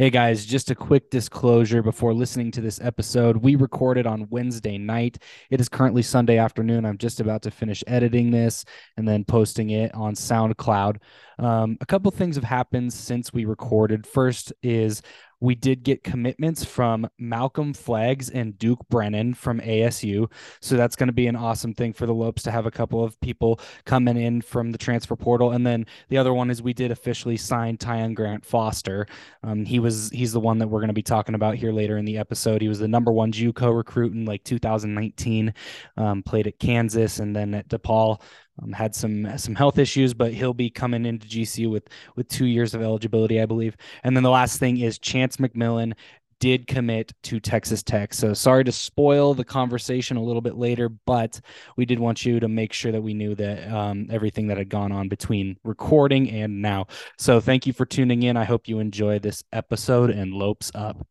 Hey 0.00 0.10
guys, 0.10 0.46
just 0.46 0.70
a 0.70 0.76
quick 0.76 1.10
disclosure 1.10 1.82
before 1.82 2.14
listening 2.14 2.52
to 2.52 2.60
this 2.60 2.80
episode. 2.80 3.38
We 3.38 3.56
recorded 3.56 4.06
on 4.06 4.28
Wednesday 4.30 4.78
night. 4.78 5.18
It 5.50 5.60
is 5.60 5.68
currently 5.68 6.02
Sunday 6.02 6.38
afternoon. 6.38 6.84
I'm 6.84 6.98
just 6.98 7.18
about 7.18 7.42
to 7.42 7.50
finish 7.50 7.82
editing 7.88 8.30
this 8.30 8.64
and 8.96 9.08
then 9.08 9.24
posting 9.24 9.70
it 9.70 9.92
on 9.96 10.14
SoundCloud. 10.14 10.98
Um, 11.40 11.78
a 11.80 11.86
couple 11.86 12.12
things 12.12 12.36
have 12.36 12.44
happened 12.44 12.92
since 12.92 13.32
we 13.32 13.44
recorded. 13.44 14.06
First 14.06 14.52
is 14.62 15.02
we 15.40 15.54
did 15.54 15.82
get 15.82 16.02
commitments 16.02 16.64
from 16.64 17.08
Malcolm 17.18 17.72
Flags 17.72 18.28
and 18.30 18.58
Duke 18.58 18.88
Brennan 18.88 19.34
from 19.34 19.60
ASU. 19.60 20.30
So 20.60 20.76
that's 20.76 20.96
going 20.96 21.08
to 21.08 21.12
be 21.12 21.26
an 21.26 21.36
awesome 21.36 21.74
thing 21.74 21.92
for 21.92 22.06
the 22.06 22.14
Lopes 22.14 22.42
to 22.42 22.50
have 22.50 22.66
a 22.66 22.70
couple 22.70 23.04
of 23.04 23.20
people 23.20 23.60
coming 23.84 24.16
in 24.16 24.42
from 24.42 24.72
the 24.72 24.78
transfer 24.78 25.16
portal. 25.16 25.52
And 25.52 25.66
then 25.66 25.86
the 26.08 26.18
other 26.18 26.34
one 26.34 26.50
is 26.50 26.62
we 26.62 26.72
did 26.72 26.90
officially 26.90 27.36
sign 27.36 27.76
Tyon 27.76 28.14
Grant 28.14 28.44
Foster. 28.44 29.06
Um, 29.42 29.64
he 29.64 29.78
was 29.78 30.10
he's 30.10 30.32
the 30.32 30.40
one 30.40 30.58
that 30.58 30.68
we're 30.68 30.80
going 30.80 30.88
to 30.88 30.94
be 30.94 31.02
talking 31.02 31.34
about 31.34 31.56
here 31.56 31.72
later 31.72 31.98
in 31.98 32.04
the 32.04 32.18
episode. 32.18 32.60
He 32.60 32.68
was 32.68 32.78
the 32.78 32.88
number 32.88 33.12
one 33.12 33.32
JUCO 33.32 33.76
recruit 33.76 34.12
in 34.12 34.24
like 34.24 34.44
2019. 34.44 35.54
Um, 35.96 36.22
played 36.22 36.46
at 36.46 36.58
Kansas 36.58 37.20
and 37.20 37.34
then 37.34 37.54
at 37.54 37.68
DePaul. 37.68 38.20
Um, 38.62 38.72
had 38.72 38.94
some 38.94 39.38
some 39.38 39.54
health 39.54 39.78
issues, 39.78 40.14
but 40.14 40.32
he'll 40.32 40.54
be 40.54 40.70
coming 40.70 41.06
into 41.06 41.26
GCU 41.26 41.70
with 41.70 41.88
with 42.16 42.28
two 42.28 42.46
years 42.46 42.74
of 42.74 42.82
eligibility, 42.82 43.40
I 43.40 43.46
believe. 43.46 43.76
And 44.04 44.16
then 44.16 44.22
the 44.22 44.30
last 44.30 44.58
thing 44.58 44.78
is 44.78 44.98
Chance 44.98 45.36
McMillan 45.36 45.94
did 46.40 46.66
commit 46.66 47.12
to 47.24 47.40
Texas 47.40 47.82
Tech. 47.82 48.14
So 48.14 48.32
sorry 48.32 48.64
to 48.64 48.72
spoil 48.72 49.34
the 49.34 49.44
conversation 49.44 50.16
a 50.16 50.22
little 50.22 50.40
bit 50.40 50.56
later, 50.56 50.88
but 50.88 51.40
we 51.76 51.84
did 51.84 51.98
want 51.98 52.24
you 52.24 52.38
to 52.40 52.48
make 52.48 52.72
sure 52.72 52.92
that 52.92 53.02
we 53.02 53.14
knew 53.14 53.34
that 53.34 53.68
um, 53.72 54.06
everything 54.10 54.46
that 54.48 54.56
had 54.56 54.68
gone 54.68 54.92
on 54.92 55.08
between 55.08 55.56
recording 55.64 56.30
and 56.30 56.62
now. 56.62 56.86
So 57.18 57.40
thank 57.40 57.66
you 57.66 57.72
for 57.72 57.86
tuning 57.86 58.22
in. 58.22 58.36
I 58.36 58.44
hope 58.44 58.68
you 58.68 58.78
enjoy 58.78 59.18
this 59.18 59.42
episode 59.52 60.10
and 60.10 60.32
lopes 60.32 60.70
up. 60.74 61.04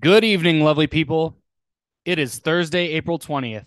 Good 0.00 0.24
evening, 0.24 0.60
lovely 0.60 0.86
people. 0.86 1.38
It 2.04 2.18
is 2.18 2.38
Thursday, 2.38 2.88
April 2.88 3.18
20th. 3.18 3.64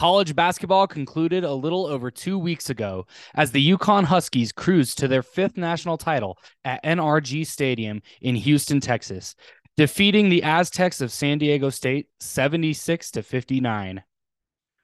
College 0.00 0.34
basketball 0.34 0.86
concluded 0.86 1.44
a 1.44 1.52
little 1.52 1.84
over 1.84 2.10
two 2.10 2.38
weeks 2.38 2.70
ago 2.70 3.06
as 3.34 3.52
the 3.52 3.72
UConn 3.72 4.04
Huskies 4.04 4.50
cruised 4.50 4.96
to 4.96 5.08
their 5.08 5.22
fifth 5.22 5.58
national 5.58 5.98
title 5.98 6.38
at 6.64 6.82
NRG 6.84 7.46
Stadium 7.46 8.00
in 8.22 8.34
Houston, 8.34 8.80
Texas, 8.80 9.34
defeating 9.76 10.30
the 10.30 10.42
Aztecs 10.42 11.02
of 11.02 11.12
San 11.12 11.36
Diego 11.36 11.68
State 11.68 12.08
76 12.18 13.10
to 13.10 13.22
59. 13.22 14.02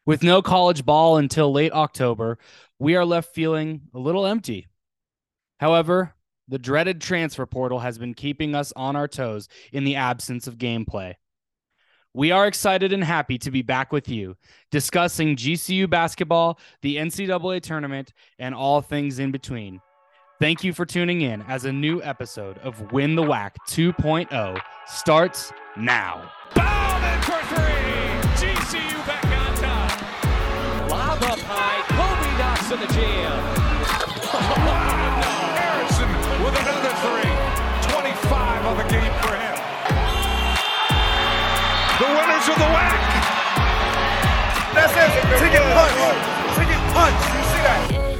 With 0.04 0.22
no 0.22 0.42
college 0.42 0.84
ball 0.84 1.16
until 1.16 1.50
late 1.50 1.72
October, 1.72 2.36
we 2.78 2.94
are 2.94 3.06
left 3.06 3.34
feeling 3.34 3.88
a 3.94 3.98
little 3.98 4.26
empty. 4.26 4.66
However, 5.60 6.14
the 6.48 6.58
dreaded 6.58 7.00
transfer 7.00 7.46
portal 7.46 7.78
has 7.78 7.96
been 7.96 8.12
keeping 8.12 8.54
us 8.54 8.70
on 8.76 8.96
our 8.96 9.08
toes 9.08 9.48
in 9.72 9.84
the 9.84 9.96
absence 9.96 10.46
of 10.46 10.58
gameplay. 10.58 11.14
We 12.16 12.30
are 12.30 12.46
excited 12.46 12.94
and 12.94 13.04
happy 13.04 13.36
to 13.36 13.50
be 13.50 13.60
back 13.60 13.92
with 13.92 14.08
you, 14.08 14.38
discussing 14.70 15.36
GCU 15.36 15.90
basketball, 15.90 16.58
the 16.80 16.96
NCAA 16.96 17.60
tournament, 17.60 18.14
and 18.38 18.54
all 18.54 18.80
things 18.80 19.18
in 19.18 19.32
between. 19.32 19.82
Thank 20.40 20.64
you 20.64 20.72
for 20.72 20.86
tuning 20.86 21.20
in 21.20 21.42
as 21.42 21.66
a 21.66 21.72
new 21.72 22.02
episode 22.02 22.56
of 22.60 22.90
Win 22.90 23.16
the 23.16 23.22
WAC 23.22 23.50
2.0 23.68 24.58
starts 24.86 25.52
now. 25.76 26.22
In 26.54 27.20
for 27.20 27.36
three. 27.54 28.46
GCU 28.48 29.06
back 29.06 29.26
on 29.26 29.54
top. 29.58 30.90
Lob 30.90 31.22
up 31.22 31.38
high. 31.40 31.82
Kobe 31.92 32.38
knocks 32.38 32.72
in 32.72 32.80
the 32.80 32.86
jam. 32.94 33.62
Wow. 34.36 35.54
Harrison 35.54 36.44
with 36.44 36.60
another 36.60 37.22
three. 37.22 37.35
Ticket 45.38 45.62
punch. 45.74 46.56
Ticket 46.56 46.82
punch. 46.94 47.20
You 47.34 47.42
see 47.50 47.62
that? 47.66 48.16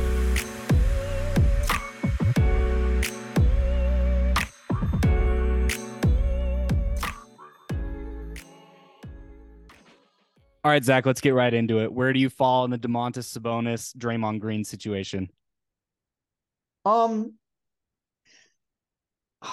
All 10.64 10.72
right, 10.72 10.82
Zach, 10.82 11.06
let's 11.06 11.20
get 11.20 11.30
right 11.34 11.52
into 11.52 11.80
it. 11.80 11.92
Where 11.92 12.12
do 12.12 12.18
you 12.18 12.28
fall 12.28 12.64
in 12.64 12.72
the 12.72 12.78
Domantas 12.78 13.38
Sabonis 13.38 13.96
Draymond 13.96 14.40
Green 14.40 14.64
situation? 14.64 15.30
Um. 16.84 17.34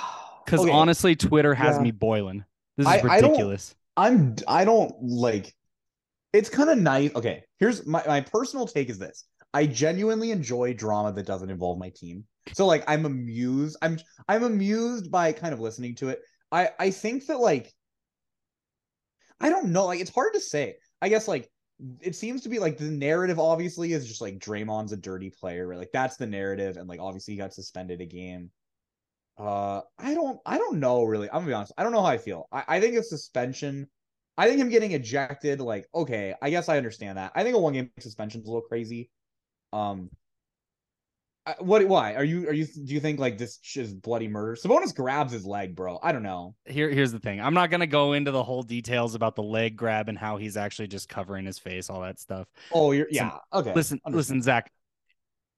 Because 0.46 0.59
okay, 0.66 0.72
honestly, 0.72 1.16
Twitter 1.16 1.53
has 1.53 1.78
Yeah. 1.78 1.84
me 1.84 1.91
boiling. 1.91 2.44
This 2.75 2.85
is 2.85 2.91
I- 2.91 2.97
I 3.08 3.22
don't- 3.22 3.31
ridiculous. 3.31 3.74
I'm. 3.96 4.35
I 4.46 4.66
don't 4.66 4.94
like. 5.02 5.56
It's 6.33 6.49
kind 6.49 6.69
of 6.69 6.77
nice. 6.79 7.13
Okay, 7.16 7.44
here's 7.59 7.85
my 7.85 8.03
my 8.07 8.21
personal 8.21 8.67
take. 8.67 8.89
Is 8.89 8.97
this? 8.97 9.25
I 9.53 9.67
genuinely 9.67 10.31
enjoy 10.31 10.73
drama 10.73 11.13
that 11.13 11.27
doesn't 11.27 11.51
involve 11.51 11.77
my 11.77 11.91
team. 11.95 12.25
So 12.53 12.66
like, 12.66 12.83
I'm 12.88 13.05
amused. 13.05 13.77
I'm 13.81 13.99
I'm 14.27 14.43
amused 14.43 15.11
by 15.11 15.31
kind 15.31 15.53
of 15.53 15.59
listening 15.59 15.95
to 15.95 16.09
it. 16.09 16.19
I 16.51 16.69
I 16.79 16.91
think 16.91 17.27
that 17.27 17.39
like. 17.39 17.72
I 19.39 19.49
don't 19.49 19.67
know. 19.67 19.85
Like, 19.85 19.99
it's 19.99 20.13
hard 20.13 20.33
to 20.33 20.39
say. 20.39 20.75
I 21.01 21.09
guess 21.09 21.27
like 21.27 21.49
it 22.01 22.16
seems 22.16 22.41
to 22.41 22.49
be 22.49 22.59
like 22.59 22.77
the 22.77 22.85
narrative 22.85 23.39
obviously 23.39 23.93
is 23.93 24.07
just 24.07 24.22
like 24.22 24.39
Draymond's 24.39 24.91
a 24.91 24.97
dirty 24.97 25.29
player, 25.29 25.67
right? 25.67 25.79
Like 25.79 25.91
that's 25.91 26.17
the 26.17 26.27
narrative, 26.27 26.77
and 26.77 26.88
like 26.88 26.99
obviously 26.99 27.33
he 27.33 27.38
got 27.38 27.53
suspended 27.53 28.01
a 28.01 28.05
game. 28.05 28.51
Uh, 29.38 29.81
I 29.97 30.13
don't, 30.13 30.39
I 30.45 30.57
don't 30.57 30.79
know 30.79 31.03
really. 31.03 31.27
I'm 31.29 31.39
gonna 31.39 31.47
be 31.47 31.53
honest. 31.53 31.73
I 31.77 31.83
don't 31.83 31.91
know 31.91 32.01
how 32.01 32.07
I 32.07 32.17
feel. 32.17 32.47
I, 32.51 32.63
I 32.67 32.79
think 32.79 32.95
a 32.95 33.03
suspension. 33.03 33.88
I 34.38 34.47
think 34.47 34.59
him 34.59 34.69
getting 34.69 34.94
ejected, 34.94 35.61
like, 35.61 35.88
okay, 35.94 36.33
I 36.41 36.49
guess 36.49 36.69
I 36.69 36.77
understand 36.77 37.17
that. 37.17 37.31
I 37.35 37.44
think 37.44 37.55
a 37.55 37.59
one 37.59 37.73
game 37.73 37.91
suspension 37.99 38.41
is 38.41 38.47
a 38.47 38.49
little 38.49 38.67
crazy. 38.67 39.09
Um, 39.71 40.09
I- 41.45 41.55
what? 41.59 41.85
Why 41.88 42.16
are 42.16 42.23
you? 42.23 42.47
Are 42.47 42.53
you? 42.53 42.66
Do 42.66 42.93
you 42.93 42.99
think 42.99 43.19
like 43.19 43.38
this 43.38 43.59
is 43.75 43.93
bloody 43.93 44.27
murder? 44.27 44.55
Sabonis 44.55 44.95
grabs 44.95 45.33
his 45.33 45.45
leg, 45.45 45.75
bro. 45.75 45.99
I 46.01 46.11
don't 46.13 46.23
know. 46.23 46.55
Here, 46.66 46.89
here's 46.89 47.11
the 47.11 47.19
thing. 47.19 47.41
I'm 47.41 47.53
not 47.53 47.69
gonna 47.69 47.85
go 47.85 48.13
into 48.13 48.31
the 48.31 48.43
whole 48.43 48.63
details 48.63 49.13
about 49.13 49.35
the 49.35 49.43
leg 49.43 49.75
grab 49.75 50.09
and 50.09 50.17
how 50.17 50.38
he's 50.38 50.55
actually 50.55 50.88
just 50.88 51.09
covering 51.09 51.45
his 51.45 51.59
face, 51.59 51.89
all 51.89 52.01
that 52.01 52.19
stuff. 52.19 52.47
Oh, 52.72 52.91
you're 52.93 53.07
yeah. 53.11 53.38
Okay. 53.53 53.73
Listen, 53.73 53.99
understand. 54.05 54.16
listen, 54.16 54.41
Zach. 54.41 54.72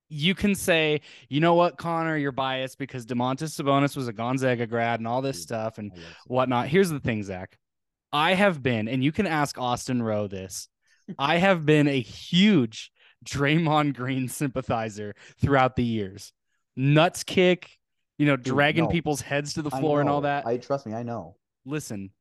You 0.08 0.36
can 0.36 0.54
say, 0.54 1.02
you 1.30 1.40
know 1.40 1.56
what, 1.56 1.78
Connor, 1.78 2.16
you're 2.16 2.32
biased 2.32 2.78
because 2.78 3.08
Domantas 3.08 3.60
Sabonis 3.60 3.98
was 3.98 4.08
a 4.08 4.14
Gonzaga 4.14 4.68
grad 4.68 5.00
and 5.00 5.08
all 5.08 5.22
this 5.22 5.42
stuff 5.42 5.80
and 5.80 5.92
whatnot. 6.28 6.68
Here's 6.68 6.92
the 6.92 7.00
thing, 7.00 7.24
Zach. 7.24 7.58
I 8.16 8.34
have 8.34 8.64
been, 8.64 8.88
and 8.88 9.04
you 9.04 9.12
can 9.12 9.28
ask 9.28 9.58
Austin 9.58 10.02
Rowe 10.02 10.28
this. 10.28 10.70
I 11.20 11.36
have 11.36 11.66
been 11.66 11.90
a 11.90 12.00
huge 12.00 12.90
Draymond 13.26 13.94
Green 13.94 14.30
sympathizer 14.30 15.16
throughout 15.42 15.76
the 15.76 15.84
years. 15.84 16.32
Nuts 16.78 17.26
kick, 17.26 17.78
you 18.18 18.26
know, 18.26 18.38
dragging 18.38 18.86
no. 18.86 18.90
people's 18.90 19.20
heads 19.20 19.56
to 19.56 19.62
the 19.62 19.70
floor 19.70 20.00
and 20.00 20.10
all 20.10 20.22
that. 20.22 20.48
I 20.48 20.56
trust 20.56 20.86
me. 20.86 20.94
I 20.94 21.04
know. 21.04 21.36
Listen, 21.66 22.12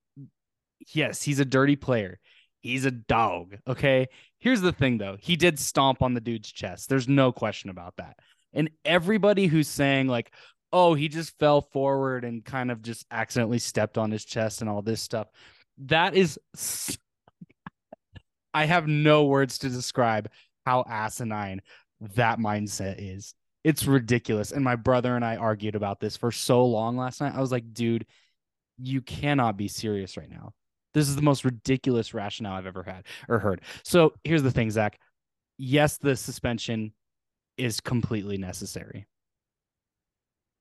yes, 0.92 1.22
he's 1.22 1.38
a 1.38 1.44
dirty 1.44 1.76
player. 1.76 2.18
He's 2.60 2.86
a 2.86 2.90
dog. 2.90 3.56
Okay. 3.68 4.08
Here's 4.40 4.62
the 4.62 4.72
thing, 4.72 4.98
though. 4.98 5.16
He 5.20 5.36
did 5.36 5.60
stomp 5.60 6.02
on 6.02 6.14
the 6.14 6.20
dude's 6.20 6.50
chest. 6.50 6.88
There's 6.88 7.06
no 7.06 7.30
question 7.30 7.70
about 7.70 7.94
that. 7.98 8.16
And 8.52 8.68
everybody 8.84 9.46
who's 9.46 9.68
saying, 9.68 10.08
like, 10.08 10.32
oh, 10.72 10.94
he 10.94 11.06
just 11.06 11.38
fell 11.38 11.60
forward 11.60 12.24
and 12.24 12.44
kind 12.44 12.72
of 12.72 12.82
just 12.82 13.06
accidentally 13.12 13.60
stepped 13.60 13.96
on 13.96 14.10
his 14.10 14.24
chest 14.24 14.60
and 14.60 14.68
all 14.68 14.82
this 14.82 15.00
stuff, 15.00 15.28
that 15.78 16.14
is. 16.14 16.38
I 18.52 18.66
have 18.66 18.86
no 18.86 19.24
words 19.24 19.58
to 19.58 19.68
describe 19.68 20.30
how 20.64 20.84
asinine 20.88 21.60
that 22.14 22.38
mindset 22.38 22.96
is. 22.98 23.34
It's 23.64 23.86
ridiculous. 23.86 24.52
And 24.52 24.62
my 24.62 24.76
brother 24.76 25.16
and 25.16 25.24
I 25.24 25.36
argued 25.36 25.74
about 25.74 25.98
this 25.98 26.16
for 26.16 26.30
so 26.30 26.64
long 26.64 26.96
last 26.96 27.20
night. 27.20 27.34
I 27.34 27.40
was 27.40 27.50
like, 27.50 27.72
dude, 27.72 28.06
you 28.78 29.00
cannot 29.00 29.56
be 29.56 29.68
serious 29.68 30.16
right 30.16 30.30
now. 30.30 30.52
This 30.92 31.08
is 31.08 31.16
the 31.16 31.22
most 31.22 31.44
ridiculous 31.44 32.14
rationale 32.14 32.54
I've 32.54 32.66
ever 32.66 32.84
had 32.84 33.06
or 33.28 33.40
heard. 33.40 33.62
So 33.82 34.12
here's 34.22 34.42
the 34.42 34.50
thing, 34.50 34.70
Zach. 34.70 35.00
Yes, 35.58 35.98
the 35.98 36.14
suspension 36.14 36.92
is 37.56 37.80
completely 37.80 38.38
necessary. 38.38 39.06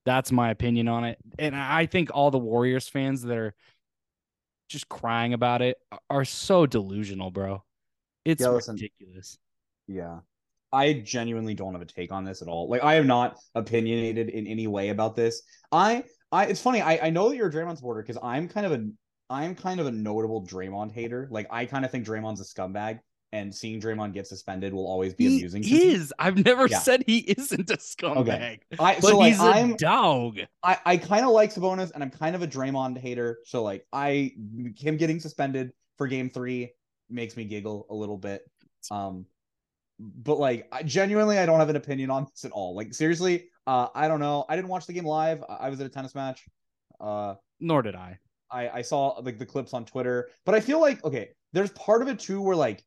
That's 0.04 0.32
my 0.32 0.50
opinion 0.50 0.88
on 0.88 1.04
it. 1.04 1.18
And 1.38 1.54
I 1.54 1.86
think 1.86 2.10
all 2.12 2.30
the 2.30 2.38
Warriors 2.38 2.88
fans 2.88 3.22
that 3.22 3.36
are 3.36 3.54
just 4.74 4.88
crying 4.90 5.34
about 5.34 5.62
it 5.62 5.78
are 6.10 6.24
so 6.26 6.66
delusional, 6.66 7.30
bro. 7.30 7.64
It's 8.24 8.48
Yeah, 8.48 8.48
ridiculous. 8.48 9.38
Yeah. 9.86 10.20
I 10.72 10.94
genuinely 10.94 11.54
don't 11.54 11.72
have 11.72 11.82
a 11.82 11.86
take 11.86 12.10
on 12.12 12.24
this 12.24 12.42
at 12.42 12.48
all. 12.48 12.68
Like 12.68 12.82
I 12.82 12.94
am 12.96 13.06
not 13.06 13.36
opinionated 13.54 14.28
in 14.28 14.46
any 14.46 14.66
way 14.66 14.88
about 14.88 15.14
this. 15.14 15.42
I 15.70 16.04
I 16.32 16.46
it's 16.46 16.60
funny, 16.60 16.82
I, 16.82 16.98
I 17.06 17.10
know 17.10 17.28
that 17.28 17.36
you're 17.36 17.48
a 17.48 17.52
Draymond 17.52 17.76
supporter 17.76 18.02
because 18.02 18.18
I'm 18.22 18.48
kind 18.48 18.66
of 18.66 18.72
a 18.72 18.88
I'm 19.30 19.54
kind 19.54 19.80
of 19.80 19.86
a 19.86 19.92
notable 19.92 20.44
Draymond 20.46 20.92
hater. 20.92 21.28
Like 21.30 21.46
I 21.50 21.66
kind 21.66 21.84
of 21.84 21.90
think 21.92 22.06
Draymond's 22.06 22.40
a 22.40 22.44
scumbag. 22.44 23.00
And 23.34 23.54
seeing 23.54 23.80
Draymond 23.80 24.14
get 24.14 24.26
suspended 24.26 24.72
will 24.72 24.86
always 24.86 25.14
be 25.14 25.26
He 25.26 25.36
amusing. 25.38 25.66
to 25.68 25.74
me. 25.74 25.82
is. 25.94 26.14
I've 26.18 26.44
never 26.44 26.68
Yeah. 26.68 26.78
said 26.78 27.04
he 27.06 27.18
isn't 27.18 27.70
a 27.70 27.76
scumbag, 27.76 28.60
I 28.78 29.00
but 29.00 29.02
so 29.02 29.18
like 29.18 29.32
he's 29.32 29.42
a 29.44 29.44
I'm 29.44 29.76
dog. 29.76 30.38
I, 30.62 30.78
I 30.86 30.96
kind 30.96 31.24
of 31.26 31.32
like 31.32 31.52
Sabonis 31.52 31.92
and 31.92 32.02
I'm 32.02 32.10
kind 32.10 32.34
of 32.36 32.42
a 32.42 32.48
Draymond 32.48 32.98
hater. 32.98 33.40
So 33.44 33.62
like 33.62 33.86
I 33.92 34.32
him 34.78 34.96
getting 34.96 35.20
suspended 35.20 35.72
for 35.98 36.06
game 36.06 36.30
three 36.30 36.72
makes 37.10 37.36
me 37.36 37.44
giggle 37.44 37.86
a 37.90 37.94
little 37.94 38.18
bit. 38.18 38.42
Um 38.90 39.26
but 39.98 40.38
like 40.38 40.68
I, 40.72 40.82
genuinely 40.82 41.38
I 41.38 41.46
don't 41.46 41.60
have 41.60 41.70
an 41.70 41.76
opinion 41.76 42.10
on 42.10 42.24
this 42.30 42.44
at 42.44 42.52
all. 42.52 42.74
Like 42.74 42.94
seriously, 42.94 43.50
uh 43.66 43.88
I 43.94 44.08
don't 44.08 44.20
know. 44.20 44.44
I 44.48 44.56
didn't 44.56 44.68
watch 44.68 44.86
the 44.86 44.92
game 44.92 45.06
live. 45.06 45.42
I, 45.48 45.54
I 45.66 45.70
was 45.70 45.80
at 45.80 45.86
a 45.86 45.90
tennis 45.90 46.14
match. 46.14 46.44
Uh 47.00 47.34
Nor 47.60 47.82
did 47.82 47.94
I. 47.94 48.18
I, 48.50 48.68
I 48.68 48.82
saw 48.82 49.08
like 49.22 49.38
the 49.38 49.46
clips 49.46 49.74
on 49.74 49.84
Twitter, 49.84 50.28
but 50.44 50.54
I 50.54 50.60
feel 50.60 50.80
like 50.80 51.04
okay, 51.04 51.30
there's 51.52 51.70
part 51.72 52.02
of 52.02 52.08
it 52.08 52.18
too 52.18 52.40
where 52.40 52.56
like 52.56 52.84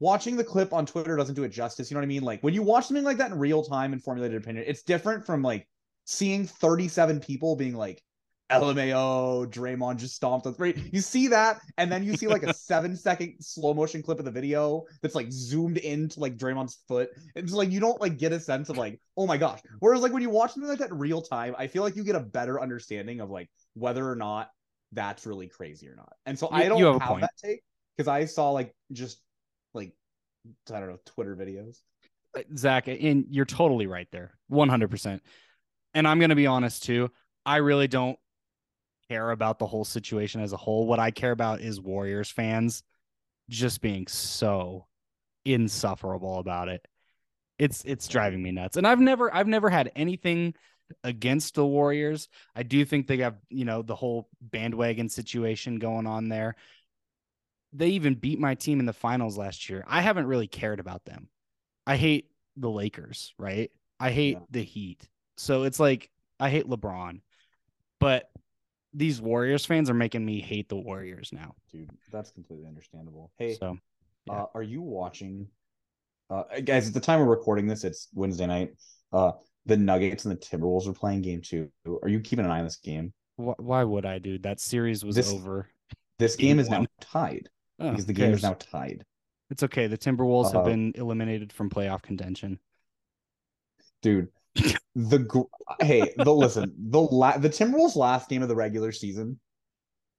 watching 0.00 0.36
the 0.36 0.44
clip 0.44 0.72
on 0.72 0.86
Twitter 0.86 1.16
doesn't 1.16 1.34
do 1.34 1.44
it 1.44 1.50
justice. 1.50 1.90
You 1.90 1.94
know 1.94 2.00
what 2.00 2.04
I 2.04 2.08
mean? 2.08 2.22
Like 2.22 2.40
when 2.42 2.54
you 2.54 2.62
watch 2.62 2.86
something 2.86 3.04
like 3.04 3.18
that 3.18 3.30
in 3.30 3.38
real 3.38 3.62
time 3.62 3.92
and 3.92 4.02
formulated 4.02 4.40
opinion, 4.40 4.64
it's 4.66 4.82
different 4.82 5.24
from 5.24 5.42
like 5.42 5.66
seeing 6.04 6.46
37 6.46 7.20
people 7.20 7.56
being 7.56 7.74
like 7.74 8.02
LMAO, 8.50 9.46
Draymond 9.46 9.96
just 9.96 10.14
stomped 10.14 10.46
on 10.46 10.54
Right? 10.58 10.76
You 10.92 11.00
see 11.00 11.28
that, 11.28 11.60
and 11.78 11.90
then 11.90 12.04
you 12.04 12.16
see 12.16 12.26
like 12.26 12.42
a 12.42 12.52
seven 12.54 12.96
second 12.96 13.36
slow 13.40 13.72
motion 13.72 14.02
clip 14.02 14.18
of 14.18 14.24
the 14.24 14.30
video 14.30 14.84
that's 15.02 15.14
like 15.14 15.32
zoomed 15.32 15.78
into 15.78 16.20
like 16.20 16.36
Draymond's 16.36 16.78
foot. 16.86 17.08
It's 17.34 17.52
like 17.52 17.70
you 17.70 17.80
don't 17.80 18.00
like 18.00 18.18
get 18.18 18.32
a 18.32 18.40
sense 18.40 18.68
of 18.68 18.76
like, 18.76 19.00
oh 19.16 19.26
my 19.26 19.36
gosh. 19.36 19.60
Whereas 19.80 20.02
like 20.02 20.12
when 20.12 20.22
you 20.22 20.30
watch 20.30 20.52
something 20.52 20.68
like 20.68 20.78
that 20.78 20.90
in 20.90 20.98
real 20.98 21.22
time, 21.22 21.54
I 21.58 21.66
feel 21.66 21.82
like 21.82 21.96
you 21.96 22.04
get 22.04 22.16
a 22.16 22.20
better 22.20 22.60
understanding 22.60 23.20
of 23.20 23.30
like 23.30 23.48
whether 23.74 24.08
or 24.08 24.16
not 24.16 24.50
that's 24.92 25.26
really 25.26 25.48
crazy 25.48 25.88
or 25.88 25.96
not. 25.96 26.12
And 26.26 26.38
so 26.38 26.48
I 26.52 26.68
don't 26.68 26.78
you 26.78 26.86
have 26.86 27.00
have, 27.00 27.20
that 27.20 27.32
take 27.42 27.62
because 27.96 28.08
I 28.08 28.26
saw 28.26 28.50
like 28.50 28.74
just 28.92 29.20
I 30.72 30.80
don't 30.80 30.88
know 30.88 30.98
Twitter 31.04 31.36
videos. 31.36 31.78
Uh, 32.36 32.42
Zach, 32.56 32.88
and 32.88 33.26
you're 33.30 33.44
totally 33.44 33.86
right 33.86 34.08
there, 34.10 34.32
100%. 34.50 35.20
And 35.94 36.08
I'm 36.08 36.18
going 36.18 36.30
to 36.30 36.36
be 36.36 36.46
honest 36.46 36.82
too. 36.84 37.10
I 37.46 37.56
really 37.56 37.88
don't 37.88 38.18
care 39.08 39.30
about 39.30 39.58
the 39.58 39.66
whole 39.66 39.84
situation 39.84 40.40
as 40.40 40.52
a 40.52 40.56
whole. 40.56 40.86
What 40.86 40.98
I 40.98 41.10
care 41.10 41.30
about 41.30 41.60
is 41.60 41.80
Warriors 41.80 42.30
fans 42.30 42.82
just 43.48 43.80
being 43.80 44.06
so 44.06 44.86
insufferable 45.44 46.38
about 46.38 46.68
it. 46.68 46.86
It's 47.58 47.84
it's 47.84 48.08
driving 48.08 48.42
me 48.42 48.50
nuts. 48.50 48.76
And 48.76 48.86
I've 48.86 49.00
never 49.00 49.32
I've 49.32 49.46
never 49.46 49.70
had 49.70 49.92
anything 49.94 50.54
against 51.02 51.54
the 51.54 51.64
Warriors. 51.64 52.28
I 52.54 52.62
do 52.62 52.84
think 52.84 53.06
they 53.06 53.18
have, 53.18 53.36
you 53.48 53.64
know, 53.64 53.82
the 53.82 53.94
whole 53.94 54.28
bandwagon 54.40 55.08
situation 55.08 55.78
going 55.78 56.06
on 56.06 56.28
there. 56.28 56.56
They 57.76 57.88
even 57.90 58.14
beat 58.14 58.38
my 58.38 58.54
team 58.54 58.78
in 58.80 58.86
the 58.86 58.92
finals 58.92 59.36
last 59.36 59.68
year. 59.68 59.84
I 59.88 60.00
haven't 60.00 60.26
really 60.26 60.46
cared 60.46 60.78
about 60.80 61.04
them. 61.04 61.28
I 61.86 61.96
hate 61.96 62.30
the 62.56 62.70
Lakers, 62.70 63.34
right? 63.38 63.70
I 63.98 64.10
hate 64.10 64.36
Yeah. 64.38 64.44
the 64.50 64.62
Heat. 64.62 65.08
So 65.36 65.64
it's 65.64 65.80
like 65.80 66.08
I 66.38 66.50
hate 66.50 66.66
LeBron. 66.66 67.20
But 68.00 68.30
these 68.92 69.20
Warriors 69.20 69.66
fans 69.66 69.90
are 69.90 69.94
making 69.94 70.24
me 70.24 70.40
hate 70.40 70.68
the 70.68 70.76
Warriors 70.76 71.30
now. 71.32 71.54
Dude, 71.72 71.90
that's 72.12 72.30
completely 72.30 72.66
understandable. 72.68 73.32
Hey, 73.38 73.54
So 73.54 73.76
yeah. 74.26 74.42
uh, 74.42 74.46
are 74.54 74.62
you 74.62 74.80
watching? 74.80 75.48
Uh, 76.30 76.44
guys, 76.64 76.86
at 76.88 76.94
the 76.94 77.00
time 77.00 77.18
we're 77.20 77.26
recording 77.26 77.66
this, 77.66 77.82
it's 77.84 78.08
Wednesday 78.14 78.46
night. 78.46 78.70
Uh, 79.12 79.32
the 79.66 79.76
Nuggets 79.76 80.24
and 80.24 80.32
the 80.32 80.40
Timberwolves 80.40 80.86
are 80.86 80.92
playing 80.92 81.22
game 81.22 81.40
two. 81.42 81.70
Are 82.02 82.08
you 82.08 82.20
keeping 82.20 82.44
an 82.44 82.50
eye 82.50 82.58
on 82.58 82.64
this 82.64 82.76
game? 82.76 83.12
why 83.36 83.82
would 83.82 84.06
I, 84.06 84.20
dude? 84.20 84.44
That 84.44 84.60
series 84.60 85.04
was 85.04 85.16
This- 85.16 85.32
over. 85.32 85.68
This 86.20 86.36
Game 86.36 86.50
game 86.50 86.58
is 86.60 86.70
now 86.70 86.86
tied 87.00 87.48
Oh, 87.84 87.90
because 87.90 88.06
the 88.06 88.12
game 88.12 88.32
is 88.32 88.42
now 88.42 88.54
tied. 88.54 89.04
It's 89.50 89.62
okay. 89.62 89.86
The 89.86 89.98
Timberwolves 89.98 90.52
have 90.52 90.62
Uh, 90.62 90.64
been 90.64 90.92
eliminated 90.94 91.52
from 91.52 91.68
playoff 91.70 92.02
contention. 92.02 92.58
Dude, 94.02 94.28
the 94.94 95.18
gr- 95.18 95.42
hey, 95.80 96.12
the 96.16 96.34
listen, 96.34 96.74
the 96.78 97.00
la- 97.00 97.38
the 97.38 97.50
Timberwolves 97.50 97.96
last 97.96 98.28
game 98.28 98.42
of 98.42 98.48
the 98.48 98.56
regular 98.56 98.92
season 98.92 99.38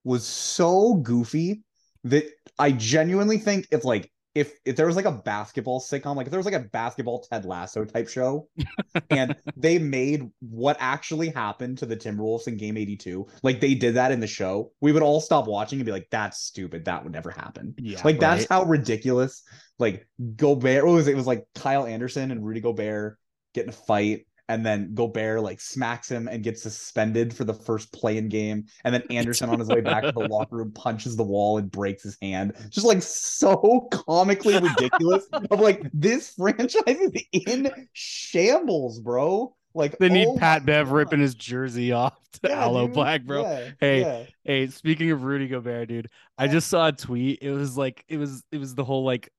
was 0.04 0.26
so 0.26 0.96
goofy 0.96 1.64
that 2.04 2.26
I 2.60 2.72
genuinely 2.72 3.38
think 3.40 3.68
if 3.72 3.84
like 3.84 4.12
if 4.36 4.60
if 4.66 4.76
there 4.76 4.86
was 4.86 4.98
like 4.98 5.06
a 5.06 5.12
basketball 5.12 5.80
sitcom, 5.80 6.18
like 6.18 6.28
if 6.28 6.32
there 6.32 6.40
was 6.40 6.46
like 6.46 6.54
a 6.54 6.68
basketball 6.68 7.22
Ted 7.22 7.46
Lasso 7.46 7.86
type 7.86 8.10
show, 8.10 8.50
and 9.10 9.36
they 9.56 9.80
made 9.80 10.30
what 10.42 10.76
actually 10.80 11.30
happened 11.30 11.78
to 11.80 11.86
the 11.86 11.96
Timberwolves 11.96 12.48
in 12.48 12.58
Game 12.58 12.76
82, 12.76 13.26
like 13.42 13.62
they 13.62 13.74
did 13.74 13.96
that 13.96 14.12
in 14.12 14.20
the 14.20 14.28
show, 14.28 14.74
we 14.82 14.92
would 14.92 15.02
all 15.02 15.22
stop 15.22 15.48
watching 15.48 15.80
and 15.80 15.86
be 15.86 15.92
like, 15.94 16.10
"That's 16.12 16.42
stupid. 16.42 16.86
That 16.86 17.04
would 17.04 17.14
never 17.14 17.32
happen." 17.32 17.74
Yeah. 17.78 18.02
Like 18.04 18.20
that's 18.20 18.42
right? 18.42 18.50
how 18.50 18.64
ridiculous. 18.66 19.42
Like 19.80 20.08
Gobert, 20.36 20.86
what 20.86 20.94
was 20.94 21.08
it? 21.08 21.14
It 21.14 21.18
was 21.18 21.28
like 21.28 21.46
Kyle 21.56 21.86
Anderson 21.86 22.32
and 22.32 22.46
Rudy 22.46 22.60
Gobert 22.60 23.18
getting 23.54 23.70
a 23.70 23.74
fight, 23.74 24.28
and 24.48 24.66
then 24.66 24.94
Gobert 24.94 25.42
like 25.42 25.60
smacks 25.60 26.10
him 26.10 26.28
and 26.28 26.44
gets 26.44 26.62
suspended 26.62 27.36
for 27.36 27.44
the 27.44 27.54
first 27.54 27.92
play-in 27.92 28.30
game, 28.30 28.66
and 28.84 28.94
then 28.94 29.04
Anderson 29.10 29.50
on 29.50 29.60
his 29.60 29.70
way 29.70 29.82
back 29.82 30.04
to 30.04 30.12
the 30.12 30.28
locker 30.28 30.58
room 30.58 30.72
punches 30.72 31.16
the 31.16 31.24
wall 31.24 31.58
and 31.58 31.72
breaks 31.72 32.04
his 32.04 32.18
hand. 32.22 32.54
Just 32.70 32.86
like 32.86 33.02
so 33.02 33.88
comically 33.92 34.60
ridiculous. 34.60 35.26
of 35.52 35.60
like 35.60 35.82
this 35.94 36.32
franchise 36.32 36.82
is 36.88 37.24
in 37.32 37.72
shambles, 37.94 39.00
bro. 39.00 39.56
Like 39.74 39.98
They 39.98 40.10
need 40.10 40.28
oh 40.28 40.38
Pat 40.38 40.66
Bev 40.66 40.88
God. 40.88 40.96
ripping 40.96 41.20
his 41.20 41.36
jersey 41.36 41.92
off 41.92 42.18
to 42.42 42.50
Yeah, 42.50 42.64
Aloe 42.64 42.86
dude. 42.86 42.94
Black, 42.94 43.24
bro. 43.26 43.42
Yeah, 43.42 43.72
Hey, 43.80 44.02
yeah. 44.02 44.24
Hey, 44.44 44.68
speaking 44.68 45.12
of 45.12 45.24
Rudy 45.24 45.48
Gobert, 45.48 45.90
dude, 45.90 46.10
I 46.38 46.48
just 46.48 46.70
saw 46.70 46.88
a 46.88 46.92
tweet. 46.94 47.40
It 47.42 47.52
was 47.52 47.78
like 47.78 48.06
it 48.08 48.18
was 48.18 48.42
it 48.52 48.58
was 48.60 48.74
the 48.74 48.86
whole 48.86 49.04
like, 49.04 49.30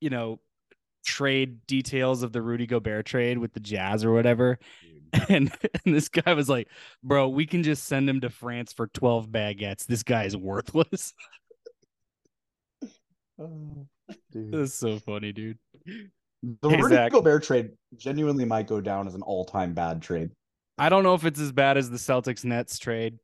you 0.00 0.10
know, 0.10 0.38
trade 1.08 1.66
details 1.66 2.22
of 2.22 2.32
the 2.32 2.42
Rudy 2.42 2.66
Gobert 2.66 3.06
trade 3.06 3.38
with 3.38 3.52
the 3.52 3.60
Jazz 3.60 4.04
or 4.04 4.12
whatever. 4.12 4.58
And 5.30 5.50
and 5.86 5.94
this 5.94 6.10
guy 6.10 6.34
was 6.34 6.50
like, 6.50 6.68
"Bro, 7.02 7.30
we 7.30 7.46
can 7.46 7.62
just 7.62 7.84
send 7.84 8.10
him 8.10 8.20
to 8.20 8.28
France 8.28 8.74
for 8.74 8.88
12 8.88 9.28
baguettes. 9.30 9.86
This 9.86 10.02
guy 10.02 10.24
is 10.24 10.36
worthless." 10.36 11.14
Oh, 13.40 13.86
dude. 14.32 14.52
That's 14.52 14.74
so 14.74 14.98
funny, 14.98 15.32
dude. 15.32 15.58
The 15.86 16.68
Hey, 16.68 16.76
Rudy 16.76 16.94
Zach. 16.94 17.12
Gobert 17.12 17.42
trade 17.42 17.70
genuinely 17.96 18.44
might 18.44 18.66
go 18.66 18.82
down 18.82 19.06
as 19.06 19.14
an 19.14 19.22
all-time 19.22 19.72
bad 19.72 20.02
trade. 20.02 20.30
I 20.76 20.90
don't 20.90 21.04
know 21.04 21.14
if 21.14 21.24
it's 21.24 21.40
as 21.40 21.52
bad 21.52 21.78
as 21.78 21.88
the 21.88 21.96
Celtics 21.96 22.44
Nets 22.44 22.78
trade. 22.78 23.18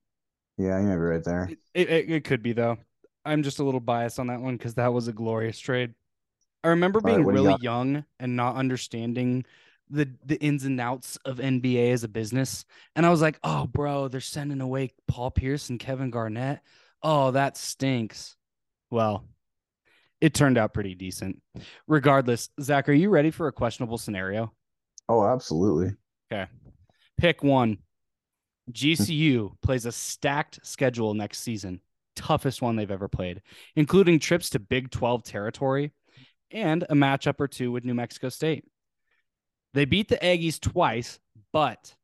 Yeah, 0.56 0.81
you 0.81 0.86
might 0.86 0.94
be 0.94 1.00
right 1.00 1.25
there. 1.25 1.50
It, 1.75 1.90
it, 1.90 2.10
it 2.10 2.25
could 2.25 2.42
be 2.42 2.54
though. 2.54 2.78
I'm 3.26 3.42
just 3.42 3.58
a 3.58 3.64
little 3.64 3.81
biased 3.81 4.19
on 4.19 4.28
that 4.28 4.40
one 4.40 4.56
because 4.56 4.75
that 4.76 4.92
was 4.92 5.08
a 5.08 5.12
glorious 5.12 5.58
trade. 5.58 5.92
I 6.64 6.69
remember 6.69 7.02
being 7.02 7.25
what 7.25 7.34
do 7.34 7.43
you 7.43 7.49
really 7.49 7.61
young 7.61 8.05
and 8.19 8.37
not 8.37 8.56
understanding 8.56 9.44
the 9.90 10.08
the 10.25 10.40
ins 10.40 10.64
and 10.64 10.81
outs 10.81 11.19
of 11.26 11.37
NBA 11.37 11.93
as 11.93 12.05
a 12.05 12.08
business, 12.08 12.64
and 12.96 13.05
I 13.05 13.11
was 13.11 13.20
like, 13.20 13.38
"Oh, 13.44 13.66
bro, 13.66 14.08
they're 14.08 14.20
sending 14.20 14.62
away 14.62 14.93
Paul 15.06 15.31
Pierce 15.31 15.69
and 15.69 15.79
Kevin 15.79 16.10
Garnett. 16.10 16.60
Oh, 17.03 17.32
that 17.32 17.58
stinks." 17.58 18.36
Well, 18.91 19.27
it 20.22 20.32
turned 20.32 20.56
out 20.56 20.72
pretty 20.72 20.94
decent. 20.94 21.43
Regardless, 21.86 22.48
Zach, 22.62 22.88
are 22.88 22.94
you 22.94 23.10
ready 23.10 23.31
for 23.31 23.46
a 23.46 23.53
questionable 23.53 23.98
scenario? 23.98 24.55
Oh, 25.06 25.27
absolutely. 25.27 25.94
Okay. 26.32 26.50
Pick 27.19 27.44
one. 27.44 27.79
Hmm. 28.67 28.72
GCU 28.72 29.53
plays 29.60 29.84
a 29.84 29.93
stacked 29.93 30.60
schedule 30.62 31.12
next 31.12 31.41
season, 31.41 31.81
toughest 32.17 32.62
one 32.62 32.77
they've 32.77 32.91
ever 32.91 33.08
played, 33.08 33.43
including 33.77 34.19
trips 34.19 34.48
to 34.50 34.58
Big 34.58 34.91
12 34.91 35.24
territory 35.24 35.93
and 36.55 36.84
a 36.84 36.94
matchup 36.94 37.41
or 37.41 37.49
two 37.49 37.70
with 37.70 37.84
New 37.84 37.94
Mexico 37.94 38.31
State. 38.31 38.65
They 39.75 39.84
beat 39.84 40.08
the 40.08 40.17
Aggies 40.17 40.61
twice, 40.61 41.19
but 41.53 41.94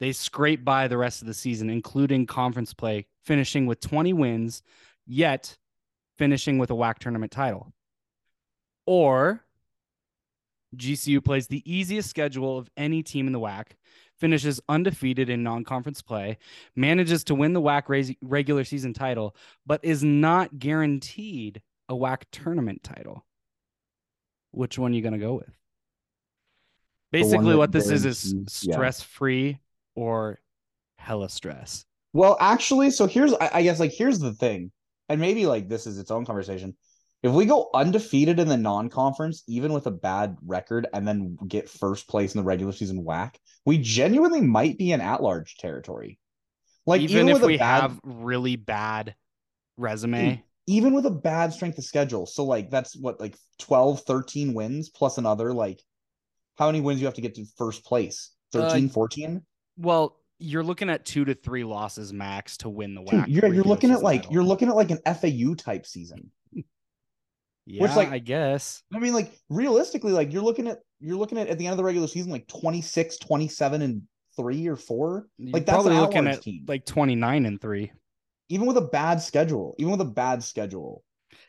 they 0.00 0.12
scrape 0.12 0.64
by 0.64 0.88
the 0.88 0.98
rest 0.98 1.22
of 1.22 1.28
the 1.28 1.34
season, 1.34 1.70
including 1.70 2.26
conference 2.26 2.74
play, 2.74 3.06
finishing 3.24 3.66
with 3.66 3.80
20 3.80 4.12
wins, 4.12 4.62
yet 5.06 5.56
finishing 6.18 6.58
with 6.58 6.70
a 6.70 6.74
WAC 6.74 6.98
tournament 6.98 7.30
title. 7.30 7.72
Or 8.84 9.44
GCU 10.76 11.24
plays 11.24 11.46
the 11.46 11.62
easiest 11.72 12.10
schedule 12.10 12.58
of 12.58 12.68
any 12.76 13.02
team 13.04 13.28
in 13.28 13.32
the 13.32 13.40
WAC, 13.40 13.66
finishes 14.18 14.60
undefeated 14.68 15.30
in 15.30 15.44
non 15.44 15.62
conference 15.62 16.02
play, 16.02 16.38
manages 16.74 17.22
to 17.24 17.34
win 17.36 17.52
the 17.52 17.60
WAC 17.60 18.16
regular 18.22 18.64
season 18.64 18.92
title, 18.92 19.36
but 19.64 19.84
is 19.84 20.02
not 20.02 20.58
guaranteed 20.58 21.62
a 21.88 21.94
WAC 21.94 22.22
tournament 22.32 22.82
title. 22.82 23.24
Which 24.52 24.78
one 24.78 24.92
are 24.92 24.94
you 24.94 25.02
going 25.02 25.12
to 25.12 25.18
go 25.18 25.34
with? 25.34 25.50
Basically, 27.10 27.54
what 27.54 27.72
this 27.72 27.90
is 27.90 28.06
is 28.06 28.34
yeah. 28.62 28.74
stress 28.74 29.02
free 29.02 29.58
or 29.94 30.38
hella 30.96 31.28
stress. 31.28 31.84
Well, 32.14 32.36
actually, 32.40 32.90
so 32.90 33.06
here's 33.06 33.34
I, 33.34 33.50
I 33.54 33.62
guess 33.62 33.80
like 33.80 33.92
here's 33.92 34.18
the 34.18 34.32
thing, 34.32 34.72
and 35.08 35.20
maybe 35.20 35.46
like 35.46 35.68
this 35.68 35.86
is 35.86 35.98
its 35.98 36.10
own 36.10 36.24
conversation. 36.24 36.76
If 37.22 37.32
we 37.32 37.46
go 37.46 37.70
undefeated 37.72 38.40
in 38.40 38.48
the 38.48 38.56
non-conference, 38.56 39.44
even 39.46 39.72
with 39.72 39.86
a 39.86 39.92
bad 39.92 40.36
record, 40.44 40.88
and 40.92 41.06
then 41.06 41.38
get 41.46 41.68
first 41.68 42.08
place 42.08 42.34
in 42.34 42.40
the 42.40 42.44
regular 42.44 42.72
season 42.72 43.04
WAC, 43.04 43.36
we 43.64 43.78
genuinely 43.78 44.40
might 44.40 44.76
be 44.76 44.90
in 44.90 45.00
at-large 45.00 45.56
territory. 45.56 46.18
Like 46.84 47.00
even, 47.00 47.16
even, 47.16 47.28
if 47.28 47.34
with 47.34 47.46
we 47.46 47.54
a 47.56 47.58
bad, 47.58 47.82
have 47.82 48.00
really 48.02 48.56
bad 48.56 49.14
resume, 49.76 50.36
mm. 50.36 50.42
Even 50.66 50.94
with 50.94 51.06
a 51.06 51.10
bad 51.10 51.52
strength 51.52 51.78
of 51.78 51.84
schedule. 51.84 52.26
So 52.26 52.44
like 52.44 52.70
that's 52.70 52.96
what 52.96 53.20
like 53.20 53.36
12, 53.58 54.02
13 54.02 54.54
wins 54.54 54.90
plus 54.90 55.18
another 55.18 55.52
like 55.52 55.80
how 56.56 56.66
many 56.66 56.80
wins 56.80 57.00
you 57.00 57.06
have 57.06 57.14
to 57.14 57.20
get 57.20 57.34
to 57.36 57.44
first 57.56 57.84
place? 57.84 58.30
Uh, 58.54 58.68
13, 58.68 58.88
14? 58.90 59.42
Well, 59.76 60.18
you're 60.38 60.62
looking 60.62 60.90
at 60.90 61.04
two 61.04 61.24
to 61.24 61.34
three 61.34 61.64
losses 61.64 62.12
max 62.12 62.58
to 62.58 62.68
win 62.68 62.94
the 62.94 63.02
Dude, 63.02 63.28
you're 63.28 63.54
you're 63.54 63.64
looking 63.64 63.90
at 63.90 64.02
like 64.02 64.30
you're 64.30 64.44
looking 64.44 64.68
at 64.68 64.76
like 64.76 64.90
an 64.90 64.98
FAU 65.06 65.54
type 65.54 65.86
season. 65.86 66.30
yeah, 67.66 67.82
Which 67.82 67.94
like- 67.94 68.10
I 68.10 68.18
guess. 68.18 68.82
I 68.92 68.98
mean, 68.98 69.14
like 69.14 69.32
realistically, 69.48 70.12
like 70.12 70.32
you're 70.32 70.42
looking 70.42 70.68
at 70.68 70.80
you're 71.00 71.16
looking 71.16 71.38
at 71.38 71.48
at 71.48 71.58
the 71.58 71.66
end 71.66 71.72
of 71.72 71.78
the 71.78 71.84
regular 71.84 72.08
season, 72.08 72.30
like 72.30 72.48
26, 72.48 73.18
27, 73.18 73.82
and 73.82 74.02
three 74.36 74.66
or 74.68 74.76
four. 74.76 75.26
You're 75.38 75.52
Like 75.52 75.66
that's 75.66 75.76
probably 75.76 75.98
looking 75.98 76.26
at 76.26 76.42
team. 76.42 76.64
like 76.66 76.84
29 76.86 77.46
and 77.46 77.60
three. 77.60 77.92
Even 78.48 78.66
with 78.66 78.76
a 78.76 78.82
bad 78.82 79.22
schedule, 79.22 79.74
even 79.78 79.92
with 79.92 80.00
a 80.00 80.04
bad 80.06 80.42
schedule, 80.42 81.02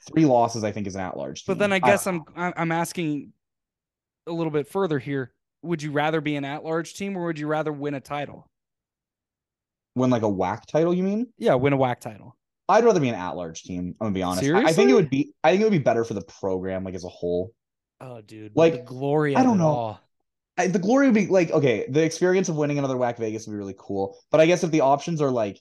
three 0.07 0.25
losses 0.25 0.63
I 0.63 0.71
think 0.71 0.88
is 0.88 0.95
an 0.95 1.01
at 1.01 1.17
large. 1.17 1.45
But 1.45 1.57
then 1.59 1.73
I 1.73 1.79
guess 1.79 2.07
I'm 2.07 2.23
I'm 2.35 2.53
I'm 2.55 2.71
asking 2.71 3.33
a 4.27 4.31
little 4.31 4.51
bit 4.51 4.67
further 4.67 5.00
here. 5.00 5.33
Would 5.63 5.81
you 5.81 5.91
rather 5.91 6.19
be 6.21 6.35
an 6.35 6.43
at-large 6.45 6.93
team 6.93 7.17
or 7.17 7.25
would 7.25 7.39
you 7.39 7.47
rather 7.47 7.71
win 7.71 7.93
a 7.93 8.00
title? 8.01 8.50
win 9.95 10.09
like 10.09 10.23
a 10.23 10.25
WAC 10.29 10.65
title. 10.65 10.93
You 10.93 11.03
mean? 11.03 11.27
Yeah, 11.38 11.53
win 11.55 11.73
a 11.73 11.77
WAC 11.77 12.00
title. 12.00 12.35
I'd 12.67 12.83
rather 12.83 13.00
be 13.00 13.09
an 13.09 13.15
at 13.15 13.35
large 13.35 13.63
team. 13.63 13.95
I'm 14.00 14.07
gonna 14.07 14.13
be 14.13 14.23
honest. 14.23 14.43
I- 14.50 14.63
I 14.69 14.73
think 14.73 14.89
it 14.89 14.93
would 14.93 15.09
be. 15.09 15.33
I 15.43 15.51
think 15.51 15.62
it 15.62 15.65
would 15.65 15.71
be 15.71 15.77
better 15.79 16.03
for 16.03 16.13
the 16.13 16.21
program, 16.23 16.83
like 16.83 16.95
as 16.95 17.03
a 17.03 17.09
whole. 17.09 17.51
Oh, 18.01 18.21
dude, 18.21 18.53
Like, 18.55 18.73
the 18.73 18.81
glory. 18.81 19.35
I 19.35 19.43
don't 19.43 19.57
know. 19.57 19.67
all. 19.67 20.00
I, 20.57 20.67
the 20.67 20.79
glory 20.79 21.07
would 21.07 21.15
be 21.15 21.27
like 21.27 21.51
okay, 21.51 21.85
the 21.89 22.03
experience 22.03 22.47
of 22.50 22.55
winning 22.55 22.77
another 22.79 22.95
WAC 22.95 23.17
Vegas 23.17 23.45
would 23.47 23.53
be 23.53 23.57
really 23.57 23.75
cool. 23.77 24.17
But 24.31 24.39
I 24.41 24.45
guess 24.45 24.63
if 24.63 24.71
the 24.71 24.81
options 24.81 25.21
are 25.21 25.31
like 25.31 25.59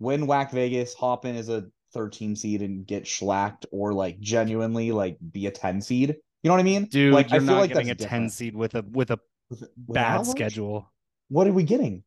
win 0.00 0.26
WAC 0.26 0.50
Vegas, 0.50 0.94
hop 0.94 1.24
in 1.24 1.36
as 1.36 1.48
a 1.48 1.66
13 1.92 2.34
seed 2.34 2.62
and 2.62 2.86
get 2.86 3.04
schlacked, 3.04 3.66
or 3.70 3.92
like 3.92 4.18
genuinely 4.18 4.90
like 4.90 5.16
be 5.32 5.46
a 5.46 5.50
10 5.50 5.80
seed. 5.80 6.16
You 6.42 6.48
know 6.48 6.54
what 6.54 6.60
I 6.60 6.64
mean? 6.64 6.86
Dude, 6.86 7.12
like 7.14 7.30
I 7.32 7.38
feel 7.38 7.54
like 7.54 7.72
getting 7.72 7.90
a 7.90 7.94
that's 7.94 8.06
10 8.10 8.30
seed 8.30 8.56
with 8.56 8.74
a 8.74 8.82
with 8.90 9.10
a 9.10 9.18
With- 9.50 9.60
with 9.60 9.70
bad 9.76 10.26
schedule. 10.26 10.90
What 11.28 11.46
are 11.46 11.52
we 11.52 11.62
getting? 11.62 12.02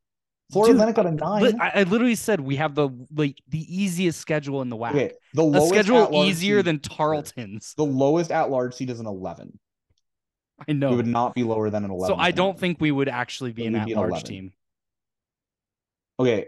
Florida 0.51 0.73
Dude, 0.73 0.81
Atlantic 0.81 0.95
got 0.95 1.05
a 1.05 1.11
nine. 1.11 1.61
I, 1.61 1.71
I 1.79 1.83
literally 1.83 2.15
said 2.15 2.39
we 2.41 2.57
have 2.57 2.75
the 2.75 2.89
like 3.15 3.37
the 3.47 3.59
easiest 3.73 4.19
schedule 4.19 4.61
in 4.61 4.69
the 4.69 4.75
WAC. 4.77 4.89
okay, 4.91 5.11
the 5.33 5.43
a 5.45 5.61
schedule 5.67 6.09
easier 6.25 6.57
seed- 6.59 6.65
than 6.65 6.79
Tarleton's. 6.79 7.73
the 7.75 7.85
lowest 7.85 8.31
at 8.31 8.49
large 8.51 8.73
seed 8.73 8.89
is 8.89 8.99
an 8.99 9.07
11. 9.07 9.57
I 10.67 10.73
know. 10.73 10.91
We 10.91 10.97
would 10.97 11.07
not 11.07 11.33
be 11.33 11.43
lower 11.43 11.69
than 11.69 11.83
an 11.85 11.91
11. 11.91 12.15
so 12.15 12.21
I 12.21 12.31
don't 12.31 12.59
think 12.59 12.79
we 12.79 12.91
would 12.91 13.09
actually 13.09 13.51
be 13.51 13.65
an 13.65 13.75
an 13.75 13.89
at-large 13.91 14.23
team. 14.23 14.53
Okay. 16.19 16.47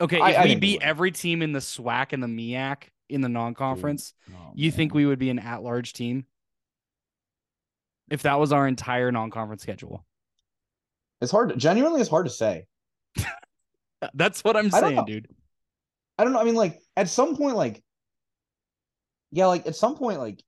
Okay, 0.00 0.16
if 0.16 0.22
I 0.22 0.44
we 0.44 0.54
we 0.54 0.60
beat 0.60 0.82
every 0.82 1.10
team 1.10 1.42
in 1.42 1.52
the 1.52 1.58
SWAC 1.58 2.12
and 2.12 2.22
the 2.22 2.26
MEAC 2.26 2.84
in 3.08 3.20
the 3.20 3.28
non-conference, 3.28 4.14
Oh, 4.30 4.52
you 4.54 4.70
think 4.70 4.94
we 4.94 5.04
would 5.04 5.18
be 5.18 5.30
an 5.30 5.38
at-large 5.38 5.92
team? 5.92 6.24
If 8.10 8.22
that 8.22 8.40
was 8.40 8.52
our 8.52 8.66
entire 8.66 9.12
non-conference 9.12 9.62
schedule. 9.62 10.04
It's 11.20 11.30
hard. 11.30 11.56
Genuinely, 11.58 12.00
it's 12.00 12.10
hard 12.10 12.26
to 12.26 12.32
say. 12.32 12.66
That's 14.14 14.42
what 14.42 14.56
I'm 14.56 14.70
saying, 14.70 15.04
dude. 15.04 15.28
I 16.18 16.24
don't 16.24 16.32
know. 16.32 16.40
I 16.40 16.44
mean, 16.44 16.54
like 16.54 16.80
at 16.96 17.08
some 17.08 17.36
point, 17.36 17.56
like 17.56 17.82
yeah, 19.32 19.46
like 19.46 19.66
at 19.66 19.76
some 19.76 19.96
point, 19.96 20.18
like 20.18 20.42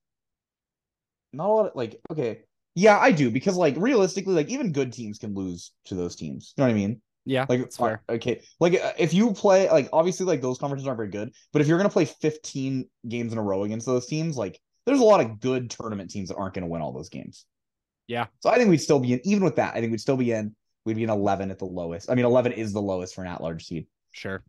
not 1.32 1.46
a 1.48 1.52
lot 1.52 1.66
of 1.66 1.72
like 1.74 2.00
okay, 2.10 2.40
yeah, 2.74 2.98
I 2.98 3.12
do 3.12 3.30
because 3.30 3.56
like 3.56 3.74
realistically, 3.76 4.34
like 4.34 4.48
even 4.48 4.72
good 4.72 4.92
teams 4.92 5.18
can 5.18 5.34
lose 5.34 5.72
to 5.86 5.94
those 5.94 6.16
teams. 6.16 6.54
You 6.56 6.62
know 6.62 6.68
what 6.68 6.72
I 6.72 6.74
mean? 6.74 7.02
Yeah, 7.24 7.46
Like 7.48 7.60
uh, 7.60 7.66
fair. 7.70 8.02
okay, 8.08 8.42
like 8.58 8.74
uh, 8.74 8.92
if 8.98 9.14
you 9.14 9.32
play 9.32 9.70
like 9.70 9.88
obviously 9.92 10.26
like 10.26 10.40
those 10.40 10.58
conferences 10.58 10.86
aren't 10.88 10.96
very 10.96 11.08
good, 11.08 11.32
but 11.52 11.62
if 11.62 11.68
you're 11.68 11.78
gonna 11.78 11.88
play 11.88 12.04
15 12.04 12.88
games 13.08 13.32
in 13.32 13.38
a 13.38 13.42
row 13.42 13.62
against 13.64 13.86
those 13.86 14.06
teams, 14.06 14.36
like 14.36 14.58
there's 14.86 15.00
a 15.00 15.04
lot 15.04 15.20
of 15.20 15.38
good 15.38 15.70
tournament 15.70 16.10
teams 16.10 16.28
that 16.30 16.36
aren't 16.36 16.54
gonna 16.54 16.66
win 16.66 16.82
all 16.82 16.92
those 16.92 17.08
games. 17.08 17.46
Yeah. 18.08 18.26
So 18.40 18.50
I 18.50 18.56
think 18.56 18.70
we'd 18.70 18.78
still 18.78 18.98
be 18.98 19.12
in 19.12 19.20
even 19.24 19.44
with 19.44 19.56
that. 19.56 19.74
I 19.74 19.80
think 19.80 19.92
we'd 19.92 20.00
still 20.00 20.16
be 20.16 20.32
in. 20.32 20.54
We'd 20.84 20.96
be 20.96 21.04
in 21.04 21.10
11 21.10 21.52
at 21.52 21.60
the 21.60 21.64
lowest. 21.64 22.10
I 22.10 22.16
mean, 22.16 22.24
11 22.24 22.52
is 22.52 22.72
the 22.72 22.82
lowest 22.82 23.14
for 23.14 23.22
an 23.22 23.28
at-large 23.28 23.64
seed. 23.64 23.86
Sure. 24.10 24.42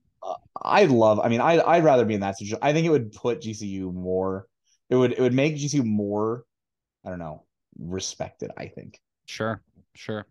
I'd 0.64 0.90
love. 0.90 1.20
I 1.20 1.30
mean, 1.30 1.42
I 1.42 1.62
I'd 1.62 1.84
rather 1.84 2.06
be 2.06 2.16
in 2.16 2.22
that 2.22 2.38
situation. 2.38 2.58
I 2.62 2.74
think 2.74 2.88
it 2.88 2.90
would 2.90 3.12
put 3.12 3.42
GCU 3.42 3.94
more. 3.94 4.48
It 4.90 4.96
would 4.96 5.12
it 5.12 5.20
would 5.20 5.34
make 5.34 5.56
GCU 5.58 5.86
more. 5.86 6.44
I 7.06 7.10
don't 7.10 7.20
know, 7.20 7.46
respected. 7.78 8.50
I 8.58 8.68
think. 8.68 9.00
Sure. 9.26 9.62
Sure. 9.96 10.26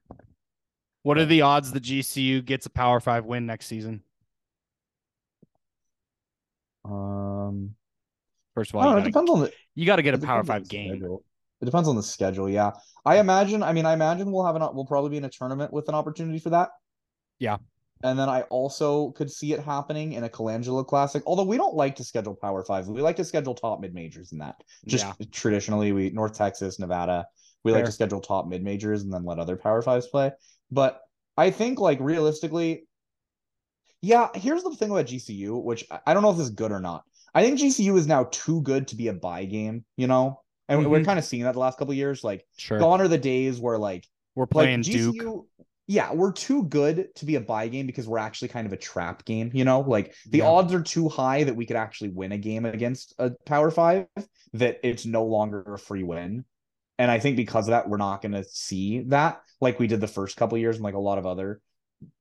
What 1.03 1.19
are 1.19 1.25
the 1.27 1.43
odds 1.43 1.73
the 1.73 1.81
GCU 1.81 2.45
gets 2.45 2.67
a 2.67 2.71
Power 2.71 3.01
Five 3.01 3.25
win 3.25 3.47
next 3.47 3.67
season? 3.67 4.03
Um, 6.85 7.75
First 8.55 8.71
of 8.71 8.77
all, 8.77 8.83
know. 8.83 8.91
It 8.91 9.01
gotta, 9.01 9.11
depends 9.11 9.31
on 9.31 9.41
the. 9.41 9.53
you 9.75 9.87
gotta 9.87 10.03
get 10.03 10.15
a 10.15 10.19
Power 10.19 10.45
Five 10.45 10.69
game. 10.69 10.91
schedule. 10.91 11.25
It 11.61 11.65
depends 11.65 11.89
on 11.89 11.97
the 11.97 12.03
schedule. 12.03 12.49
Yeah, 12.49 12.73
I 13.05 13.19
imagine. 13.19 13.63
I 13.63 13.73
mean, 13.73 13.87
I 13.87 13.93
imagine 13.95 14.31
we'll 14.31 14.45
have 14.45 14.57
an. 14.57 14.63
We'll 14.75 14.85
probably 14.85 15.11
be 15.11 15.17
in 15.17 15.25
a 15.25 15.31
tournament 15.31 15.73
with 15.73 15.89
an 15.89 15.95
opportunity 15.95 16.39
for 16.39 16.51
that. 16.51 16.71
Yeah. 17.39 17.59
And 18.05 18.19
then 18.19 18.29
I 18.29 18.43
also 18.43 19.13
could 19.13 19.31
see 19.31 19.53
it 19.53 19.61
happening 19.61 20.15
in 20.15 20.25
a 20.25 20.29
Colangelo 20.29 20.85
Classic. 20.85 21.23
Although 21.25 21.45
we 21.45 21.57
don't 21.57 21.75
like 21.77 21.95
to 21.97 22.05
schedule 22.05 22.35
Power 22.35 22.65
Five, 22.65 22.89
we 22.89 23.01
like 23.01 23.17
to 23.17 23.25
schedule 23.25 23.55
top 23.55 23.81
mid 23.81 23.95
majors 23.95 24.33
in 24.33 24.39
that. 24.39 24.57
Just 24.87 25.07
Yeah. 25.07 25.27
traditionally, 25.31 25.93
we 25.93 26.11
North 26.11 26.35
Texas, 26.37 26.81
Nevada, 26.81 27.27
we 27.63 27.71
like 27.71 27.85
to 27.85 27.93
schedule 27.93 28.21
top 28.21 28.49
mid 28.49 28.65
majors 28.65 29.03
and 29.03 29.13
then 29.13 29.25
let 29.25 29.39
other 29.39 29.57
Power 29.57 29.83
Fives 29.83 30.09
play. 30.09 30.33
But 30.73 31.01
I 31.37 31.51
think, 31.51 31.79
like 31.79 32.01
realistically, 32.01 32.89
yeah. 34.01 34.29
Here's 34.35 34.65
the 34.65 34.75
thing 34.75 34.91
about 34.91 35.07
GCU, 35.07 35.63
which 35.63 35.85
I- 36.07 36.15
don't 36.15 36.23
know 36.23 36.31
if 36.31 36.37
this 36.39 36.47
is 36.49 36.55
good 36.55 36.73
or 36.73 36.81
not. 36.81 37.05
I 37.35 37.43
think 37.45 37.59
GCU 37.61 37.97
is 37.97 38.07
now 38.07 38.25
too 38.33 38.61
good 38.63 38.89
to 38.89 38.97
be 38.97 39.09
a 39.09 39.13
buy 39.13 39.45
game. 39.45 39.85
You 39.97 40.07
know, 40.09 40.41
and 40.69 40.91
we're 40.91 41.01
Mhm. 41.01 41.05
kind 41.05 41.19
of 41.19 41.25
seeing 41.25 41.45
that 41.45 41.53
the 41.53 41.59
last 41.61 41.79
couple 41.79 41.93
of 41.93 41.99
years. 41.99 42.25
Like, 42.25 42.47
Sure. 42.57 42.79
gone 42.79 43.01
are 43.01 43.09
the 43.09 43.19
days 43.19 43.61
where 43.61 43.79
like 43.79 44.07
We're 44.35 44.47
playing 44.47 44.81
like 44.81 44.87
Duke. 44.87 45.15
GCU, 45.17 45.47
yeah, 45.87 46.13
we're 46.13 46.33
too 46.33 46.65
good 46.65 47.15
to 47.17 47.27
be 47.27 47.37
a 47.37 47.41
buy 47.41 47.69
game 47.69 47.87
because 47.87 48.09
we're 48.09 48.19
actually 48.19 48.49
kind 48.49 48.67
of 48.67 48.73
a 48.73 48.77
trap 48.79 49.25
game, 49.27 49.51
you 49.53 49.65
know? 49.65 49.81
Like 49.81 50.15
the 50.31 50.39
Yeah. 50.39 50.49
odds 50.49 50.73
are 50.73 50.83
too 50.83 51.09
high 51.09 51.45
that 51.45 51.55
we 51.55 51.67
could 51.67 51.77
actually 51.77 52.11
win 52.11 52.33
a 52.33 52.39
game 52.39 52.65
against 52.65 53.15
a 53.19 53.31
power 53.45 53.71
five, 53.71 54.07
that 54.55 54.81
it's 54.83 55.05
no 55.05 55.25
longer 55.25 55.75
a 55.75 55.79
free 55.79 56.03
win. 56.03 56.45
And 56.99 57.11
I 57.11 57.19
think 57.19 57.37
because 57.37 57.67
of 57.67 57.73
that, 57.73 57.89
we're 57.89 57.97
not 57.97 58.23
gonna 58.23 58.45
see 58.45 59.01
that 59.09 59.43
like 59.61 59.79
we 59.79 59.87
did 59.87 60.01
the 60.01 60.09
first 60.09 60.37
couple 60.37 60.59
years 60.59 60.77
and 60.77 60.85
like 60.85 60.95
a 60.95 60.99
lot 60.99 61.19
of 61.19 61.27
other 61.27 61.61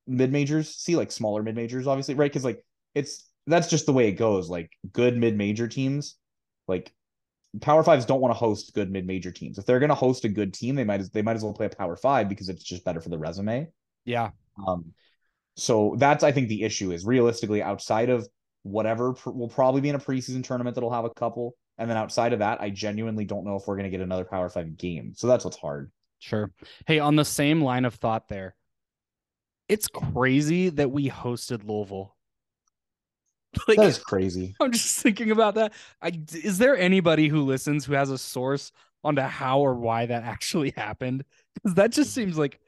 mid 0.08 0.32
majors, 0.32 0.70
see 0.70 0.96
like 0.96 1.12
smaller 1.12 1.44
mid 1.44 1.56
majors, 1.56 1.88
obviously, 1.88 2.16
right? 2.16 2.32
Because 2.32 2.46
like 2.46 2.64
it's 2.96 3.28
that's 3.48 3.68
just 3.70 3.86
the 3.86 3.94
way 3.94 4.08
it 4.08 4.14
goes. 4.14 4.50
Like 4.50 4.72
good 4.92 5.18
mid 5.18 5.38
major 5.38 5.68
teams, 5.68 6.16
like 6.68 6.94
Power 7.60 7.84
Fives 7.84 8.06
don't 8.06 8.22
want 8.22 8.34
to 8.34 8.38
host 8.38 8.74
good 8.74 8.92
mid 8.92 9.06
major 9.06 9.32
teams. 9.32 9.58
If 9.58 9.66
they're 9.66 9.80
going 9.80 9.90
to 9.90 9.96
host 9.96 10.24
a 10.24 10.30
good 10.30 10.54
team, 10.54 10.76
they 10.76 10.84
might 10.84 11.02
as 11.02 11.10
they 11.10 11.22
might 11.22 11.36
as 11.36 11.44
well 11.44 11.54
play 11.54 11.66
a 11.66 11.70
Power 11.70 11.96
Five 11.96 12.30
because 12.30 12.48
it's 12.48 12.64
just 12.64 12.86
better 12.86 13.02
for 13.02 13.10
the 13.10 13.18
resume. 13.18 13.68
Yeah. 14.06 14.30
Um, 14.68 14.94
so 15.58 15.96
that's 15.98 16.24
I 16.24 16.32
think 16.32 16.48
the 16.48 16.64
issue 16.64 16.92
is 16.92 17.06
realistically 17.06 17.62
outside 17.62 18.10
of 18.10 18.28
whatever 18.64 19.14
pr- 19.14 19.32
we'll 19.32 19.50
probably 19.50 19.82
be 19.82 19.90
in 19.90 19.96
a 19.96 20.00
preseason 20.00 20.44
tournament 20.44 20.76
that'll 20.76 20.94
have 20.94 21.06
a 21.06 21.10
couple, 21.10 21.56
and 21.78 21.90
then 21.90 21.98
outside 21.98 22.34
of 22.34 22.40
that, 22.40 22.62
I 22.62 22.70
genuinely 22.70 23.26
don't 23.26 23.46
know 23.46 23.56
if 23.56 23.68
we're 23.68 23.76
going 23.76 23.86
to 23.86 23.90
get 23.90 24.02
another 24.02 24.26
Power 24.26 24.50
Five 24.50 24.78
game. 24.78 25.14
So 25.16 25.28
that's 25.28 25.44
what's 25.44 25.58
hard. 25.58 25.92
Sure. 26.20 26.52
Hey, 26.86 27.00
on 27.00 27.16
the 27.16 27.26
same 27.26 27.62
line 27.62 27.86
of 27.86 27.96
thought 27.96 28.28
there, 28.28 28.56
it's 29.68 29.88
crazy 29.88 30.70
that 30.70 30.92
we 30.92 31.10
hosted 31.10 31.68
Louisville. 31.68 32.16
Like, 33.68 33.78
that 33.80 33.88
is 33.88 33.98
crazy. 33.98 34.56
I'm 34.62 34.72
just 34.72 35.02
thinking 35.04 35.30
about 35.30 35.56
that. 35.56 35.74
I, 36.02 36.18
is 36.32 36.58
there 36.58 36.78
anybody 36.78 37.28
who 37.28 37.42
listens 37.42 37.84
who 37.84 37.94
has 37.94 38.10
a 38.10 38.18
source 38.18 38.72
onto 39.04 39.22
how 39.22 39.60
or 39.60 39.74
why 39.76 40.06
that 40.06 40.24
actually 40.24 40.72
happened? 40.78 41.26
Because 41.56 41.76
that 41.76 41.92
just 41.92 42.14
seems 42.14 42.38
like 42.38 42.62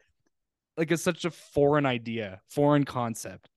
like 0.75 0.91
it's 0.91 1.01
such 1.01 1.23
a 1.23 1.31
foreign 1.31 1.85
idea, 1.85 2.41
foreign 2.49 2.83
concept. 2.83 3.49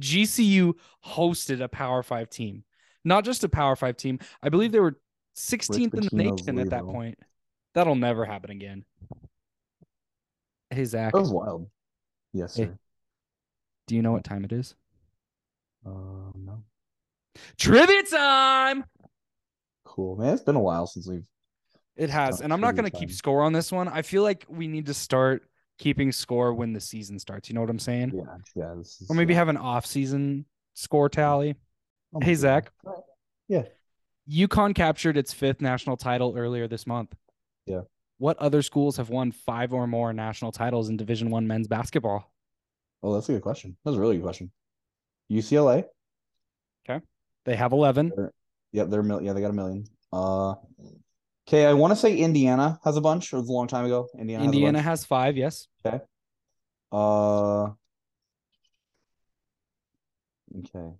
GCU 0.00 0.74
hosted 1.06 1.60
a 1.60 1.68
Power 1.68 2.02
Five 2.02 2.28
team, 2.30 2.64
not 3.04 3.24
just 3.24 3.44
a 3.44 3.48
Power 3.48 3.76
Five 3.76 3.96
team. 3.96 4.18
I 4.42 4.48
believe 4.48 4.72
they 4.72 4.80
were 4.80 4.98
16th 5.36 5.94
in 5.94 6.00
the 6.02 6.10
nation 6.12 6.58
at 6.58 6.70
that 6.70 6.84
point. 6.84 7.18
That'll 7.74 7.94
never 7.94 8.24
happen 8.24 8.50
again. 8.50 8.84
Hey 10.70 10.84
Zach, 10.84 11.12
That 11.12 11.20
was 11.20 11.32
wild. 11.32 11.68
Yes, 12.32 12.56
Hey. 12.56 12.64
sir. 12.66 12.78
do 13.86 13.94
you 13.96 14.02
know 14.02 14.12
what 14.12 14.24
time 14.24 14.44
it 14.44 14.52
is? 14.52 14.74
Uh, 15.86 15.90
no. 16.34 16.62
Trivia 17.56 18.02
time. 18.02 18.84
Cool, 19.84 20.16
man. 20.16 20.34
It's 20.34 20.42
been 20.42 20.56
a 20.56 20.60
while 20.60 20.86
since 20.86 21.06
we've. 21.08 21.24
It 21.96 22.10
has, 22.10 22.40
and 22.42 22.52
I'm 22.52 22.60
not 22.60 22.76
going 22.76 22.88
to 22.88 22.96
keep 22.96 23.10
score 23.10 23.42
on 23.42 23.52
this 23.52 23.72
one. 23.72 23.88
I 23.88 24.02
feel 24.02 24.22
like 24.22 24.44
we 24.48 24.68
need 24.68 24.86
to 24.86 24.94
start 24.94 25.42
keeping 25.78 26.12
score 26.12 26.52
when 26.54 26.72
the 26.72 26.80
season 26.80 27.18
starts. 27.18 27.48
You 27.48 27.54
know 27.54 27.60
what 27.60 27.70
I'm 27.70 27.78
saying? 27.78 28.12
Yeah, 28.14 28.36
yeah. 28.54 28.78
Is, 28.80 29.04
Or 29.08 29.16
maybe 29.16 29.32
yeah. 29.32 29.38
have 29.40 29.48
an 29.48 29.56
off-season 29.56 30.44
score 30.74 31.08
tally. 31.08 31.56
I'm 32.14 32.22
Hey. 32.22 32.34
Zach, 32.34 32.72
Yeah. 33.48 33.64
UConn 34.28 34.74
captured 34.74 35.16
its 35.16 35.32
fifth 35.32 35.60
national 35.60 35.96
title 35.96 36.34
earlier 36.36 36.68
this 36.68 36.86
month. 36.86 37.14
Yeah. 37.66 37.82
What 38.18 38.36
other 38.38 38.62
schools 38.62 38.96
have 38.96 39.10
won 39.10 39.30
five 39.32 39.72
or 39.72 39.86
more 39.86 40.12
national 40.12 40.52
titles 40.52 40.88
in 40.88 40.96
Division 40.96 41.30
One 41.30 41.46
men's 41.46 41.68
basketball? 41.68 42.30
Oh, 43.02 43.14
that's 43.14 43.28
a 43.28 43.32
good 43.32 43.42
question. 43.42 43.76
That's 43.84 43.96
a 43.96 44.00
really 44.00 44.16
good 44.16 44.24
question. 44.24 44.50
UCLA. 45.30 45.84
Okay. 46.88 47.04
They 47.44 47.54
have 47.56 47.72
eleven. 47.72 48.12
Yep, 48.72 48.88
they're 48.90 49.02
mil- 49.02 49.22
yeah, 49.22 49.32
they 49.32 49.40
got 49.40 49.50
a 49.50 49.54
million. 49.54 49.84
Uh, 50.12 50.54
okay, 51.46 51.64
I 51.66 51.72
want 51.74 51.92
to 51.92 51.96
say 51.96 52.16
Indiana 52.16 52.80
has 52.84 52.96
a 52.96 53.00
bunch. 53.00 53.32
It 53.32 53.36
was 53.36 53.48
a 53.48 53.52
long 53.52 53.68
time 53.68 53.84
ago. 53.86 54.08
Indiana. 54.18 54.44
Indiana 54.44 54.82
Has 54.82 55.00
has 55.00 55.04
five. 55.06 55.36
Yes. 55.36 55.68
Okay. 55.86 56.00
Uh, 56.90 57.70
okay. 60.58 60.94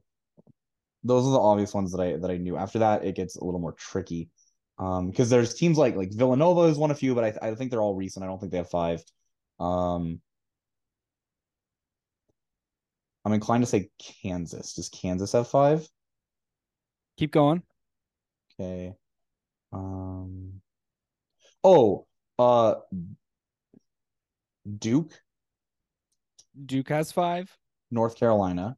Those 1.09 1.27
are 1.27 1.33
the 1.33 1.41
obvious 1.41 1.75
ones 1.75 1.91
that 1.93 2.01
I 2.01 2.17
that 2.17 2.31
I 2.31 2.37
knew. 2.37 2.57
After 2.57 2.79
that, 2.81 3.05
it 3.05 3.17
gets 3.17 3.37
a 3.37 3.45
little 3.45 3.61
more 3.61 3.73
tricky. 3.73 4.29
Um, 4.79 5.11
because 5.11 5.29
there's 5.31 5.55
teams 5.55 5.79
like 5.79 5.97
like 5.97 6.13
Villanova 6.13 6.69
has 6.69 6.79
won 6.79 6.91
a 6.91 6.95
few, 6.95 7.15
but 7.15 7.25
I 7.25 7.49
I 7.49 7.55
think 7.55 7.71
they're 7.71 7.83
all 7.83 7.95
recent. 7.95 8.25
I 8.25 8.29
don't 8.29 8.39
think 8.39 8.53
they 8.53 8.59
have 8.59 8.71
five. 8.71 9.03
Um, 9.59 10.21
I'm 13.25 13.33
inclined 13.33 13.63
to 13.63 13.67
say 13.67 13.91
Kansas. 14.23 14.75
Does 14.75 14.89
Kansas 14.89 15.33
have 15.33 15.49
five? 15.49 15.89
Keep 17.17 17.33
going. 17.33 17.63
Okay. 18.61 18.95
Um. 19.73 20.61
Oh, 21.65 22.07
uh, 22.39 22.77
Duke, 24.79 25.13
Duke 26.67 26.89
has 26.89 27.13
five. 27.13 27.57
North 27.91 28.17
Carolina. 28.17 28.77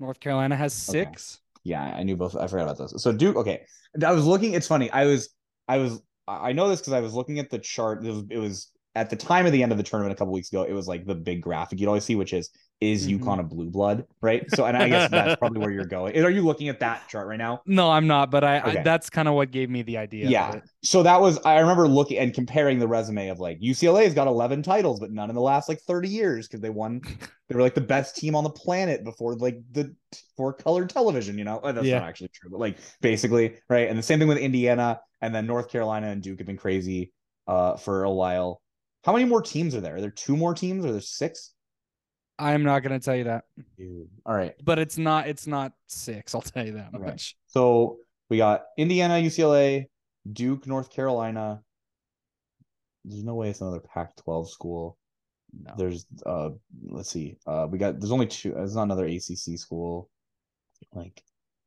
North 0.00 0.20
Carolina 0.20 0.56
has 0.56 0.72
six. 0.72 1.40
Yeah, 1.64 1.82
I 1.82 2.02
knew 2.02 2.16
both. 2.16 2.36
I 2.36 2.46
forgot 2.46 2.64
about 2.64 2.78
those. 2.78 3.02
So 3.02 3.12
Duke. 3.12 3.36
Okay, 3.36 3.62
I 4.04 4.12
was 4.12 4.26
looking. 4.26 4.52
It's 4.52 4.68
funny. 4.68 4.90
I 4.90 5.06
was. 5.06 5.30
I 5.66 5.78
was. 5.78 6.00
I 6.28 6.52
know 6.52 6.68
this 6.68 6.80
because 6.80 6.92
I 6.92 7.00
was 7.00 7.14
looking 7.14 7.38
at 7.38 7.50
the 7.50 7.58
chart. 7.58 8.04
It 8.04 8.10
was, 8.10 8.24
it 8.30 8.38
was 8.38 8.70
at 8.94 9.10
the 9.10 9.16
time 9.16 9.46
of 9.46 9.52
the 9.52 9.62
end 9.62 9.72
of 9.72 9.78
the 9.78 9.84
tournament 9.84 10.12
a 10.12 10.16
couple 10.16 10.32
weeks 10.32 10.52
ago. 10.52 10.62
It 10.62 10.72
was 10.72 10.86
like 10.86 11.06
the 11.06 11.14
big 11.14 11.42
graphic 11.42 11.80
you'd 11.80 11.88
always 11.88 12.04
see, 12.04 12.16
which 12.16 12.32
is 12.32 12.50
is 12.80 13.06
Mhm. 13.06 13.18
UConn 13.18 13.40
a 13.40 13.42
blue 13.42 13.70
blood, 13.70 14.04
right? 14.20 14.50
So, 14.50 14.64
and 14.66 14.76
I 14.76 14.88
guess 14.88 15.08
that's 15.10 15.34
probably 15.36 15.60
where 15.60 15.70
you're 15.70 15.84
going. 15.86 16.16
Are 16.22 16.30
you 16.30 16.42
looking 16.42 16.68
at 16.68 16.80
that 16.80 17.08
chart 17.08 17.26
right 17.26 17.38
now? 17.38 17.62
No, 17.66 17.90
I'm 17.90 18.06
not, 18.06 18.30
but 18.30 18.44
I, 18.44 18.58
Okay. 18.60 18.80
I 18.80 18.82
that's 18.82 19.08
kind 19.10 19.26
of 19.28 19.34
what 19.34 19.50
gave 19.50 19.70
me 19.70 19.82
the 19.82 19.96
idea. 19.98 20.28
Yeah. 20.28 20.60
So 20.82 21.02
that 21.02 21.20
was 21.20 21.38
I 21.44 21.60
remember 21.60 21.88
looking 21.88 22.18
and 22.18 22.34
comparing 22.34 22.78
the 22.78 22.88
resume 22.88 23.28
of 23.28 23.40
like 23.40 23.58
UCLA's 23.60 24.12
got 24.14 24.26
11 24.26 24.62
titles, 24.62 25.00
but 25.00 25.10
none 25.10 25.30
in 25.30 25.34
the 25.34 25.40
last 25.40 25.68
like 25.68 25.80
30 25.80 26.08
years 26.08 26.46
because 26.46 26.60
they 26.60 26.70
won. 26.70 27.00
They 27.46 27.54
were 27.54 27.60
like 27.60 27.74
the 27.74 27.82
best 27.82 28.16
team 28.16 28.34
on 28.36 28.42
the 28.42 28.48
planet 28.50 29.04
before 29.04 29.34
like 29.36 29.58
the 29.70 29.94
for 30.34 30.54
colored 30.54 30.88
television. 30.88 31.36
You 31.36 31.44
know, 31.44 31.58
Uh, 31.58 31.72
that's 31.72 31.86
Yeah. 31.86 31.98
not 31.98 32.08
actually 32.08 32.28
true, 32.32 32.48
but 32.50 32.58
like 32.58 32.78
basically 33.02 33.56
right. 33.68 33.88
And 33.88 33.98
the 33.98 34.02
same 34.02 34.18
thing 34.18 34.28
with 34.28 34.38
Indiana 34.38 35.00
and 35.20 35.34
then 35.34 35.46
North 35.46 35.68
Carolina 35.68 36.06
and 36.08 36.22
Duke 36.22 36.38
have 36.38 36.46
been 36.46 36.56
crazy 36.56 37.12
uh 37.46 37.76
for 37.76 38.04
a 38.04 38.10
while. 38.10 38.62
How 39.04 39.12
many 39.12 39.26
more 39.26 39.42
teams 39.42 39.74
are 39.74 39.80
there? 39.82 39.96
Are 39.96 40.00
there 40.00 40.10
two 40.10 40.36
more 40.38 40.54
teams 40.54 40.84
or 40.86 40.92
there's 40.92 41.10
six? 41.10 41.53
I'm 42.38 42.62
not 42.64 42.82
gonna 42.82 43.00
tell 43.00 43.14
you 43.16 43.24
that, 43.24 43.44
Dude. 43.78 44.08
All 44.26 44.34
right. 44.34 44.54
but 44.64 44.78
it's 44.78 44.98
not. 44.98 45.28
It's 45.28 45.46
not 45.46 45.72
six. 45.86 46.34
I'll 46.34 46.40
tell 46.42 46.66
you 46.66 46.72
that 46.72 46.92
much. 46.92 47.36
So 47.46 47.98
we 48.28 48.38
got 48.38 48.62
Indiana, 48.76 49.14
UCLA, 49.14 49.86
Duke, 50.32 50.66
North 50.66 50.90
Carolina. 50.90 51.62
There's 53.04 53.22
no 53.22 53.34
way 53.34 53.50
it's 53.50 53.60
another 53.60 53.80
Pac-12 53.80 54.48
school. 54.48 54.96
No. 55.52 55.74
There's 55.76 56.06
uh 56.26 56.50
let's 56.88 57.10
see. 57.10 57.36
Uh 57.46 57.68
we 57.70 57.78
got 57.78 58.00
there's 58.00 58.10
only 58.10 58.26
two 58.26 58.52
there's 58.52 58.74
not 58.74 58.84
another 58.84 59.06
ACC 59.06 59.56
school. 59.58 60.10
Like 60.92 61.22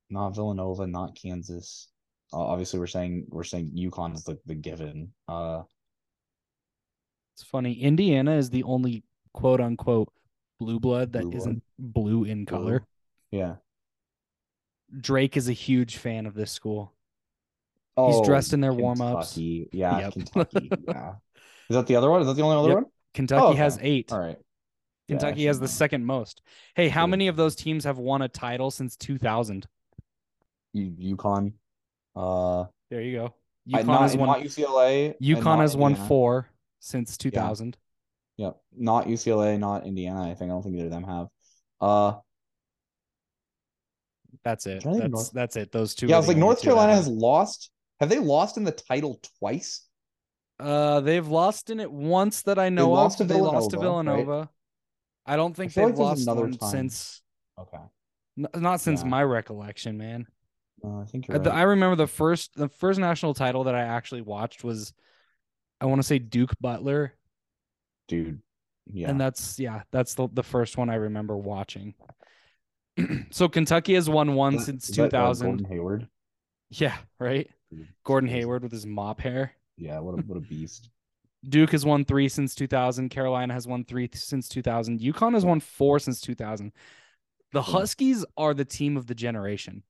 not 0.10 0.36
Villanova, 0.36 0.88
not 0.88 1.16
Kansas. 1.16 1.88
Uh, 2.34 2.40
obviously 2.40 2.80
we're 2.80 2.88
saying 2.88 3.28
we're 3.30 3.44
saying 3.46 3.72
UConn 3.74 4.14
is 4.16 4.24
the, 4.26 4.38
the 4.46 4.56
given. 4.56 5.14
Uh 5.30 5.62
It's 7.36 7.44
funny. 7.44 7.74
Indiana 7.82 8.36
is 8.36 8.50
the 8.50 8.64
only 8.64 9.04
quote 9.34 9.62
unquote 9.62 10.12
blue 10.60 10.80
blood 10.80 11.14
that 11.14 11.24
Blue 11.24 11.40
not 11.46 11.56
blue 11.78 12.24
in 12.24 12.46
color. 12.46 12.84
yeah. 13.32 13.56
Drake 15.02 15.36
is 15.36 15.50
a 15.50 15.54
huge 15.54 15.98
fan 15.98 16.26
of 16.26 16.34
this 16.34 16.52
school. 16.52 16.94
Oh, 17.98 18.24
dressed 18.24 18.54
in 18.54 18.62
their 18.62 18.74
warm-ups. 18.74 19.38
Yeah, 19.38 20.00
Yep. 20.00 20.14
Kentucky. 20.14 20.70
yeah. 20.88 21.16
Is 21.70 21.76
that 21.76 21.88
the 21.88 21.96
other 21.96 22.10
one? 22.10 22.22
Is 22.22 22.28
that 22.28 22.36
the 22.36 22.44
only 22.44 22.56
other 22.58 22.70
Yep. 22.70 22.76
one? 22.78 22.86
Kentucky 23.14 23.42
Oh, 23.44 23.54
has 23.54 23.80
eight. 23.82 24.12
All 24.14 24.20
right. 24.20 24.38
Kentucky 25.08 25.42
should 25.42 25.48
has 25.48 25.60
the 25.60 25.64
know. 25.64 25.68
second 25.72 26.06
most. 26.06 26.42
Hey, 26.76 26.90
how 26.90 27.02
Cool. 27.02 27.08
many 27.08 27.28
of 27.28 27.36
those 27.36 27.56
teams 27.56 27.84
have 27.86 27.98
won 27.98 28.22
a 28.22 28.30
title 28.30 28.72
since 28.72 28.96
2000? 28.98 29.68
U- 30.74 31.16
UConn. 31.16 31.54
Uh 32.16 32.66
There 32.90 33.02
you 33.02 33.18
go. 33.18 33.34
I- 33.74 33.82
UConn 33.84 33.86
not, 33.88 34.02
has 34.02 34.16
won. 34.18 34.42
UCLA. 34.42 35.16
UConn 35.20 35.44
not 35.44 35.60
has 35.60 35.76
won 35.76 35.92
Indiana. 35.94 36.08
four 36.08 36.50
since 36.80 37.18
2000. 37.18 37.78
Yep. 38.38 38.56
Not 38.78 39.08
UCLA, 39.08 39.58
not 39.60 39.86
Indiana. 39.86 40.24
I 40.24 40.34
think 40.36 40.44
I 40.52 40.54
don't 40.54 40.64
think 40.64 40.76
either 40.76 40.86
of 40.86 40.92
them 40.92 41.04
have. 41.04 41.28
Uh 41.82 42.14
That's 44.44 44.66
it. 44.66 44.82
trying 44.82 44.96
to 44.96 45.02
think 45.02 45.12
That's 45.12 45.12
North- 45.12 45.32
that's 45.34 45.56
it. 45.56 45.72
Those 45.72 45.96
two. 45.96 46.08
yeah, 46.08 46.16
I 46.16 46.20
was 46.20 46.28
like 46.28 46.38
North 46.38 46.62
Carolina 46.62 46.94
has 46.94 47.08
lost. 47.08 47.70
Have 48.00 48.10
they 48.10 48.20
lost 48.20 48.58
in 48.58 48.64
the 48.64 48.72
title 48.72 49.20
twice? 49.40 49.84
Uh, 50.60 51.00
they've 51.02 51.28
lost 51.28 51.70
in 51.70 51.80
it 51.80 51.92
once 51.92 52.44
that 52.44 52.58
I 52.60 52.70
know 52.70 52.90
lost 52.92 53.22
of. 53.22 53.28
They 53.28 53.40
lost 53.40 53.72
to 53.72 53.80
Villanova, 53.80 54.32
right? 54.40 54.48
I 55.26 55.36
don't 55.36 55.56
think 55.56 55.72
feel 55.72 55.88
they've 55.88 55.98
like 55.98 56.10
lost 56.10 56.22
another 56.24 56.50
time. 56.52 56.70
since 56.72 57.22
Okay. 57.60 57.78
n- 58.38 58.48
not 58.62 58.82
since 58.82 59.02
Yeah. 59.02 59.08
my 59.10 59.24
recollection, 59.24 59.98
man. 59.98 60.26
Uh, 60.84 61.00
I 61.02 61.06
think 61.06 61.28
you're 61.28 61.38
right. 61.40 61.48
I 61.48 61.64
remember 61.64 61.96
the 61.96 62.08
first 62.08 62.54
the 62.56 62.70
first 62.70 63.00
national 63.00 63.34
title 63.34 63.66
that 63.66 63.76
I 63.76 63.82
actually 63.82 64.22
watched 64.22 64.64
was 64.64 64.94
I 65.82 65.86
want 65.86 66.00
to 66.00 66.08
say 66.08 66.18
Duke 66.20 66.54
Butler, 66.62 67.14
Dude. 68.08 68.42
Yeah. 68.90 69.10
and 69.10 69.20
that's 69.20 69.60
yeah, 69.60 69.82
that's 69.92 70.14
the 70.14 70.30
the 70.32 70.44
first 70.44 70.78
one 70.78 70.90
I 70.90 70.96
remember 70.96 71.36
watching. 71.36 71.94
so 73.32 73.50
Kentucky 73.50 73.96
has 73.96 74.10
won 74.10 74.34
one 74.36 74.56
that- 74.56 74.64
since 74.64 74.90
uh, 74.92 75.04
2000. 75.06 75.48
Gordon 75.48 75.66
Hayward. 75.66 76.08
Yeah, 76.70 76.96
right. 77.20 77.50
Gordon. 78.04 78.30
Hayward 78.30 78.64
with 78.64 78.72
his 78.72 78.86
mop 78.86 79.20
hair. 79.20 79.54
Yeah, 79.78 80.00
what 80.00 80.18
a 80.18 80.22
what 80.24 80.38
a 80.38 80.42
beast. 80.42 80.90
Duke 81.50 81.72
has 81.72 81.86
won 81.86 82.04
three 82.04 82.28
since 82.28 82.56
2000. 82.56 83.10
Carolina 83.10 83.54
has 83.54 83.68
won 83.68 83.84
three 83.86 84.10
since 84.14 84.50
2000. 84.50 85.00
UConn 85.00 85.34
has 85.34 85.46
won 85.46 85.60
four 85.60 86.00
since 86.00 86.20
2000. 86.20 86.72
The 87.54 87.62
Huskies 87.62 88.26
are 88.36 88.54
the 88.54 88.66
team 88.66 88.98
of 88.98 89.08
the 89.08 89.16
generation. 89.16 89.84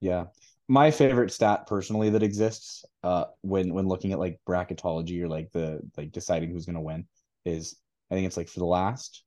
Yeah. 0.00 0.26
My 0.68 0.90
favorite 0.90 1.32
stat 1.32 1.66
personally 1.66 2.10
that 2.10 2.22
exists 2.22 2.84
uh 3.02 3.24
when 3.40 3.72
when 3.72 3.88
looking 3.88 4.12
at 4.12 4.18
like 4.18 4.38
bracketology 4.46 5.22
or 5.22 5.28
like 5.28 5.50
the 5.52 5.80
like 5.96 6.12
deciding 6.12 6.50
who's 6.50 6.66
gonna 6.66 6.80
win 6.80 7.06
is 7.44 7.76
I 8.10 8.14
think 8.14 8.26
it's 8.26 8.36
like 8.36 8.48
for 8.48 8.60
the 8.60 8.66
last 8.66 9.24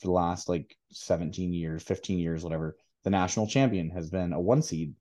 for 0.00 0.08
the 0.08 0.12
last 0.12 0.48
like 0.48 0.76
17 0.90 1.52
years, 1.52 1.82
15 1.82 2.18
years, 2.18 2.42
whatever, 2.42 2.76
the 3.04 3.10
national 3.10 3.46
champion 3.46 3.90
has 3.90 4.10
been 4.10 4.32
a 4.32 4.40
one 4.40 4.62
seed, 4.62 4.94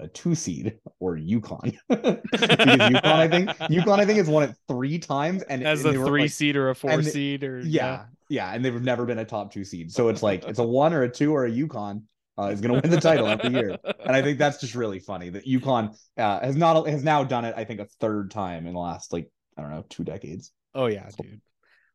a 0.00 0.08
two 0.08 0.34
seed, 0.34 0.78
or 1.00 1.16
UConn. 1.16 1.76
because 1.88 2.48
UConn, 2.48 3.04
I 3.04 3.28
think 3.28 3.50
UConn, 3.50 3.98
I 3.98 4.06
think 4.06 4.18
has 4.18 4.28
won 4.28 4.44
it 4.44 4.56
three 4.68 4.98
times 4.98 5.42
and 5.42 5.62
As 5.62 5.84
and 5.84 5.96
a 5.96 6.04
three 6.04 6.22
like, 6.22 6.30
seed 6.30 6.56
or 6.56 6.70
a 6.70 6.74
four 6.74 7.02
seed 7.02 7.44
or 7.44 7.60
yeah, 7.60 8.06
yeah, 8.28 8.52
and 8.52 8.64
they've 8.64 8.82
never 8.82 9.04
been 9.04 9.18
a 9.18 9.24
top 9.24 9.52
two 9.52 9.64
seed. 9.64 9.92
So 9.92 10.08
it's 10.08 10.22
like 10.22 10.44
it's 10.44 10.58
a 10.58 10.64
one 10.64 10.92
or 10.92 11.02
a 11.02 11.10
two 11.10 11.34
or 11.34 11.46
a 11.46 11.50
UConn 11.50 12.02
uh, 12.38 12.44
is 12.44 12.60
going 12.60 12.74
to 12.74 12.80
win 12.80 12.90
the 12.90 13.00
title 13.00 13.26
every 13.26 13.50
year, 13.50 13.76
and 14.04 14.16
I 14.16 14.22
think 14.22 14.38
that's 14.38 14.60
just 14.60 14.74
really 14.74 14.98
funny 14.98 15.28
that 15.30 15.46
UConn 15.46 15.96
uh, 16.16 16.40
has 16.40 16.56
not 16.56 16.86
has 16.88 17.04
now 17.04 17.24
done 17.24 17.44
it. 17.44 17.54
I 17.56 17.64
think 17.64 17.80
a 17.80 17.86
third 18.00 18.30
time 18.30 18.66
in 18.66 18.74
the 18.74 18.80
last 18.80 19.12
like 19.12 19.30
I 19.56 19.62
don't 19.62 19.70
know 19.70 19.84
two 19.88 20.04
decades. 20.04 20.52
Oh 20.74 20.86
yeah, 20.86 21.08
dude. 21.20 21.40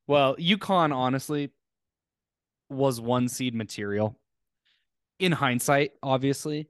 Well, 0.05 0.35
UConn 0.37 0.95
honestly 0.95 1.51
was 2.69 3.01
one 3.01 3.27
seed 3.27 3.55
material. 3.55 4.19
In 5.19 5.31
hindsight, 5.31 5.93
obviously. 6.03 6.69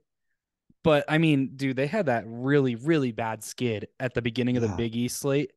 But 0.82 1.04
I 1.06 1.18
mean, 1.18 1.50
dude, 1.56 1.76
they 1.76 1.86
had 1.86 2.06
that 2.06 2.24
really, 2.26 2.76
really 2.76 3.12
bad 3.12 3.44
skid 3.44 3.88
at 4.00 4.14
the 4.14 4.22
beginning 4.22 4.56
of 4.56 4.62
the 4.62 4.68
Big 4.68 4.96
East 4.96 5.18
slate. 5.18 5.52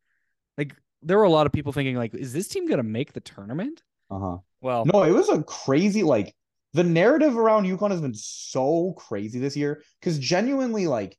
Like 0.58 0.76
there 1.02 1.18
were 1.18 1.24
a 1.24 1.30
lot 1.30 1.46
of 1.46 1.54
people 1.54 1.72
thinking, 1.72 1.96
like, 1.96 2.14
is 2.14 2.34
this 2.34 2.50
team 2.50 2.68
gonna 2.68 2.84
make 2.84 3.14
the 3.14 3.22
tournament? 3.22 3.82
Uh 4.10 4.20
huh. 4.20 4.38
Well, 4.60 4.86
No, 4.86 5.04
it 5.04 5.12
was 5.12 5.30
a 5.30 5.42
crazy 5.44 6.04
like 6.04 6.36
the 6.74 6.84
narrative 6.84 7.38
around 7.38 7.66
UConn 7.66 7.92
has 7.92 8.02
been 8.02 8.16
so 8.16 8.94
crazy 8.94 9.40
this 9.40 9.58
year 9.58 9.84
because 10.00 10.18
genuinely 10.18 10.88
like 10.88 11.18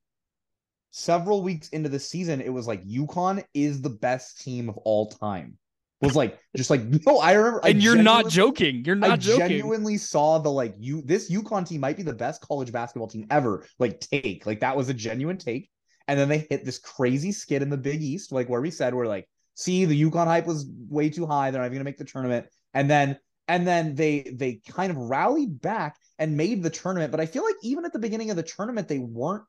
several 0.91 1.43
weeks 1.43 1.69
into 1.71 1.89
the 1.89 1.99
season 1.99 2.41
it 2.41 2.53
was 2.53 2.67
like 2.67 2.85
UConn 2.85 3.43
is 3.55 3.81
the 3.83 3.91
best 3.91 4.41
team 4.41 4.69
of 4.69 4.77
all 4.79 5.09
time. 5.11 5.59
Was 6.01 6.17
like 6.17 6.41
just 6.57 6.69
like 6.69 6.83
no, 7.07 7.19
I 7.19 7.33
remember 7.33 7.61
I 7.63 7.69
and 7.71 7.83
you're 7.83 7.95
not 7.95 8.29
joking. 8.29 8.85
You're 8.85 8.97
not 8.97 9.21
joking. 9.21 9.43
I 9.43 9.47
joking. 9.47 9.59
genuinely 9.59 9.97
saw 9.99 10.39
the 10.39 10.51
like 10.51 10.75
you 10.79 11.01
this 11.03 11.31
UConn 11.31 11.67
team 11.67 11.81
might 11.81 11.97
be 11.97 12.03
the 12.03 12.13
best 12.13 12.41
college 12.41 12.73
basketball 12.73 13.07
team 13.07 13.27
ever. 13.31 13.65
Like 13.79 14.01
take 14.01 14.45
like 14.45 14.61
that 14.61 14.77
was 14.77 14.89
a 14.89 14.95
genuine 14.95 15.39
take, 15.39 15.71
and 16.09 16.19
then 16.19 16.29
they 16.29 16.47
hit 16.51 16.65
this 16.65 16.81
crazy 16.81 17.31
skid 17.31 17.63
in 17.63 17.71
the 17.71 17.77
Big 17.77 18.03
East, 18.03 18.33
like 18.33 18.49
where 18.49 18.61
we 18.61 18.73
said 18.73 18.95
we're 18.95 19.07
like, 19.07 19.29
see 19.55 19.85
the 19.85 20.03
UConn 20.11 20.27
hype 20.27 20.47
was 20.47 20.67
way 20.89 21.09
too 21.09 21.25
high. 21.25 21.53
They're 21.53 21.61
not 21.61 21.67
even 21.67 21.77
gonna 21.77 21.85
make 21.85 21.99
the 21.99 22.05
tournament, 22.05 22.47
and 22.75 22.91
then 22.91 23.17
and 23.53 23.67
then 23.67 23.95
they 23.95 24.23
they 24.35 24.61
kind 24.67 24.91
of 24.91 24.97
rallied 24.97 25.61
back 25.61 25.99
and 26.19 26.39
made 26.39 26.63
the 26.63 26.71
tournament. 26.71 27.11
But 27.11 27.21
I 27.21 27.27
feel 27.27 27.45
like 27.45 27.57
even 27.63 27.85
at 27.85 27.93
the 27.93 27.99
beginning 27.99 28.31
of 28.31 28.37
the 28.37 28.43
tournament, 28.43 28.89
they 28.89 28.99
weren't 28.99 29.45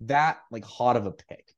that 0.00 0.38
like 0.50 0.64
hot 0.64 0.96
of 0.96 1.04
a 1.04 1.12
pick. 1.12 1.52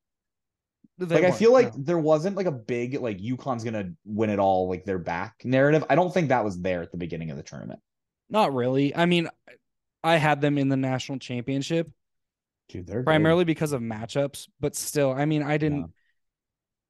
They 0.98 1.22
like 1.22 1.24
I 1.24 1.30
feel 1.30 1.52
like 1.52 1.76
no. 1.76 1.85
there 1.85 1.98
wasn't 1.98 2.37
like 2.37 2.46
a 2.46 2.52
big 2.52 3.00
like 3.00 3.18
UConn's 3.18 3.62
gonna 3.62 3.92
win 4.04 4.30
it 4.30 4.40
all 4.40 4.68
like 4.68 4.85
their 4.85 4.98
back 4.98 5.37
narrative. 5.44 5.85
I 5.88 5.94
don't 5.94 6.12
think 6.12 6.30
that 6.30 6.44
was 6.44 6.61
there 6.61 6.83
at 6.83 6.90
the 6.90 6.98
beginning 6.98 7.30
of 7.30 7.37
the 7.37 7.44
tournament. 7.44 7.78
not 8.28 8.52
really. 8.52 8.94
I 8.94 9.07
mean, 9.07 9.28
I 10.02 10.16
had 10.16 10.40
them 10.40 10.59
in 10.59 10.68
the 10.68 10.76
national 10.76 11.20
championship, 11.20 11.88
Dude, 12.68 12.88
they're 12.88 13.00
good. 13.00 13.07
primarily 13.07 13.44
because 13.44 13.72
of 13.72 13.83
matchups, 13.83 14.48
but 14.59 14.74
still, 14.74 15.12
I 15.12 15.26
mean, 15.26 15.44
I 15.44 15.59
didn't. 15.59 15.78
Yeah. 15.78 15.87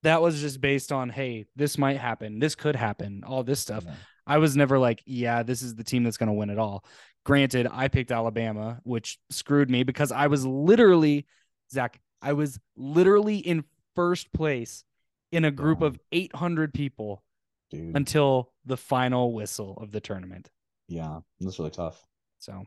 That 0.05 0.23
was 0.23 0.39
just 0.39 0.61
based 0.61 0.93
on, 0.93 1.09
hey, 1.09 1.47
this 1.57 1.79
might 1.79 1.97
happen, 1.97 2.39
this 2.39 2.55
could 2.55 2.77
happen, 2.77 3.23
all 3.27 3.43
this 3.43 3.61
stuff. 3.61 3.85
Yeah. 3.87 3.95
I 4.27 4.39
was 4.39 4.57
never 4.57 4.79
like, 4.79 5.03
yeah, 5.07 5.43
this 5.43 5.63
is 5.63 5.75
the 5.75 5.85
team 5.85 6.05
that's 6.05 6.17
going 6.17 6.29
to 6.29 6.33
win 6.33 6.51
it 6.51 6.59
all. 6.59 6.85
Granted, 7.25 7.67
I 7.71 7.89
picked 7.89 8.13
Alabama, 8.13 8.81
which 8.85 9.19
screwed 9.31 9.71
me 9.71 9.83
because 9.83 10.13
I 10.13 10.27
was 10.27 10.45
literally, 10.47 11.27
Zach, 11.73 12.01
I 12.23 12.33
was 12.35 12.59
literally 12.77 13.37
in 13.39 13.65
first 13.95 14.33
place 14.33 14.85
in 15.33 15.45
a 15.45 15.51
group 15.51 15.83
of 15.83 15.99
800 16.13 16.73
people 16.75 17.23
dude. 17.71 17.97
until 17.97 18.53
the 18.67 18.77
final 18.77 19.33
whistle 19.33 19.77
of 19.81 19.91
the 19.91 20.01
tournament. 20.01 20.51
yeah, 20.89 21.21
that's 21.41 21.59
really 21.59 21.71
tough. 21.71 22.03
So 22.39 22.65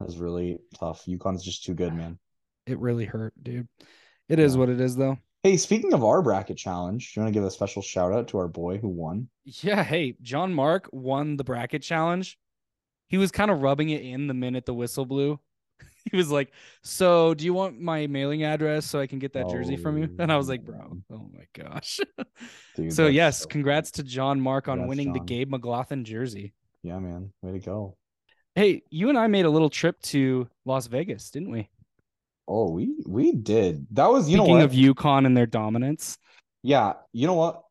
That's 0.00 0.16
really 0.16 0.58
tough. 0.78 1.04
UConn's 1.06 1.42
just 1.42 1.64
too 1.64 1.74
good, 1.74 1.94
man. 1.94 2.18
it 2.66 2.78
really 2.78 3.06
hurt, 3.06 3.32
dude. 3.42 3.68
It 4.28 4.38
is 4.38 4.54
Yeah. 4.54 4.60
what 4.60 4.68
it 4.68 4.80
is, 4.80 4.94
though. 4.96 5.18
Hey, 5.46 5.56
speaking 5.56 5.92
of 5.94 6.02
our 6.02 6.22
bracket 6.22 6.56
challenge, 6.56 7.14
do 7.14 7.20
you 7.20 7.22
want 7.22 7.32
to 7.32 7.38
give 7.38 7.46
a 7.46 7.52
special 7.52 7.80
shout 7.80 8.12
out 8.12 8.26
to 8.28 8.38
our 8.38 8.48
boy 8.48 8.78
who 8.78 8.88
won? 8.88 9.28
Yeah, 9.44 9.84
hey, 9.84 10.16
John 10.20 10.52
Mark 10.52 10.88
won 10.90 11.36
the 11.36 11.44
bracket 11.44 11.82
challenge. 11.82 12.36
He 13.06 13.16
was 13.16 13.30
kind 13.30 13.48
of 13.48 13.62
rubbing 13.62 13.90
it 13.90 14.02
in 14.02 14.26
the 14.26 14.34
minute 14.34 14.66
the 14.66 14.74
whistle 14.74 15.06
blew. 15.06 15.38
He 16.10 16.16
was 16.16 16.32
like, 16.32 16.52
"So, 16.82 17.32
do 17.34 17.44
you 17.44 17.54
want 17.54 17.80
my 17.80 18.08
mailing 18.08 18.42
address 18.42 18.86
so 18.86 18.98
I 18.98 19.06
can 19.06 19.20
get 19.20 19.34
that 19.34 19.48
jersey 19.48 19.76
from 19.76 19.98
you?" 19.98 20.08
And 20.18 20.32
I 20.32 20.36
was 20.36 20.48
like, 20.48 20.64
"Bro, 20.64 20.98
Oh. 21.12 21.14
oh 21.14 21.30
my 21.32 21.46
gosh." 21.54 22.00
Dude, 22.74 22.92
so 22.92 23.06
yes, 23.06 23.42
so 23.42 23.46
congrats 23.46 23.92
to 23.92 24.02
John 24.02 24.40
Mark 24.40 24.66
on 24.66 24.78
Congrats, 24.78 24.88
winning 24.88 25.12
the 25.12 25.20
John. 25.20 25.26
Gabe 25.26 25.52
McGlothan 25.54 26.02
jersey. 26.02 26.54
Yeah, 26.82 26.98
man. 26.98 27.32
Way 27.40 27.52
to 27.52 27.58
go. 27.60 27.96
Hey, 28.56 28.82
you 28.90 29.10
and 29.10 29.16
I 29.18 29.28
made 29.28 29.44
a 29.44 29.50
little 29.50 29.70
trip 29.70 30.02
to 30.02 30.48
Las 30.64 30.88
Vegas, 30.88 31.30
didn't 31.30 31.52
we? 31.52 31.68
Oh, 32.48 32.70
we 32.70 32.94
we 33.06 33.32
did. 33.32 33.86
That 33.92 34.10
was 34.10 34.28
you 34.28 34.36
Speaking 34.38 34.54
know 34.54 34.60
what? 34.60 34.64
of 34.64 34.72
UConn 34.72 35.26
and 35.26 35.36
their 35.36 35.46
dominance, 35.46 36.16
Yeah, 36.62 36.94
you 37.12 37.26
know 37.26 37.34
what? 37.34 37.62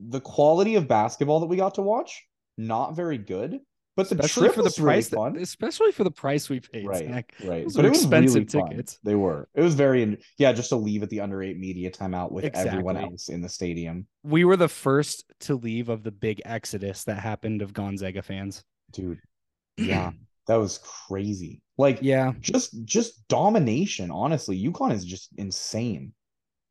The 0.00 0.20
quality 0.20 0.76
of 0.76 0.86
basketball 0.88 1.40
that 1.40 1.46
we 1.46 1.56
got 1.56 1.74
to 1.74 1.82
watch, 1.82 2.24
not 2.56 2.94
very 2.96 3.18
good. 3.18 3.58
But 3.96 4.08
the 4.10 4.14
especially 4.14 4.42
trip 4.44 4.54
for 4.54 4.60
the 4.62 4.66
was 4.66 4.78
really 4.78 4.92
price, 4.94 5.08
that- 5.08 5.16
fun. 5.16 5.36
especially 5.38 5.90
for 5.90 6.04
the 6.04 6.10
price 6.12 6.48
we 6.48 6.60
paid. 6.60 6.86
Right, 6.86 7.08
Zach. 7.08 7.34
right. 7.44 7.64
Those 7.64 7.74
But 7.74 7.84
it 7.84 7.88
was 7.88 8.02
expensive 8.02 8.34
really 8.36 8.46
fun. 8.46 8.70
tickets. 8.70 8.98
They 9.02 9.16
were. 9.16 9.48
It 9.56 9.60
was 9.60 9.74
very 9.74 10.18
yeah, 10.38 10.52
just 10.52 10.68
to 10.68 10.76
leave 10.76 11.02
at 11.02 11.10
the 11.10 11.18
under 11.20 11.42
eight 11.42 11.58
media 11.58 11.90
timeout 11.90 12.30
with 12.30 12.44
everyone 12.54 12.96
else 12.96 13.28
in 13.28 13.42
the 13.42 13.48
stadium. 13.48 14.06
We 14.22 14.44
were 14.44 14.56
the 14.56 14.68
first 14.68 15.24
to 15.40 15.56
leave 15.56 15.88
of 15.88 16.04
the 16.04 16.12
big 16.12 16.40
exodus 16.44 17.02
that 17.04 17.18
happened 17.18 17.60
of 17.60 17.72
Gonzaga 17.72 18.22
fans. 18.22 18.62
Dude. 18.92 19.18
Yeah. 19.76 20.12
That 20.48 20.56
was 20.56 20.78
crazy. 20.78 21.62
Like 21.78 22.00
Yeah. 22.02 22.32
just 22.40 22.84
just 22.84 23.28
domination, 23.28 24.10
honestly. 24.10 24.60
UConn 24.60 24.92
is 24.92 25.04
just 25.04 25.30
insane. 25.38 26.14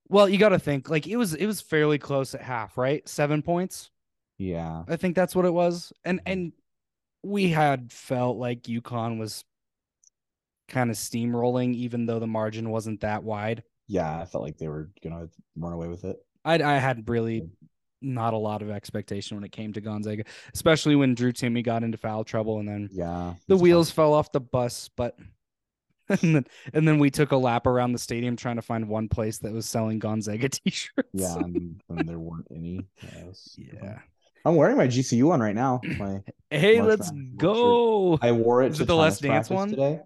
Well, 0.09 0.29
you 0.29 0.37
got 0.37 0.49
to 0.49 0.59
think 0.59 0.89
like 0.89 1.07
it 1.07 1.17
was 1.17 1.33
it 1.33 1.45
was 1.45 1.61
fairly 1.61 1.97
close 1.97 2.35
at 2.35 2.41
half, 2.41 2.77
right? 2.77 3.07
7 3.07 3.41
points. 3.41 3.89
Yeah. 4.37 4.83
I 4.87 4.95
think 4.97 5.15
that's 5.15 5.35
what 5.35 5.45
it 5.45 5.53
was. 5.53 5.93
And 6.05 6.21
and 6.25 6.53
we 7.23 7.49
had 7.49 7.91
felt 7.91 8.37
like 8.37 8.63
UConn 8.63 9.19
was 9.19 9.43
kind 10.67 10.89
of 10.89 10.97
steamrolling 10.97 11.73
even 11.75 12.05
though 12.05 12.19
the 12.19 12.27
margin 12.27 12.69
wasn't 12.69 13.01
that 13.01 13.23
wide. 13.23 13.63
Yeah, 13.87 14.19
I 14.19 14.25
felt 14.25 14.43
like 14.43 14.57
they 14.57 14.67
were 14.67 14.91
gonna 15.03 15.29
run 15.55 15.73
away 15.73 15.87
with 15.87 16.03
it. 16.03 16.17
I 16.43 16.55
I 16.61 16.77
hadn't 16.77 17.09
really 17.09 17.49
not 18.01 18.33
a 18.33 18.37
lot 18.37 18.61
of 18.61 18.69
expectation 18.69 19.37
when 19.37 19.43
it 19.43 19.51
came 19.51 19.73
to 19.73 19.81
Gonzaga, 19.81 20.23
especially 20.53 20.95
when 20.95 21.15
Drew 21.15 21.31
Timme 21.33 21.63
got 21.63 21.83
into 21.83 21.97
foul 21.97 22.23
trouble 22.23 22.59
and 22.59 22.67
then 22.67 22.89
Yeah. 22.91 23.33
the 23.47 23.57
wheels 23.57 23.87
tough. 23.89 23.95
fell 23.95 24.13
off 24.13 24.31
the 24.31 24.39
bus, 24.39 24.89
but 24.95 25.17
and 26.09 26.35
then 26.35 26.45
and 26.73 26.87
then 26.87 26.99
we 26.99 27.09
took 27.09 27.31
a 27.31 27.37
lap 27.37 27.67
around 27.67 27.91
the 27.91 27.99
stadium 27.99 28.35
trying 28.35 28.55
to 28.55 28.61
find 28.61 28.87
one 28.87 29.09
place 29.09 29.39
that 29.39 29.51
was 29.51 29.65
selling 29.65 29.99
Gonzaga 29.99 30.47
t-shirts. 30.49 31.09
Yeah, 31.11 31.35
and, 31.35 31.81
and 31.89 32.07
there 32.07 32.19
weren't 32.19 32.47
any. 32.53 32.87
Yeah, 33.03 33.23
yeah. 33.83 33.99
I'm 34.45 34.55
wearing 34.55 34.77
my 34.77 34.87
GCU 34.87 35.23
one 35.25 35.41
right 35.41 35.55
now. 35.55 35.81
My 35.99 36.21
Hey, 36.49 36.81
let's 36.81 37.11
go. 37.35 38.17
I 38.21 38.31
wore 38.31 38.63
it 38.63 38.71
Is 38.71 38.77
to 38.77 38.83
it 38.83 38.85
the 38.85 38.95
Let's 38.95 39.19
Dance 39.19 39.49
one? 39.49 39.69
today. 39.69 39.99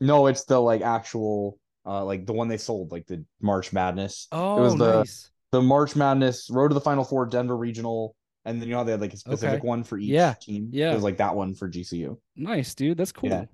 No, 0.00 0.26
it's 0.26 0.44
the 0.44 0.60
like 0.60 0.82
actual 0.82 1.58
uh 1.86 2.04
like 2.04 2.26
the 2.26 2.34
one 2.34 2.48
they 2.48 2.58
sold, 2.58 2.92
like 2.92 3.06
the 3.06 3.24
March 3.40 3.72
Madness. 3.72 4.28
Oh, 4.32 4.58
it 4.58 4.60
was 4.60 4.76
the- 4.76 4.98
nice. 4.98 5.30
The 5.52 5.60
March 5.60 5.96
Madness 5.96 6.48
Road 6.50 6.68
to 6.68 6.74
the 6.74 6.80
Final 6.80 7.04
Four, 7.04 7.26
Denver 7.26 7.56
Regional, 7.56 8.14
and 8.44 8.60
then 8.60 8.68
you 8.68 8.74
know 8.74 8.84
they 8.84 8.92
had 8.92 9.00
like 9.00 9.12
a 9.14 9.16
specific 9.16 9.58
Okay. 9.58 9.66
one 9.66 9.82
for 9.84 9.98
each 9.98 10.08
Yeah, 10.10 10.34
team. 10.40 10.68
yeah. 10.72 10.92
It 10.92 10.94
was 10.94 11.02
like 11.04 11.16
that 11.18 11.34
one 11.34 11.54
for 11.54 11.68
GCU. 11.68 12.18
Nice, 12.36 12.74
dude. 12.74 12.96
That's 12.98 13.12
cool. 13.12 13.30
Yeah. 13.30 13.44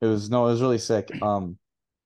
It 0.00 0.06
was 0.06 0.28
no, 0.30 0.46
it 0.46 0.50
was 0.50 0.60
really 0.60 0.78
sick. 0.78 1.10
Um 1.22 1.58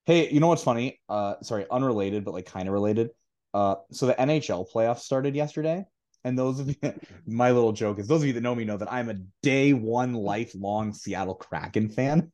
hey, 0.07 0.31
you 0.31 0.41
know 0.41 0.49
what's 0.49 0.63
funny? 0.63 1.01
Uh 1.09 1.35
sorry, 1.43 1.67
unrelated, 1.71 2.25
but 2.25 2.35
like 2.35 2.47
kind 2.47 2.69
of 2.69 2.75
related. 2.75 3.11
Uh 3.55 3.77
so 3.91 4.07
the 4.07 4.15
NHL 4.15 4.71
playoffs 4.71 5.01
started 5.01 5.35
yesterday. 5.35 5.85
And 6.25 6.39
those 6.39 6.61
of 6.61 6.69
you 6.69 6.77
my 7.27 7.51
little 7.51 7.73
joke 7.73 7.99
is 7.99 8.07
those 8.07 8.21
of 8.21 8.27
you 8.27 8.35
that 8.35 8.43
know 8.43 8.55
me 8.55 8.65
know 8.65 8.77
that 8.77 8.93
I'm 8.93 9.09
a 9.09 9.15
day 9.43 9.73
one 9.73 10.13
lifelong 10.13 10.93
Seattle 10.93 11.35
Kraken 11.35 11.89
fan. 11.89 12.31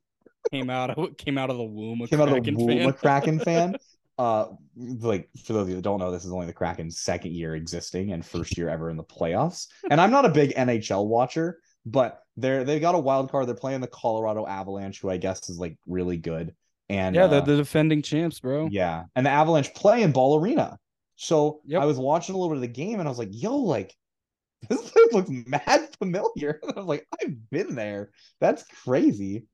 Came 0.51 0.69
out 0.69 0.91
of 0.91 1.17
came 1.17 1.37
out 1.37 1.49
of 1.49 1.57
the 1.57 1.63
womb 1.63 2.01
a 2.01 2.07
Came 2.07 2.21
out 2.21 2.29
of 2.29 2.43
the 2.43 2.51
womb 2.51 2.67
fan. 2.67 2.89
a 2.89 2.93
Kraken 2.93 3.39
fan. 3.39 3.75
Uh 4.17 4.47
like 4.77 5.29
for 5.43 5.53
those 5.53 5.63
of 5.63 5.69
you 5.69 5.75
that 5.75 5.81
don't 5.81 5.99
know, 5.99 6.11
this 6.11 6.25
is 6.25 6.31
only 6.31 6.45
the 6.45 6.53
Kraken's 6.53 6.99
second 6.99 7.33
year 7.33 7.55
existing 7.55 8.11
and 8.13 8.25
first 8.25 8.57
year 8.57 8.69
ever 8.69 8.89
in 8.89 8.97
the 8.97 9.03
playoffs. 9.03 9.67
And 9.91 9.99
I'm 9.99 10.11
not 10.11 10.25
a 10.25 10.29
big 10.29 10.53
NHL 10.55 11.05
watcher, 11.07 11.59
but 11.85 12.21
they're 12.37 12.63
they 12.63 12.79
got 12.79 12.95
a 12.95 12.99
wild 12.99 13.29
card. 13.31 13.47
They're 13.47 13.55
playing 13.55 13.81
the 13.81 13.87
Colorado 13.87 14.45
Avalanche, 14.47 15.01
who 15.01 15.09
I 15.09 15.17
guess 15.17 15.49
is 15.49 15.57
like 15.59 15.77
really 15.87 16.17
good. 16.17 16.55
And 16.87 17.15
yeah, 17.15 17.25
uh, 17.25 17.27
they're 17.27 17.41
the 17.41 17.57
defending 17.57 18.01
champs, 18.01 18.39
bro. 18.39 18.67
yeah. 18.71 19.03
And 19.15 19.25
the 19.25 19.31
Avalanche 19.31 19.73
play 19.73 20.03
in 20.03 20.11
Ball 20.11 20.39
Arena. 20.39 20.77
So 21.15 21.61
Yep. 21.65 21.81
I 21.81 21.85
was 21.85 21.97
watching 21.97 22.35
a 22.35 22.37
little 22.37 22.49
bit 22.55 22.57
of 22.57 22.61
the 22.61 22.67
game 22.67 22.99
and 22.99 23.07
I 23.07 23.11
was 23.11 23.17
like, 23.19 23.29
yo, 23.31 23.57
like 23.57 23.93
this 24.69 24.89
place 24.91 25.13
looks 25.13 25.29
mad 25.29 25.89
familiar. 25.99 26.59
I 26.75 26.79
was 26.79 26.85
like, 26.85 27.07
I've 27.21 27.49
been 27.49 27.75
there. 27.75 28.11
That's 28.39 28.63
crazy. 28.83 29.45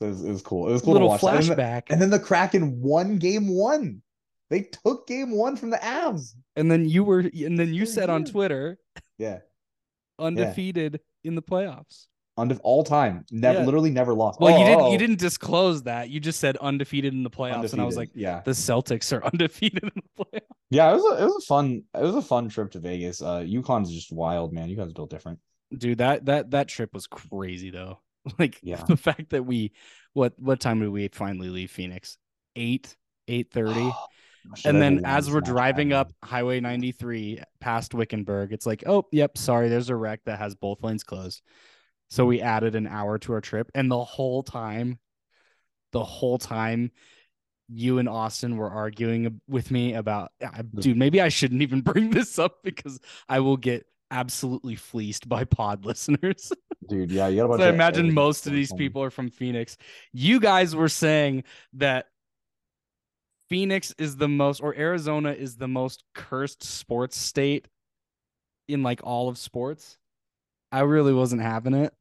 It 0.00 0.04
was, 0.06 0.22
it 0.24 0.30
was 0.30 0.42
cool. 0.42 0.68
It 0.68 0.72
was 0.72 0.82
cool 0.82 0.92
Little 0.94 1.16
to 1.16 1.24
watch. 1.24 1.46
that. 1.46 1.48
And, 1.48 1.48
then- 1.48 1.56
flashback. 1.56 1.82
and 1.90 2.02
then 2.02 2.10
the 2.10 2.18
Kraken 2.18 2.80
won 2.82 3.18
game 3.18 3.48
one. 3.48 4.02
They 4.50 4.62
took 4.84 5.06
game 5.08 5.30
one 5.32 5.56
from 5.56 5.70
the 5.70 5.78
Avs. 5.78 6.34
And 6.54 6.70
then 6.70 6.88
you 6.88 7.02
were 7.02 7.20
and 7.20 7.58
then 7.58 7.74
you 7.74 7.84
said 7.86 8.10
on. 8.10 8.24
Twitter, 8.24 8.78
Yeah. 9.18 9.38
undefeated 10.18 11.00
in 11.24 11.34
the 11.34 11.42
playoffs. 11.42 12.06
Under 12.38 12.54
all 12.62 12.84
time. 12.84 13.24
Never 13.30 13.60
Yeah. 13.60 13.64
literally 13.64 13.90
never 13.90 14.12
lost. 14.12 14.38
Well, 14.40 14.58
you 14.58 14.64
Oh, 14.64 14.68
didn't 14.68 14.80
oh, 14.82 14.92
you 14.92 14.98
didn't 14.98 15.18
disclose 15.18 15.84
that. 15.84 16.10
You 16.10 16.20
just 16.20 16.38
said 16.38 16.56
undefeated 16.58 17.14
in 17.14 17.22
the 17.22 17.30
playoffs. 17.30 17.72
And 17.72 17.80
I 17.80 17.84
was 17.84 17.96
like, 17.96 18.10
yeah. 18.14 18.42
the 18.44 18.50
Celtics 18.50 19.10
are 19.16 19.24
undefeated 19.32 19.82
in 19.82 19.90
the 19.94 20.24
playoffs. 20.24 20.40
Yeah, 20.70 20.90
it 20.90 20.94
was 20.96 21.04
a 21.18 21.22
it 21.22 21.26
was 21.26 21.36
a 21.42 21.46
fun 21.46 21.82
it 21.94 22.02
was 22.02 22.14
a 22.14 22.22
fun 22.22 22.48
trip 22.50 22.70
to 22.72 22.78
Vegas. 22.78 23.22
Uh 23.22 23.40
UConn's 23.40 23.90
just 23.92 24.12
wild, 24.12 24.52
man. 24.52 24.68
You 24.68 24.76
UConn's 24.76 24.92
built 24.92 25.10
different. 25.10 25.38
Dude, 25.76 25.98
that 25.98 26.26
that 26.26 26.50
that 26.50 26.68
trip 26.68 26.92
was 26.92 27.06
crazy 27.06 27.70
though. 27.70 28.00
Like 28.38 28.58
Yeah. 28.62 28.82
the 28.88 28.96
fact 28.96 29.30
that 29.30 29.44
we 29.44 29.72
what 30.12 30.34
what 30.38 30.60
time 30.60 30.80
did 30.80 30.90
we 30.90 31.08
finally 31.08 31.48
leave 31.48 31.70
Phoenix? 31.70 32.18
Eight, 32.56 32.96
eight 33.28 33.50
thirty. 33.52 33.90
Should 34.54 34.74
and 34.74 34.80
then 34.82 35.04
as 35.04 35.28
we're 35.28 35.40
driving 35.40 35.88
back. 35.88 35.98
up 35.98 36.12
Highway 36.22 36.60
93 36.60 37.42
past 37.60 37.94
Wickenburg, 37.94 38.52
it's 38.52 38.64
like, 38.64 38.84
oh, 38.86 39.06
yep, 39.10 39.36
sorry, 39.36 39.68
there's 39.68 39.90
a 39.90 39.96
wreck 39.96 40.20
that 40.26 40.38
has 40.38 40.54
both 40.54 40.84
lanes 40.84 41.02
closed. 41.02 41.42
So 42.10 42.24
we 42.24 42.40
added 42.40 42.76
an 42.76 42.86
hour 42.86 43.18
to 43.18 43.32
our 43.32 43.40
trip, 43.40 43.68
and 43.74 43.90
the 43.90 44.04
whole 44.04 44.44
time, 44.44 45.00
the 45.90 46.04
whole 46.04 46.38
time, 46.38 46.92
you 47.68 47.98
and 47.98 48.08
Austin 48.08 48.56
were 48.56 48.70
arguing 48.70 49.40
with 49.48 49.72
me 49.72 49.94
about, 49.94 50.30
"Ah, 50.40 50.62
dude, 50.78 50.96
maybe 50.96 51.20
I 51.20 51.28
shouldn't 51.28 51.62
even 51.62 51.80
bring 51.92 52.10
this 52.10 52.38
up 52.38 52.58
because 52.62 53.00
I 53.28 53.40
will 53.40 53.56
get 53.56 53.84
absolutely 54.12 54.76
fleeced 54.76 55.28
by 55.28 55.42
pod 55.42 55.84
listeners. 55.84 56.52
Dude. 56.88 57.10
Yeah, 57.10 57.28
you 57.28 57.46
got 57.46 57.58
So 57.58 57.66
I 57.66 57.68
imagine 57.68 58.12
most 58.12 58.46
of 58.46 58.52
these 58.52 58.72
people 58.72 59.02
are 59.02 59.10
from 59.10 59.30
Phoenix. 59.30 59.76
You 60.12 60.40
guys 60.40 60.74
were 60.74 60.88
saying 60.88 61.44
that 61.74 62.06
Phoenix 63.48 63.94
is 63.98 64.16
the 64.16 64.28
most, 64.28 64.60
or 64.60 64.74
Arizona 64.74 65.32
is 65.32 65.56
the 65.56 65.68
most 65.68 66.02
cursed 66.14 66.62
sports 66.64 67.16
state 67.16 67.68
in 68.68 68.82
like 68.82 69.00
all 69.04 69.28
of 69.28 69.38
sports. 69.38 69.98
I 70.72 70.80
really 70.80 71.12
wasn't 71.12 71.42
having 71.42 71.74
it. 71.74 71.94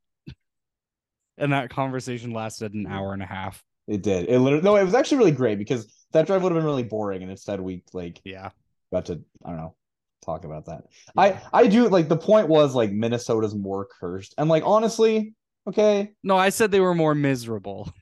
And 1.38 1.52
that 1.52 1.70
conversation 1.70 2.32
lasted 2.32 2.74
an 2.74 2.88
hour 2.88 3.14
and 3.14 3.22
a 3.22 3.26
half. 3.26 3.62
It 3.88 4.02
did. 4.02 4.30
It 4.30 4.40
literally 4.40 4.64
no, 4.64 4.78
it 4.78 4.84
was 4.84 4.96
actually 4.96 5.18
really 5.20 5.32
great 5.32 5.58
because 5.60 5.94
that 6.12 6.26
drive 6.26 6.42
would 6.42 6.52
have 6.52 6.58
been 6.58 6.66
really 6.66 6.84
boring, 6.84 7.22
and 7.22 7.30
instead 7.30 7.60
we 7.60 7.84
like 7.94 8.22
Yeah. 8.24 8.50
got 8.92 9.06
to 9.08 9.22
I 9.44 9.50
don't 9.50 9.58
know 9.58 9.76
talk 10.26 10.44
about 10.46 10.66
that. 10.66 10.84
I 11.18 11.40
I 11.54 11.68
do 11.68 11.88
like 11.90 12.08
the 12.10 12.18
point 12.18 12.48
was 12.48 12.76
like 12.76 12.92
Minnesota's 12.92 13.56
more 13.56 13.88
cursed, 14.00 14.34
and 14.38 14.50
like 14.50 14.64
honestly, 14.66 15.34
okay, 15.68 16.14
No, 16.24 16.38
I 16.38 16.50
said 16.50 16.72
they 16.72 16.80
were 16.80 16.96
more 16.96 17.16
miserable 17.16 17.94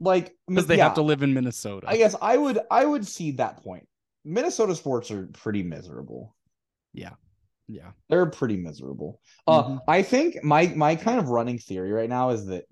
like 0.00 0.36
because 0.46 0.66
they 0.66 0.76
yeah, 0.76 0.84
have 0.84 0.94
to 0.94 1.02
live 1.02 1.22
in 1.22 1.34
Minnesota. 1.34 1.86
I 1.88 1.96
guess 1.96 2.14
I 2.20 2.36
would 2.36 2.58
I 2.70 2.84
would 2.84 3.06
see 3.06 3.32
that 3.32 3.62
point. 3.62 3.86
Minnesota 4.24 4.74
sports 4.74 5.10
are 5.10 5.26
pretty 5.32 5.62
miserable. 5.62 6.34
yeah. 6.92 7.14
Yeah. 7.70 7.90
They're 8.08 8.24
pretty 8.26 8.56
miserable. 8.56 9.20
Uh, 9.46 9.62
Mhm. 9.62 9.80
I 9.88 10.02
think 10.02 10.42
my 10.42 10.68
my 10.68 10.96
kind 10.96 11.18
of 11.18 11.28
running 11.28 11.58
theory 11.58 11.92
right 11.92 12.08
now 12.08 12.30
is 12.30 12.46
that 12.46 12.64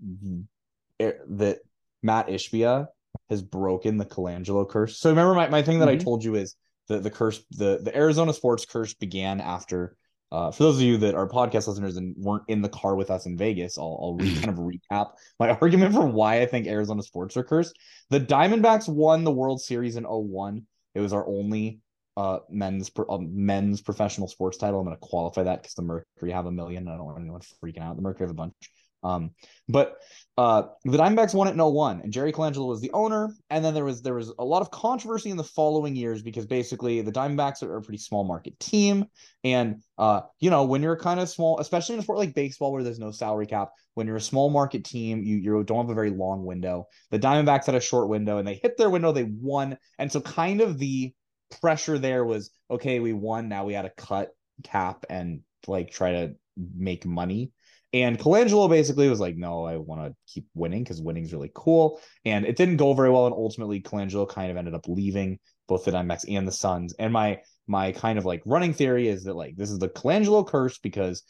eh, 1.00 1.12
that 1.28 1.58
Matt 2.02 2.28
Ishbia 2.28 2.86
has 3.30 3.42
broken 3.42 3.96
the 3.98 4.06
Colangelo 4.06 4.68
curse. 4.68 4.98
So 4.98 5.10
remember 5.10 5.34
my, 5.34 5.48
my 5.48 5.62
thing 5.62 5.80
that 5.80 5.88
I 5.88 5.96
Mhm. 5.96 6.04
told 6.04 6.24
you 6.24 6.34
is 6.36 6.54
the 6.88 6.99
the 6.99 7.11
curse 7.11 7.44
the 7.51 7.81
the 7.83 7.96
Arizona 7.96 8.33
sports 8.33 8.64
curse 8.64 8.94
began 8.94 9.40
after 9.40 9.96
uh, 10.33 10.51
for 10.51 10.64
those 10.64 10.77
of 10.77 10.83
you 10.83 10.96
that 10.99 11.14
are 11.14 11.29
podcast 11.29 11.68
listeners 11.68 11.96
and 11.96 12.14
weren't 12.18 12.42
in 12.49 12.61
the 12.61 12.68
car 12.68 12.96
with 12.96 13.11
us 13.11 13.27
in 13.27 13.37
Vegas, 13.37 13.79
I'll, 13.79 13.99
I'll 14.03 14.14
re, 14.16 14.35
kind 14.35 14.49
of 14.49 14.57
recap 14.57 15.12
my 15.38 15.51
argument 15.61 15.94
for 15.94 16.05
why 16.05 16.42
I 16.42 16.46
think 16.46 16.66
Arizona 16.66 17.03
sports 17.03 17.37
are 17.37 17.44
cursed. 17.44 17.79
The 18.11 18.20
Diamondbacks 18.20 18.88
won 18.88 19.22
the 19.22 19.31
World 19.31 19.61
Series 19.61 19.96
in 19.96 20.05
01. 20.05 20.66
It 20.96 21.01
was 21.01 21.12
our 21.12 21.27
only 21.29 21.81
uh, 22.16 22.40
men's 22.51 22.90
uh, 23.09 23.18
men's 23.20 23.81
professional 23.81 24.27
sports 24.27 24.57
title. 24.57 24.81
I'm 24.81 24.87
going 24.87 24.96
to 24.96 25.01
qualify 25.01 25.44
that 25.44 25.62
because 25.62 25.75
the 25.75 25.83
Mercury 25.83 26.33
have 26.33 26.46
a 26.46 26.53
million. 26.53 26.88
I 26.88 26.96
don't 26.96 27.05
want 27.05 27.20
anyone 27.20 27.42
freaking 27.62 27.83
out. 27.83 27.94
The 27.96 28.03
Mercury 28.03 28.25
have 28.25 28.31
a 28.31 28.35
bunch. 28.35 28.55
Um, 29.02 29.32
but 29.68 29.96
uh, 30.38 30.64
the 30.85 30.98
Diamondbacks 30.98 31.35
won 31.35 31.48
it 31.48 31.52
in 31.52 31.59
01, 31.59 32.02
and 32.02 32.12
Jerry 32.12 32.32
Colangelo 32.32 32.68
was 32.68 32.80
the 32.80 32.90
owner. 32.92 33.35
And 33.48 33.64
then 33.64 33.72
there 33.72 33.85
was 33.85 34.02
there 34.02 34.14
was 34.14 34.32
a 34.38 34.44
lot 34.44 34.61
of 34.61 34.70
controversy 34.70 35.30
in 35.30 35.37
the 35.37 35.44
following 35.44 35.96
years 35.96 36.22
because 36.22 36.46
basically 36.46 37.00
the 37.00 37.12
Diamondbacks 37.12 37.62
are 37.62 37.76
a 37.76 37.82
pretty 37.82 37.98
small 37.98 38.24
market 38.24 38.59
team, 38.61 39.06
and 39.44 39.82
uh, 39.96 40.22
you 40.40 40.50
know 40.50 40.64
when 40.64 40.82
you're 40.82 40.98
kind 40.98 41.20
of 41.20 41.28
small, 41.30 41.59
especially 41.59 41.94
in 41.94 42.00
a 42.00 42.02
sport 42.02 42.18
like 42.18 42.35
baseball 42.35 42.72
where 42.72 42.82
there's 42.82 42.98
no 42.98 43.11
salary 43.11 43.46
cap, 43.46 43.70
when 43.94 44.06
you're 44.06 44.16
a 44.16 44.20
small 44.20 44.50
market 44.50 44.85
team, 44.85 45.22
you 45.22 45.37
you 45.37 45.64
don't 45.64 45.78
have 45.78 45.90
a 45.90 45.94
very 45.94 46.11
long 46.11 46.44
window. 46.44 46.87
The 47.11 47.18
Diamondbacks 47.18 47.66
had 47.66 47.74
a 47.74 47.80
short 47.80 48.09
window, 48.09 48.38
and 48.38 48.46
they 48.46 48.61
hit 48.62 48.76
their 48.76 48.90
window, 48.90 49.12
they 49.12 49.24
won, 49.24 49.78
and 49.98 50.12
so 50.12 50.20
kind 50.20 50.61
of 50.61 50.78
the 50.78 51.14
pressure 51.62 51.98
there 51.98 52.24
was 52.24 52.50
okay, 52.70 53.00
we 53.00 53.14
won, 53.14 53.48
now 53.48 53.64
we 53.64 53.72
had 53.72 53.82
to 53.82 53.90
cut 53.90 54.30
cap 54.64 55.06
and 55.09 55.40
like 55.66 55.90
try 55.90 56.12
to 56.12 56.35
make 56.76 57.06
money. 57.06 57.52
And 57.92 58.18
Colangelo 58.18 58.68
basically 58.68 59.09
was 59.09 59.20
like, 59.20 59.37
no, 59.37 59.64
I 59.64 59.77
want 59.77 60.03
to 60.03 60.14
keep 60.27 60.46
winning 60.55 60.83
because 60.83 61.01
winning's 61.01 61.33
really 61.33 61.51
cool. 61.55 62.01
And 62.25 62.44
it 62.44 62.57
didn't 62.57 62.77
go 62.77 62.92
very 62.94 63.11
well. 63.11 63.27
And 63.27 63.35
ultimately, 63.35 63.81
Colangelo 63.81 64.29
kind 64.29 64.51
of 64.51 64.57
ended 64.57 64.75
up 64.75 64.88
leaving 64.88 65.38
both 65.68 65.85
the 65.85 65.92
Diamondbacks 65.92 66.25
and 66.29 66.46
the 66.46 66.53
Suns. 66.53 66.94
And 66.99 67.12
my 67.12 67.40
my 67.66 67.92
kind 67.92 68.18
of 68.18 68.25
like 68.25 68.42
running 68.44 68.72
theory 68.72 69.09
is 69.09 69.25
that 69.25 69.35
like 69.35 69.57
this 69.57 69.70
is 69.70 69.79
the 69.79 69.88
Colangelo 69.88 70.46
curse 70.46 70.79
because 70.79 71.22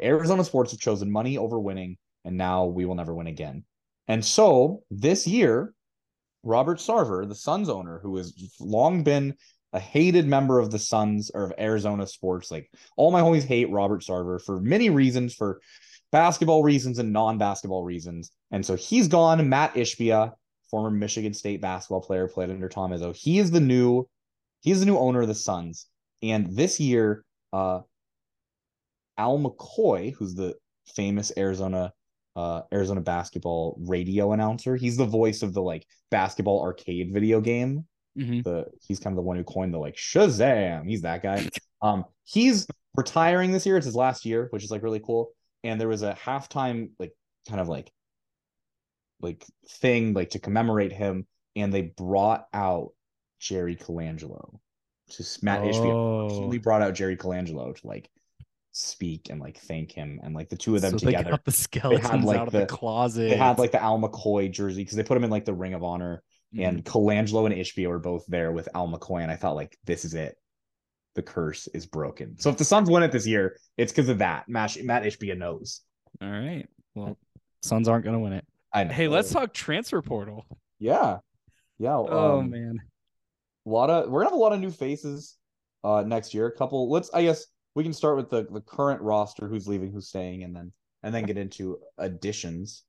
Arizona 0.00 0.44
sports 0.44 0.72
have 0.72 0.80
chosen 0.80 1.10
money 1.10 1.36
over 1.36 1.58
winning, 1.58 1.96
and 2.24 2.36
now 2.36 2.66
we 2.66 2.84
will 2.84 2.94
never 2.94 3.14
win 3.14 3.26
again. 3.26 3.64
And 4.08 4.24
so 4.24 4.82
this 4.90 5.26
year, 5.26 5.74
Robert 6.42 6.78
Sarver, 6.78 7.28
the 7.28 7.34
Suns 7.34 7.68
owner, 7.68 8.00
who 8.02 8.16
has 8.16 8.34
long 8.60 9.02
been 9.02 9.34
a 9.72 9.80
hated 9.80 10.26
member 10.26 10.60
of 10.60 10.70
the 10.70 10.78
Suns 10.78 11.30
or 11.34 11.44
of 11.44 11.52
Arizona 11.58 12.06
sports, 12.06 12.50
like 12.50 12.70
all 12.96 13.10
my 13.10 13.20
homies 13.20 13.44
hate 13.44 13.70
Robert 13.70 14.02
Sarver 14.02 14.40
for 14.40 14.60
many 14.60 14.90
reasons, 14.90 15.34
for 15.34 15.60
basketball 16.14 16.62
reasons 16.62 16.98
and 17.00 17.12
non-basketball 17.12 17.84
reasons. 17.84 18.30
And 18.52 18.64
so 18.64 18.76
he's 18.76 19.08
gone. 19.08 19.46
Matt 19.48 19.74
Ishbia, 19.74 20.32
former 20.70 20.90
Michigan 20.90 21.34
State 21.34 21.60
basketball 21.60 22.00
player, 22.00 22.28
played 22.28 22.50
under 22.50 22.68
Tom 22.68 22.92
Izzo. 22.92 23.14
He 23.14 23.38
is 23.38 23.50
the 23.50 23.60
new, 23.60 24.08
he's 24.62 24.80
the 24.80 24.86
new 24.86 24.96
owner 24.96 25.22
of 25.22 25.28
the 25.28 25.34
Suns. 25.34 25.86
And 26.22 26.56
this 26.56 26.78
year, 26.78 27.24
uh, 27.52 27.80
Al 29.18 29.38
McCoy, 29.38 30.12
who's 30.14 30.34
the 30.34 30.54
famous 30.86 31.32
Arizona 31.36 31.92
uh 32.36 32.62
Arizona 32.72 33.00
basketball 33.00 33.76
radio 33.86 34.32
announcer, 34.32 34.74
he's 34.76 34.96
the 34.96 35.04
voice 35.06 35.42
of 35.42 35.54
the 35.54 35.62
like 35.62 35.86
basketball 36.10 36.60
arcade 36.62 37.12
video 37.12 37.40
game 37.40 37.86
Mhm. 38.18 38.44
the 38.44 38.66
he's 38.86 39.00
kind 39.00 39.12
of 39.14 39.16
the 39.16 39.22
one 39.22 39.36
who 39.36 39.44
coined 39.44 39.74
the 39.74 39.78
like 39.78 39.96
Shazam. 39.96 40.88
He's 40.88 41.02
that 41.02 41.22
guy. 41.22 41.48
Um, 41.82 42.04
he's 42.24 42.66
retiring 42.96 43.50
this 43.52 43.66
year. 43.66 43.76
It's 43.76 43.86
his 43.86 43.96
last 43.96 44.24
year, 44.24 44.46
which 44.50 44.64
is 44.64 44.70
like 44.70 44.82
really 44.82 45.00
cool. 45.00 45.30
And 45.64 45.80
there 45.80 45.88
was 45.88 46.02
a 46.02 46.14
halftime 46.24 46.90
like 46.98 47.12
kind 47.48 47.60
of 47.60 47.68
like 47.68 47.90
like 49.20 49.44
thing 49.68 50.12
like 50.14 50.30
to 50.30 50.38
commemorate 50.38 50.92
him, 50.92 51.26
and 51.56 51.72
they 51.72 51.82
brought 51.82 52.46
out 52.52 52.90
Jerry 53.40 53.76
Colangelo. 53.76 54.58
Just 55.10 55.42
Matt 55.42 55.62
Ishbia 55.62 55.92
Oh. 55.92 56.50
he 56.50 56.58
brought 56.58 56.82
out 56.82 56.94
Jerry 56.94 57.16
Colangelo 57.16 57.74
to 57.78 57.86
like 57.86 58.10
speak 58.72 59.28
and 59.30 59.40
like 59.40 59.58
thank 59.58 59.92
him, 59.92 60.20
and 60.22 60.34
like 60.34 60.48
the 60.48 60.56
two 60.56 60.74
of 60.76 60.82
them 60.82 60.98
so 60.98 61.06
they 61.06 61.12
together 61.12 61.30
got 61.30 61.44
the 61.44 61.52
skeletons 61.52 62.24
like, 62.24 62.38
out 62.38 62.46
of 62.48 62.52
the- 62.52 62.60
the 62.60 62.66
closet. 62.66 63.30
they 63.30 63.36
had 63.36 63.58
like 63.58 63.72
the 63.72 63.82
Al 63.82 63.98
McCoy 63.98 64.50
jersey 64.50 64.82
because 64.82 64.96
they 64.96 65.02
put 65.02 65.16
him 65.16 65.24
in 65.24 65.30
like 65.30 65.44
the 65.44 65.54
Ring 65.54 65.74
of 65.74 65.82
Honor, 65.82 66.22
Mm-hmm. 66.54 66.62
and 66.62 66.84
Colangelo 66.84 67.46
and 67.46 67.54
Ishbia 67.54 67.88
were 67.88 67.98
both 67.98 68.24
there 68.28 68.52
with 68.52 68.68
Al 68.76 68.86
McCoy, 68.86 69.22
and 69.22 69.30
I 69.30 69.34
thought 69.34 69.56
like 69.56 69.76
this 69.84 70.04
is 70.04 70.14
it, 70.14 70.36
the 71.14 71.22
curse 71.22 71.66
is 71.68 71.86
broken. 71.86 72.38
So 72.38 72.50
if 72.50 72.56
the 72.56 72.64
Suns 72.64 72.90
win 72.90 73.02
it 73.02 73.12
this 73.12 73.26
year, 73.26 73.56
it's 73.76 73.92
because 73.92 74.08
of 74.08 74.18
that. 74.18 74.48
Matt 74.48 74.76
Matt 74.82 75.04
Ishbia 75.04 75.36
knows. 75.36 75.80
all 76.20 76.28
right. 76.28 76.66
Well, 76.94 77.16
Suns 77.62 77.88
aren't 77.88 78.04
gonna 78.04 78.20
win 78.20 78.32
it. 78.32 78.46
I 78.72 78.84
know. 78.84 78.92
Hey, 78.92 79.08
let's 79.08 79.32
talk 79.32 79.54
transfer 79.54 80.02
portal. 80.02 80.44
Yeah, 80.78 81.18
yeah. 81.78 81.96
Oh 81.96 82.40
um, 82.40 82.50
man. 82.50 82.78
a 83.66 83.70
lot 83.70 83.90
of 83.90 84.10
we're 84.10 84.20
gonna 84.20 84.30
have 84.30 84.38
a 84.38 84.42
lot 84.42 84.52
of 84.52 84.60
new 84.60 84.70
faces 84.70 85.36
uh 85.82 86.02
next 86.06 86.34
year. 86.34 86.46
A 86.46 86.52
couple. 86.52 86.90
Let's 86.90 87.10
I 87.14 87.22
guess 87.22 87.46
we 87.74 87.82
can 87.82 87.92
start 87.92 88.16
with 88.16 88.30
the 88.30 88.46
the 88.50 88.60
current 88.60 89.00
roster, 89.00 89.48
who's 89.48 89.68
leaving, 89.68 89.92
who's 89.92 90.08
staying, 90.08 90.42
and 90.42 90.54
then 90.54 90.72
and 91.02 91.14
then 91.14 91.24
get 91.24 91.38
into 91.38 91.78
additions. 91.98 92.82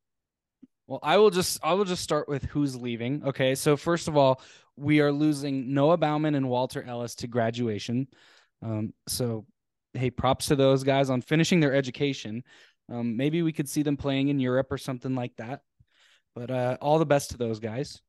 Well, 0.88 1.00
I 1.02 1.18
will 1.18 1.32
just 1.32 1.60
I 1.64 1.74
will 1.74 1.86
just 1.86 2.04
start 2.04 2.28
with 2.28 2.44
who's 2.46 2.76
leaving. 2.76 3.24
Okay, 3.26 3.56
so 3.56 3.76
first 3.76 4.08
of 4.08 4.16
all, 4.18 4.42
we 4.76 5.00
are 5.00 5.12
losing 5.12 5.74
Noah 5.74 5.98
Baumann 5.98 6.36
and 6.36 6.50
Walter 6.50 6.84
Ellis 6.84 7.16
to 7.16 7.28
graduation. 7.28 8.08
Um, 8.62 8.94
so 9.08 9.46
hey, 9.94 10.12
props 10.12 10.48
to 10.48 10.56
those 10.56 10.84
guys 10.84 11.10
on 11.10 11.22
finishing 11.22 11.60
their 11.60 11.74
education. 11.74 12.44
Um, 12.92 13.18
maybe 13.18 13.42
we 13.42 13.54
could 13.54 13.70
see 13.70 13.82
them 13.82 13.98
playing 13.98 14.28
in 14.28 14.40
Europe 14.40 14.72
or 14.72 14.78
something 14.78 15.16
like 15.16 15.36
that. 15.38 15.62
But 16.36 16.52
uh, 16.52 16.78
all 16.82 17.00
the 17.00 17.06
best 17.06 17.32
to 17.32 17.38
those 17.38 17.60
guys. 17.60 18.02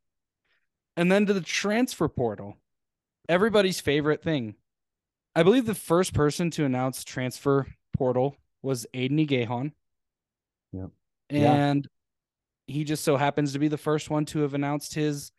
And 0.96 1.10
then 1.10 1.26
to 1.26 1.32
the 1.32 1.40
transfer 1.40 2.08
portal, 2.08 2.56
everybody's 3.28 3.80
favorite 3.80 4.22
thing. 4.22 4.56
I 5.34 5.42
believe 5.42 5.66
the 5.66 5.74
first 5.74 6.14
person 6.14 6.50
to 6.52 6.64
announce 6.64 7.04
transfer 7.04 7.66
portal 7.96 8.36
was 8.62 8.86
Aidan 8.94 9.18
Igiehon. 9.18 9.72
Yep. 10.72 10.90
Yeah. 11.30 11.52
And 11.52 11.88
he 12.66 12.84
just 12.84 13.04
so 13.04 13.16
happens 13.16 13.52
to 13.52 13.58
be 13.58 13.68
the 13.68 13.78
first 13.78 14.10
one 14.10 14.24
to 14.26 14.40
have 14.40 14.54
announced 14.54 14.94
his 14.94 15.32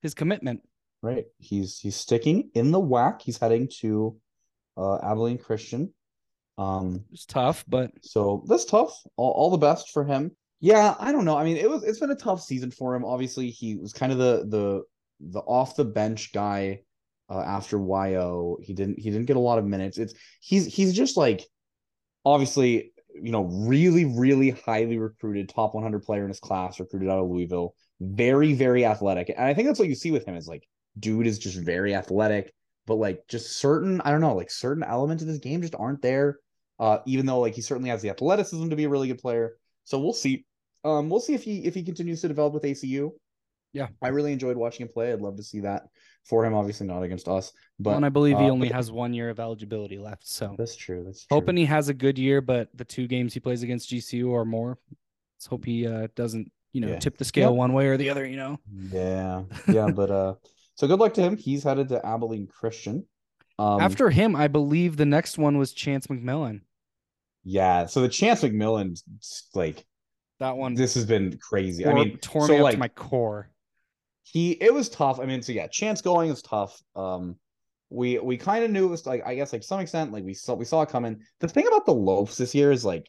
his 0.00 0.14
commitment. 0.14 0.62
Right. 1.02 1.26
He's 1.38 1.78
he's 1.78 1.96
sticking 1.96 2.50
in 2.54 2.70
the 2.70 2.80
WAC. 2.80 3.22
He's 3.22 3.38
heading 3.38 3.68
to 3.80 4.16
uh 4.76 4.98
Abilene 4.98 5.38
Christian. 5.38 5.92
Um 6.58 7.04
It's 7.12 7.26
tough, 7.26 7.64
but 7.68 7.90
so 8.02 8.44
that's 8.46 8.64
tough. 8.64 8.96
All, 9.16 9.30
all 9.32 9.50
the 9.50 9.58
best 9.58 9.90
for 9.90 10.04
him. 10.04 10.32
Yeah, 10.60 10.94
I 11.00 11.10
don't 11.10 11.24
know. 11.24 11.36
I 11.36 11.44
mean, 11.44 11.56
it 11.56 11.68
was 11.68 11.82
it's 11.82 11.98
been 11.98 12.10
a 12.10 12.16
tough 12.16 12.42
season 12.42 12.70
for 12.70 12.94
him. 12.94 13.04
Obviously, 13.04 13.50
he 13.50 13.76
was 13.76 13.92
kind 13.92 14.12
of 14.12 14.18
the 14.18 14.44
the 14.48 14.82
the 15.20 15.40
off 15.40 15.76
the 15.76 15.84
bench 15.84 16.32
guy 16.32 16.82
uh, 17.28 17.40
after 17.40 17.78
YO. 17.78 18.58
He 18.62 18.72
didn't 18.72 18.98
he 18.98 19.10
didn't 19.10 19.26
get 19.26 19.36
a 19.36 19.40
lot 19.40 19.58
of 19.58 19.64
minutes. 19.64 19.98
It's 19.98 20.14
he's 20.40 20.66
he's 20.66 20.94
just 20.94 21.16
like 21.16 21.44
obviously, 22.24 22.91
you 23.14 23.32
know, 23.32 23.44
really 23.44 24.04
really 24.04 24.50
highly 24.50 24.98
recruited, 24.98 25.48
top 25.48 25.74
100 25.74 26.02
player 26.02 26.22
in 26.22 26.28
his 26.28 26.40
class, 26.40 26.80
recruited 26.80 27.08
out 27.08 27.18
of 27.18 27.30
Louisville. 27.30 27.74
Very 28.00 28.54
very 28.54 28.84
athletic. 28.84 29.28
And 29.30 29.46
I 29.46 29.54
think 29.54 29.68
that's 29.68 29.78
what 29.78 29.88
you 29.88 29.94
see 29.94 30.10
with 30.10 30.26
him 30.26 30.36
is 30.36 30.48
like 30.48 30.66
dude 30.98 31.26
is 31.26 31.38
just 31.38 31.58
very 31.58 31.94
athletic, 31.94 32.52
but 32.86 32.96
like 32.96 33.26
just 33.28 33.56
certain, 33.56 34.00
I 34.02 34.10
don't 34.10 34.20
know, 34.20 34.34
like 34.34 34.50
certain 34.50 34.82
elements 34.82 35.22
of 35.22 35.28
this 35.28 35.38
game 35.38 35.62
just 35.62 35.74
aren't 35.74 36.02
there. 36.02 36.38
Uh, 36.78 36.98
even 37.06 37.26
though 37.26 37.40
like 37.40 37.54
he 37.54 37.60
certainly 37.60 37.90
has 37.90 38.02
the 38.02 38.10
athleticism 38.10 38.68
to 38.68 38.76
be 38.76 38.84
a 38.84 38.88
really 38.88 39.08
good 39.08 39.18
player. 39.18 39.56
So 39.84 39.98
we'll 40.00 40.12
see. 40.12 40.44
Um, 40.84 41.08
we'll 41.08 41.20
see 41.20 41.34
if 41.34 41.44
he 41.44 41.64
if 41.64 41.74
he 41.74 41.82
continues 41.82 42.20
to 42.22 42.28
develop 42.28 42.54
with 42.54 42.64
ACU. 42.64 43.10
Yeah. 43.72 43.88
I 44.02 44.08
really 44.08 44.32
enjoyed 44.32 44.56
watching 44.56 44.86
him 44.86 44.92
play. 44.92 45.12
I'd 45.12 45.20
love 45.20 45.36
to 45.36 45.42
see 45.42 45.60
that 45.60 45.84
for 46.24 46.44
him. 46.44 46.54
Obviously 46.54 46.86
not 46.86 47.02
against 47.02 47.28
us, 47.28 47.52
but 47.78 47.96
and 47.96 48.04
I 48.04 48.08
believe 48.08 48.38
he 48.38 48.44
uh, 48.44 48.50
only 48.50 48.68
but- 48.68 48.76
has 48.76 48.90
one 48.90 49.12
year 49.14 49.30
of 49.30 49.40
eligibility 49.40 49.98
left. 49.98 50.26
So 50.26 50.54
That's 50.58 50.76
true. 50.76 51.02
That's 51.04 51.24
true. 51.26 51.36
hoping 51.36 51.56
he 51.56 51.64
has 51.66 51.88
a 51.88 51.94
good 51.94 52.18
year, 52.18 52.40
but 52.40 52.68
the 52.74 52.84
two 52.84 53.06
games 53.06 53.34
he 53.34 53.40
plays 53.40 53.62
against 53.62 53.90
GCU 53.90 54.28
or 54.30 54.44
more. 54.44 54.78
Let's 55.36 55.46
hope 55.46 55.64
he 55.64 55.86
uh, 55.86 56.08
doesn't, 56.14 56.50
you 56.72 56.80
know, 56.80 56.88
Yeah. 56.88 56.98
tip 56.98 57.18
the 57.18 57.24
scale 57.24 57.50
Yep. 57.50 57.58
one 57.58 57.72
way 57.72 57.86
or 57.88 57.96
the 57.96 58.10
other. 58.10 58.24
You 58.26 58.36
know. 58.36 58.58
Yeah, 58.90 59.42
yeah, 59.68 59.88
but 59.90 60.10
uh, 60.10 60.34
so 60.76 60.86
good 60.86 60.98
luck 61.00 61.14
to 61.14 61.22
him. 61.22 61.36
He's 61.36 61.64
headed 61.64 61.88
to 61.88 62.04
Abilene 62.06 62.46
Christian. 62.46 63.06
Um, 63.58 63.80
After 63.80 64.08
him, 64.10 64.34
I 64.34 64.48
believe 64.48 64.96
the 64.96 65.04
next 65.06 65.36
one 65.38 65.58
was 65.58 65.72
Chance 65.72 66.06
McMillan. 66.06 66.62
yeah, 67.44 67.86
so 67.86 68.00
the 68.00 68.08
Chance 68.08 68.42
McMillan, 68.42 69.00
like 69.54 69.84
That 70.40 70.56
one 70.56 70.74
this 70.74 70.94
has 70.94 71.04
been 71.04 71.36
crazy. 71.38 71.86
I 71.86 71.92
mean, 71.92 72.16
tore 72.18 72.46
so 72.46 72.52
me 72.54 72.58
up 72.60 72.64
like 72.64 72.72
to 72.74 72.78
my 72.78 72.88
core. 72.88 73.50
He 74.24 74.52
it 74.52 74.72
was 74.72 74.88
tough. 74.88 75.20
I 75.20 75.24
mean, 75.26 75.42
so 75.42 75.52
yeah, 75.52 75.66
chance 75.66 76.00
going 76.00 76.30
is 76.30 76.42
tough. 76.42 76.80
Um, 76.94 77.36
we 77.90 78.18
we 78.18 78.36
kind 78.36 78.64
of 78.64 78.70
knew 78.70 78.86
it 78.86 78.90
was 78.90 79.06
like 79.06 79.22
I 79.26 79.34
guess 79.34 79.52
like 79.52 79.62
some 79.62 79.80
extent 79.80 80.12
like 80.12 80.24
we 80.24 80.34
saw 80.34 80.54
we 80.54 80.64
saw 80.64 80.82
it 80.82 80.88
coming. 80.88 81.20
The 81.40 81.48
thing 81.48 81.66
about 81.66 81.86
the 81.86 81.92
Lopes 81.94 82.36
this 82.36 82.54
year 82.54 82.72
is 82.72 82.84
like, 82.84 83.06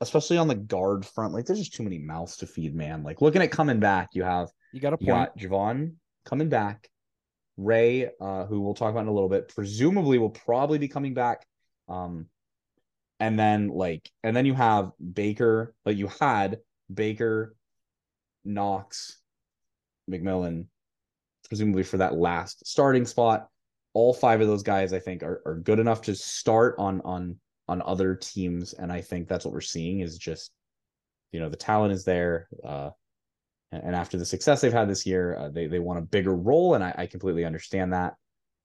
especially 0.00 0.38
on 0.38 0.48
the 0.48 0.54
guard 0.54 1.06
front, 1.06 1.32
like 1.32 1.46
there's 1.46 1.58
just 1.60 1.74
too 1.74 1.82
many 1.84 1.98
mouths 1.98 2.36
to 2.38 2.46
feed, 2.46 2.74
man. 2.74 3.02
Like 3.02 3.22
looking 3.22 3.42
at 3.42 3.50
coming 3.50 3.80
back, 3.80 4.08
you 4.12 4.22
have 4.24 4.48
You 4.72 4.80
got 4.80 4.92
a 4.92 4.98
you 5.00 5.06
point. 5.12 5.30
got 5.30 5.36
Jovan 5.36 5.96
coming 6.24 6.48
back, 6.48 6.88
Ray, 7.56 8.10
uh, 8.20 8.44
who 8.46 8.60
we'll 8.60 8.74
talk 8.74 8.90
about 8.90 9.02
in 9.02 9.08
a 9.08 9.12
little 9.12 9.28
bit, 9.28 9.48
presumably 9.48 10.18
will 10.18 10.30
probably 10.30 10.78
be 10.78 10.88
coming 10.88 11.14
back. 11.14 11.46
Um, 11.88 12.26
and 13.18 13.38
then 13.38 13.68
like, 13.68 14.10
and 14.22 14.34
then 14.36 14.46
you 14.46 14.54
have 14.54 14.90
Baker, 15.12 15.74
like 15.84 15.96
you 15.96 16.08
had 16.20 16.58
Baker, 16.92 17.54
Knox, 18.44 19.19
McMillan, 20.10 20.66
presumably 21.48 21.82
for 21.82 21.98
that 21.98 22.14
last 22.14 22.66
starting 22.66 23.06
spot. 23.06 23.48
All 23.92 24.12
five 24.12 24.40
of 24.40 24.46
those 24.46 24.62
guys, 24.62 24.92
I 24.92 25.00
think, 25.00 25.22
are, 25.22 25.42
are 25.44 25.56
good 25.56 25.80
enough 25.80 26.02
to 26.02 26.14
start 26.14 26.76
on 26.78 27.00
on 27.02 27.36
on 27.68 27.82
other 27.82 28.14
teams, 28.16 28.72
and 28.72 28.92
I 28.92 29.00
think 29.00 29.28
that's 29.28 29.44
what 29.44 29.54
we're 29.54 29.60
seeing 29.60 30.00
is 30.00 30.18
just, 30.18 30.50
you 31.32 31.40
know, 31.40 31.48
the 31.48 31.56
talent 31.56 31.92
is 31.92 32.04
there. 32.04 32.48
Uh, 32.64 32.90
and 33.72 33.94
after 33.94 34.18
the 34.18 34.26
success 34.26 34.60
they've 34.60 34.72
had 34.72 34.88
this 34.88 35.06
year, 35.06 35.36
uh, 35.36 35.48
they 35.48 35.66
they 35.66 35.78
want 35.78 35.98
a 35.98 36.02
bigger 36.02 36.34
role, 36.34 36.74
and 36.74 36.82
I, 36.82 36.94
I 36.98 37.06
completely 37.06 37.44
understand 37.44 37.92
that. 37.92 38.14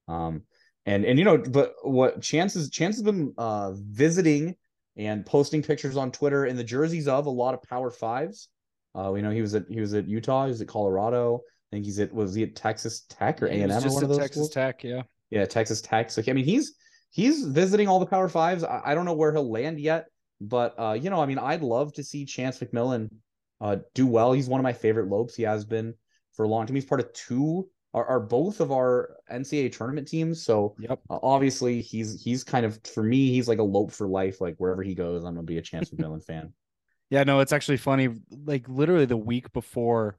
Um, 0.07 0.43
and 0.85 1.05
and 1.05 1.17
you 1.19 1.25
know, 1.25 1.37
but 1.37 1.73
what 1.83 2.21
Chance 2.21 2.55
is 2.55 2.69
Chance 2.69 2.95
has 2.95 3.03
been 3.03 3.33
uh 3.37 3.73
visiting 3.75 4.55
and 4.97 5.25
posting 5.25 5.61
pictures 5.61 5.97
on 5.97 6.11
Twitter 6.11 6.45
in 6.45 6.55
the 6.55 6.63
jerseys 6.63 7.07
of 7.07 7.25
a 7.25 7.29
lot 7.29 7.53
of 7.53 7.61
Power 7.63 7.91
Fives. 7.91 8.49
Uh, 8.95 9.11
we 9.11 9.21
know 9.21 9.29
he 9.29 9.41
was 9.41 9.53
at 9.55 9.65
he 9.69 9.79
was 9.79 9.93
at 9.93 10.07
Utah, 10.07 10.45
he 10.45 10.49
was 10.49 10.61
at 10.61 10.67
Colorado. 10.67 11.41
I 11.71 11.75
think 11.75 11.85
he's 11.85 11.99
at 11.99 12.13
was 12.13 12.33
he 12.33 12.43
at 12.43 12.55
Texas 12.55 13.05
Tech 13.09 13.41
or 13.41 13.47
A 13.47 13.51
and 13.51 13.71
M 13.71 13.83
or 13.85 13.93
one 13.93 14.03
of 14.03 14.09
those 14.09 14.19
Texas 14.19 14.33
schools? 14.35 14.49
Tech, 14.51 14.83
yeah. 14.83 15.01
Yeah, 15.29 15.45
Texas 15.45 15.81
Tech. 15.81 16.11
So 16.11 16.21
I 16.27 16.33
mean, 16.33 16.45
he's 16.45 16.75
he's 17.11 17.45
visiting 17.45 17.87
all 17.87 17.99
the 17.99 18.05
Power 18.05 18.29
Fives. 18.29 18.63
I, 18.63 18.81
I 18.85 18.95
don't 18.95 19.05
know 19.05 19.13
where 19.13 19.33
he'll 19.33 19.49
land 19.51 19.79
yet, 19.79 20.05
but 20.39 20.75
uh, 20.79 20.93
you 20.93 21.09
know, 21.09 21.21
I 21.21 21.25
mean, 21.25 21.39
I'd 21.39 21.61
love 21.61 21.93
to 21.93 22.03
see 22.03 22.25
Chance 22.25 22.59
McMillan 22.59 23.09
uh 23.61 23.77
do 23.93 24.05
well. 24.07 24.33
He's 24.33 24.47
one 24.49 24.59
of 24.59 24.63
my 24.63 24.73
favorite 24.73 25.09
lopes. 25.09 25.35
He 25.35 25.43
has 25.43 25.65
been 25.65 25.93
for 26.33 26.43
a 26.45 26.47
long 26.47 26.65
time. 26.65 26.75
He's 26.75 26.85
part 26.85 27.01
of 27.01 27.11
two 27.13 27.67
are, 27.95 28.05
are 28.05 28.19
both 28.19 28.59
of 28.59 28.71
our 28.71 29.15
NCAA 29.31 29.71
tournament 29.71 30.07
teams. 30.07 30.43
So 30.43 30.75
Yep. 30.79 30.99
uh, 31.09 31.19
obviously 31.23 31.81
he's 31.81 32.21
he's 32.21 32.43
kind 32.43 32.65
of 32.65 32.79
for 32.93 33.01
me, 33.01 33.31
he's 33.31 33.47
like 33.47 33.59
a 33.59 33.63
lope 33.63 33.91
for 33.91 34.07
life. 34.07 34.41
Like 34.41 34.55
wherever 34.57 34.83
he 34.83 34.93
goes, 34.93 35.23
I'm 35.23 35.33
gonna 35.33 35.43
be 35.43 35.57
a 35.57 35.61
Chance 35.61 35.89
McMillan 35.91 36.23
fan. 36.23 36.53
Yeah, 37.09 37.23
no, 37.23 37.39
it's 37.39 37.53
actually 37.53 37.77
funny. 37.77 38.09
Like 38.31 38.67
literally 38.67 39.05
the 39.05 39.17
week 39.17 39.53
before 39.53 40.17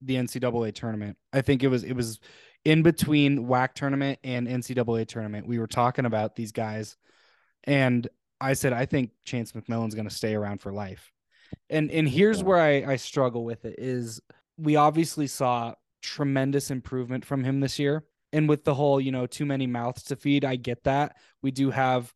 the 0.00 0.16
NCAA 0.16 0.74
tournament, 0.74 1.16
I 1.32 1.40
think 1.40 1.62
it 1.62 1.68
was 1.68 1.84
it 1.84 1.94
was 1.94 2.20
in 2.64 2.82
between 2.82 3.46
WAC 3.46 3.74
tournament 3.74 4.18
and 4.24 4.46
NCAA 4.46 5.06
tournament. 5.06 5.46
We 5.46 5.58
were 5.58 5.66
talking 5.66 6.04
about 6.04 6.36
these 6.36 6.52
guys, 6.52 6.96
and 7.64 8.06
I 8.40 8.52
said 8.52 8.72
I 8.72 8.86
think 8.86 9.10
Chance 9.24 9.52
McMillan's 9.52 9.94
going 9.94 10.08
to 10.08 10.14
stay 10.14 10.34
around 10.34 10.60
for 10.60 10.72
life. 10.72 11.12
And 11.70 11.90
and 11.90 12.08
here's 12.08 12.42
where 12.42 12.60
I 12.60 12.92
I 12.92 12.96
struggle 12.96 13.44
with 13.44 13.64
it 13.64 13.76
is 13.78 14.20
we 14.56 14.76
obviously 14.76 15.26
saw 15.26 15.74
tremendous 16.02 16.70
improvement 16.70 17.24
from 17.24 17.44
him 17.44 17.60
this 17.60 17.78
year. 17.78 18.04
And 18.32 18.48
with 18.48 18.64
the 18.64 18.74
whole, 18.74 19.00
you 19.00 19.12
know, 19.12 19.26
too 19.26 19.46
many 19.46 19.66
mouths 19.66 20.04
to 20.04 20.16
feed, 20.16 20.44
I 20.44 20.56
get 20.56 20.84
that. 20.84 21.16
We 21.42 21.50
do 21.50 21.70
have 21.70 22.12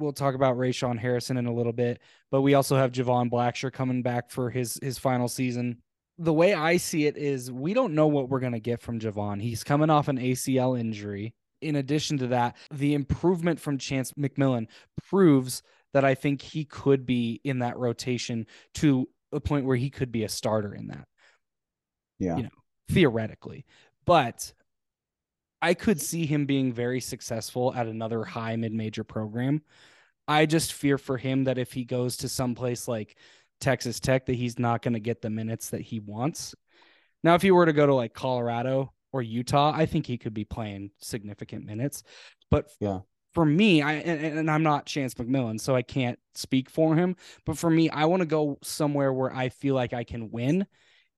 we'll 0.00 0.12
talk 0.12 0.34
about 0.34 0.56
Rayshon 0.56 0.98
Harrison 0.98 1.36
in 1.36 1.46
a 1.46 1.52
little 1.52 1.72
bit, 1.72 2.00
but 2.30 2.42
we 2.42 2.54
also 2.54 2.76
have 2.76 2.92
Jovan 2.92 3.30
Blacksher 3.30 3.72
coming 3.72 4.02
back 4.02 4.30
for 4.30 4.50
his 4.50 4.78
his 4.82 4.98
final 4.98 5.28
season. 5.28 5.82
The 6.18 6.32
way 6.32 6.54
I 6.54 6.76
see 6.76 7.06
it 7.06 7.16
is 7.16 7.50
we 7.50 7.72
don't 7.72 7.94
know 7.94 8.06
what 8.06 8.28
we're 8.28 8.40
gonna 8.40 8.60
get 8.60 8.80
from 8.80 8.98
Jovan. 8.98 9.40
He's 9.40 9.64
coming 9.64 9.90
off 9.90 10.08
an 10.08 10.18
ACL 10.18 10.78
injury. 10.78 11.34
In 11.62 11.76
addition 11.76 12.18
to 12.18 12.26
that, 12.28 12.56
the 12.72 12.94
improvement 12.94 13.60
from 13.60 13.76
Chance 13.78 14.12
McMillan 14.12 14.66
proves 15.08 15.62
that 15.92 16.04
I 16.04 16.14
think 16.14 16.40
he 16.40 16.64
could 16.64 17.04
be 17.04 17.40
in 17.44 17.58
that 17.58 17.76
rotation 17.76 18.46
to 18.74 19.08
a 19.32 19.40
point 19.40 19.66
where 19.66 19.76
he 19.76 19.90
could 19.90 20.10
be 20.10 20.24
a 20.24 20.28
starter 20.28 20.74
in 20.74 20.88
that 20.88 21.06
Yeah. 22.18 22.36
You 22.36 22.42
know, 22.44 22.48
theoretically. 22.88 23.66
But 24.06 24.52
I 25.62 25.74
could 25.74 26.00
see 26.00 26.26
him 26.26 26.46
being 26.46 26.72
very 26.72 27.00
successful 27.00 27.74
at 27.74 27.86
another 27.86 28.24
high 28.24 28.56
mid 28.56 28.72
major 28.72 29.04
program. 29.04 29.62
I 30.30 30.46
just 30.46 30.72
fear 30.74 30.96
for 30.96 31.16
him 31.16 31.44
that 31.44 31.58
if 31.58 31.72
he 31.72 31.84
goes 31.84 32.18
to 32.18 32.28
some 32.28 32.54
place 32.54 32.86
like 32.86 33.16
Texas 33.60 33.98
Tech, 33.98 34.26
that 34.26 34.34
he's 34.34 34.58
not 34.58 34.80
going 34.80 34.94
to 34.94 35.00
get 35.00 35.20
the 35.20 35.28
minutes 35.28 35.70
that 35.70 35.80
he 35.80 35.98
wants. 35.98 36.54
Now, 37.24 37.34
if 37.34 37.42
he 37.42 37.50
were 37.50 37.66
to 37.66 37.72
go 37.72 37.84
to 37.84 37.94
like 37.94 38.14
Colorado 38.14 38.92
or 39.12 39.22
Utah, 39.22 39.72
I 39.74 39.86
think 39.86 40.06
he 40.06 40.16
could 40.16 40.32
be 40.32 40.44
playing 40.44 40.92
significant 40.98 41.66
minutes. 41.66 42.04
But 42.48 42.70
Yeah. 42.78 43.00
for 43.34 43.44
me, 43.44 43.82
I 43.82 43.94
and, 43.94 44.38
and 44.38 44.50
I'm 44.50 44.62
not 44.62 44.86
Chance 44.86 45.14
McMillan, 45.14 45.60
so 45.60 45.74
I 45.74 45.82
can't 45.82 46.18
speak 46.36 46.70
for 46.70 46.94
him. 46.94 47.16
But 47.44 47.58
for 47.58 47.68
me, 47.68 47.90
I 47.90 48.04
want 48.04 48.20
to 48.20 48.26
go 48.26 48.58
somewhere 48.62 49.12
where 49.12 49.34
I 49.34 49.48
feel 49.48 49.74
like 49.74 49.92
I 49.92 50.04
can 50.04 50.30
win 50.30 50.66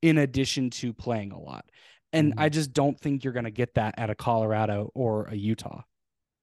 in 0.00 0.18
addition 0.18 0.70
to 0.70 0.92
playing 0.94 1.32
a 1.32 1.38
lot. 1.38 1.66
And 2.14 2.32
Mhm. 2.32 2.40
I 2.40 2.48
just 2.48 2.72
don't 2.72 2.98
think 2.98 3.24
you're 3.24 3.32
going 3.34 3.44
to 3.44 3.50
get 3.50 3.74
that 3.74 3.94
at 3.98 4.10
a 4.10 4.14
Colorado 4.14 4.90
or 4.94 5.26
a 5.26 5.34
Utah. 5.36 5.82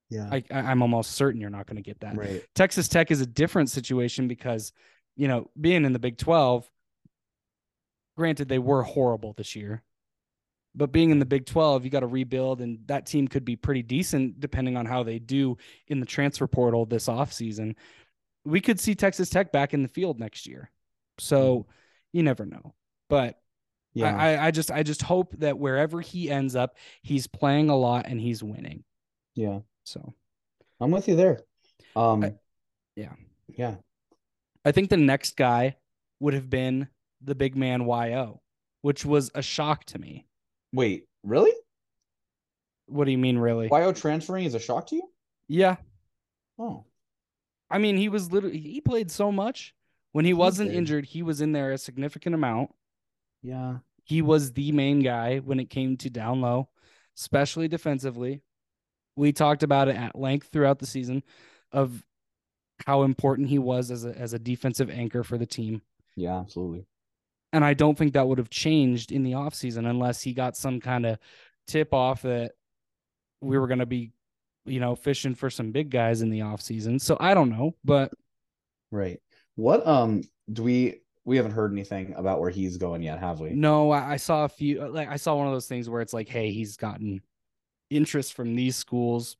Yeah. 0.09 0.29
I, 0.31 0.43
I'm 0.51 0.81
almost 0.81 1.11
certain 1.11 1.39
you're 1.39 1.49
not 1.49 1.67
going 1.67 1.77
to 1.77 1.83
get 1.83 1.99
that. 2.01 2.17
right. 2.17 2.43
Texas 2.55 2.87
Tech 2.87 3.11
is 3.11 3.21
a 3.21 3.27
different 3.27 3.69
situation 3.69 4.27
because, 4.27 4.73
you 5.15 5.27
know, 5.27 5.49
being 5.59 5.85
in 5.85 5.93
the 5.93 5.99
Big 5.99 6.17
12, 6.17 6.69
granted, 8.17 8.49
they 8.49 8.59
were 8.59 8.83
horrible 8.83 9.33
this 9.33 9.55
year, 9.55 9.83
but 10.75 10.91
being 10.91 11.11
in 11.11 11.19
the 11.19 11.25
Big 11.25 11.45
12, 11.45 11.85
you 11.85 11.91
got 11.91 12.01
to 12.01 12.07
rebuild, 12.07 12.61
and 12.61 12.79
that 12.87 13.05
team 13.05 13.27
could 13.27 13.45
be 13.45 13.55
pretty 13.55 13.83
decent 13.83 14.39
depending 14.39 14.77
on 14.77 14.85
how 14.85 15.03
they 15.03 15.19
do 15.19 15.57
in 15.87 15.99
the 15.99 16.05
transfer 16.05 16.47
portal 16.47 16.85
this 16.85 17.07
offseason. 17.07 17.75
We 18.45 18.61
could 18.61 18.79
see 18.79 18.95
Texas 18.95 19.29
Tech 19.29 19.51
back 19.51 19.73
in 19.73 19.83
the 19.83 19.89
field 19.89 20.19
next 20.19 20.47
year. 20.47 20.71
So 21.19 21.57
hmm. 21.57 21.71
you 22.13 22.23
never 22.23 22.45
know. 22.45 22.73
But 23.09 23.39
Yeah. 23.93 24.15
I, 24.15 24.47
I 24.47 24.51
just 24.51 24.71
I 24.71 24.83
just 24.83 25.01
hope 25.01 25.33
that 25.39 25.57
wherever 25.59 26.01
he 26.01 26.29
ends 26.29 26.55
up, 26.55 26.77
he's 27.01 27.27
playing 27.27 27.69
a 27.69 27.75
lot 27.75 28.05
and 28.07 28.19
he's 28.19 28.43
winning. 28.43 28.83
yeah. 29.35 29.59
So 29.83 30.13
I'm 30.79 30.91
with 30.91 31.07
you 31.07 31.15
there. 31.15 31.41
Um 31.95 32.23
I- 32.23 32.35
yeah. 32.95 33.13
Yeah. 33.47 33.75
I 34.65 34.71
think 34.71 34.89
the 34.89 34.97
next 34.97 35.37
guy 35.37 35.77
would 36.19 36.33
have 36.33 36.49
been 36.49 36.87
the 37.21 37.35
big 37.35 37.55
man 37.55 37.85
YO, 37.87 38.41
which 38.81 39.05
was 39.05 39.31
a 39.33 39.41
shock 39.41 39.85
to 39.85 39.99
me. 39.99 40.27
Wait, 40.73 41.05
really? 41.23 41.53
What 42.87 43.05
do 43.05 43.11
you 43.11 43.17
mean, 43.17 43.37
really? 43.37 43.69
YO 43.71 43.91
transferring 43.93 44.45
is 44.45 44.55
a 44.55 44.59
shock 44.59 44.87
to 44.87 44.95
you? 44.95 45.09
Yeah. 45.47 45.77
Oh. 46.57 46.85
I 47.69 47.77
mean, 47.77 47.97
he 47.97 48.09
was 48.09 48.31
literally, 48.31 48.59
he 48.59 48.81
played 48.81 49.11
so 49.11 49.31
much. 49.31 49.73
When 50.11 50.25
he 50.25 50.33
wasn't 50.33 50.71
did. 50.71 50.77
injured, 50.77 51.05
he 51.05 51.21
was 51.21 51.39
in 51.39 51.51
there 51.51 51.71
a 51.71 51.77
significant 51.77 52.33
amount. 52.35 52.71
Yeah. 53.43 53.77
He 54.05 54.21
was 54.23 54.53
the 54.53 54.71
main 54.71 54.99
guy 55.01 55.37
when 55.37 55.59
it 55.59 55.69
came 55.69 55.97
to 55.97 56.09
down 56.09 56.41
low, 56.41 56.69
especially 57.17 57.67
defensively. 57.67 58.41
We 59.19 59.33
talked 59.33 59.63
about 59.63 59.89
it 59.89 59.97
at 59.97 60.17
length 60.17 60.47
throughout 60.51 60.79
the 60.79 60.85
season 60.85 61.23
of 61.71 62.05
how 62.85 63.03
important 63.03 63.49
he 63.49 63.59
was 63.59 63.91
as 63.91 64.05
a, 64.05 64.17
as 64.17 64.33
a 64.33 64.39
defensive 64.39 64.89
anchor 64.89 65.23
for 65.23 65.37
the 65.37 65.45
team. 65.45 65.81
Yeah, 66.15 66.39
absolutely. 66.39 66.85
And 67.51 67.65
I 67.65 67.73
don't 67.73 67.97
think 67.97 68.13
that 68.13 68.27
would 68.27 68.37
have 68.37 68.49
changed 68.49 69.11
in 69.11 69.23
the 69.23 69.33
offseason 69.33 69.89
unless 69.89 70.21
he 70.21 70.33
got 70.33 70.55
some 70.55 70.79
kind 70.79 71.05
of 71.05 71.19
tip 71.67 71.93
off 71.93 72.21
that 72.21 72.53
we 73.41 73.57
were 73.57 73.67
going 73.67 73.79
to 73.79 73.85
be, 73.85 74.11
you 74.65 74.79
know, 74.79 74.95
fishing 74.95 75.35
for 75.35 75.49
some 75.49 75.71
big 75.71 75.89
guys 75.89 76.21
in 76.21 76.29
the 76.29 76.39
offseason. 76.39 77.01
So 77.01 77.17
I 77.19 77.33
don't 77.33 77.49
know, 77.49 77.75
but 77.83 78.13
Right. 78.91 79.19
What 79.55 79.85
um 79.85 80.23
do 80.51 80.63
we 80.63 81.01
we 81.25 81.35
haven't 81.35 81.51
heard 81.51 81.73
anything 81.73 82.13
about 82.15 82.39
where 82.39 82.49
he's 82.49 82.77
going 82.77 83.03
yet, 83.03 83.19
have 83.19 83.39
we? 83.39 83.49
no, 83.51 83.91
I, 83.91 84.13
I 84.13 84.17
saw 84.17 84.45
a 84.45 84.49
few, 84.49 84.87
like, 84.87 85.09
I 85.09 85.17
saw 85.17 85.35
one 85.35 85.45
of 85.45 85.53
those 85.53 85.67
things 85.67 85.89
where 85.89 86.01
it's 86.01 86.13
like, 86.13 86.29
hey, 86.29 86.51
he's 86.51 86.77
gotten 86.77 87.21
interest 87.89 88.33
from 88.33 88.55
these 88.55 88.75
schools, 88.75 89.37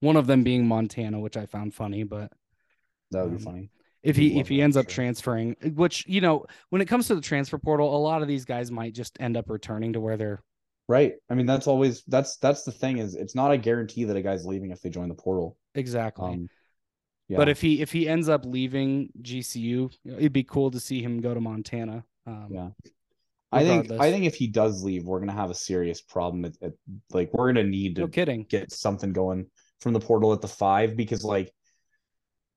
one 0.00 0.16
of 0.16 0.26
them 0.26 0.42
being 0.44 0.66
Montana, 0.66 1.20
which 1.20 1.36
I 1.36 1.46
found 1.46 1.74
funny, 1.74 2.04
but 2.04 2.32
That 3.12 3.22
would 3.22 3.30
be 3.32 3.36
Um, 3.36 3.42
funny. 3.42 3.70
if 4.02 4.16
he 4.16 4.38
if 4.40 4.48
he 4.48 4.60
ends 4.62 4.76
up 4.76 4.86
sure. 4.86 4.94
transferring, 4.94 5.56
which 5.74 6.06
you 6.08 6.20
know, 6.20 6.46
when 6.70 6.82
it 6.82 6.86
comes 6.86 7.06
to 7.08 7.14
the 7.14 7.20
transfer 7.20 7.58
portal, 7.58 7.94
a 7.96 7.98
lot 7.98 8.22
of 8.22 8.28
these 8.28 8.44
guys 8.44 8.70
might 8.70 8.94
just 8.94 9.16
end 9.20 9.36
up 9.36 9.50
returning 9.50 9.92
to 9.94 10.00
where 10.00 10.16
they're 10.16 10.42
Right. 10.88 11.14
I 11.28 11.34
mean, 11.34 11.46
that's 11.46 11.66
always 11.66 12.04
that's 12.04 12.36
that's 12.36 12.62
the 12.62 12.72
thing 12.72 12.98
is 12.98 13.16
it's 13.16 13.34
not 13.34 13.50
a 13.52 13.58
guarantee 13.58 14.04
that 14.04 14.16
a 14.16 14.22
guy's 14.22 14.46
leaving 14.46 14.70
if 14.70 14.80
they 14.82 14.90
join 14.90 15.08
the 15.08 15.14
portal. 15.14 15.56
exactly. 15.74 16.26
Um 16.34 16.50
yeah. 17.28 17.38
But 17.38 17.48
if 17.48 17.60
he 17.60 17.80
if 17.82 17.90
he 17.90 18.08
ends 18.08 18.28
up 18.28 18.44
leaving 18.46 19.10
GCU, 19.20 19.90
it'd 20.04 20.32
be 20.32 20.44
cool 20.44 20.70
to 20.70 20.78
see 20.78 21.02
him 21.02 21.20
go 21.20 21.34
to 21.34 21.40
Montana. 21.40 22.04
Um, 22.24 22.48
Yeah. 22.50 22.68
I 23.52 23.64
think 23.64 23.90
I 23.92 24.10
think 24.10 24.24
if 24.24 24.34
he 24.34 24.48
does 24.48 24.82
leave, 24.82 25.04
we're 25.04 25.20
gonna 25.20 25.32
have 25.32 25.50
a 25.50 25.54
serious 25.54 26.00
problem. 26.00 26.44
At, 26.44 26.54
at, 26.62 26.72
like 27.10 27.32
we're 27.32 27.52
gonna 27.52 27.64
need 27.64 27.94
to 27.96 28.02
No 28.02 28.08
kidding. 28.08 28.44
get 28.48 28.72
something 28.72 29.12
going 29.12 29.46
from 29.80 29.92
the 29.92 30.00
portal 30.00 30.32
at 30.32 30.40
the 30.40 30.48
five 30.48 30.96
because 30.96 31.22
like 31.24 31.52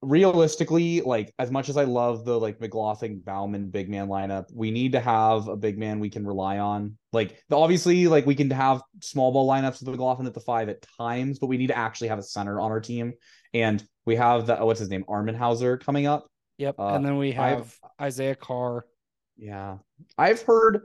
realistically, 0.02 1.02
like 1.02 1.34
as 1.38 1.52
much 1.52 1.70
as 1.70 1.78
I 1.78 1.84
love 1.84 2.26
the 2.26 2.40
like 2.40 2.60
McGlothan 2.60 3.24
Baumann 3.24 3.70
big 3.70 3.90
man 3.90 4.08
lineup, 4.08 4.46
we 4.54 4.72
need 4.72 4.94
to 4.94 5.00
have 5.00 5.48
a 5.48 5.58
big 5.58 5.78
man 5.78 6.00
we 6.00 6.10
can 6.10 6.26
rely 6.26 6.60
on. 6.60 6.98
Like 7.12 7.38
the- 7.50 7.58
obviously, 7.58 8.08
like 8.08 8.26
we 8.26 8.36
can 8.36 8.50
have 8.52 8.82
small 9.02 9.32
ball 9.32 9.48
lineups 9.48 9.84
with 9.86 9.96
McGlothan 9.98 10.26
at 10.26 10.34
the 10.34 10.40
five 10.40 10.70
at 10.70 10.86
times, 10.98 11.40
but 11.40 11.48
we 11.48 11.58
need 11.58 11.68
to 11.68 11.78
actually 11.78 12.08
have 12.08 12.20
a 12.20 12.24
center 12.24 12.60
on 12.60 12.72
our 12.72 12.80
team. 12.80 13.14
And 13.54 13.84
we 14.06 14.16
have 14.16 14.48
the 14.48 14.56
what's 14.58 14.80
his 14.80 14.90
name, 14.90 15.04
Amenhauser 15.10 15.80
coming 15.80 16.08
up. 16.08 16.28
Yep. 16.58 16.76
Uh, 16.80 16.88
and 16.96 17.06
then 17.06 17.18
we 17.18 17.30
I've- 17.30 17.38
have 17.58 17.76
Isaiah 18.02 18.36
Carr. 18.36 18.86
Yeah, 19.40 19.78
I've 20.18 20.42
heard. 20.44 20.82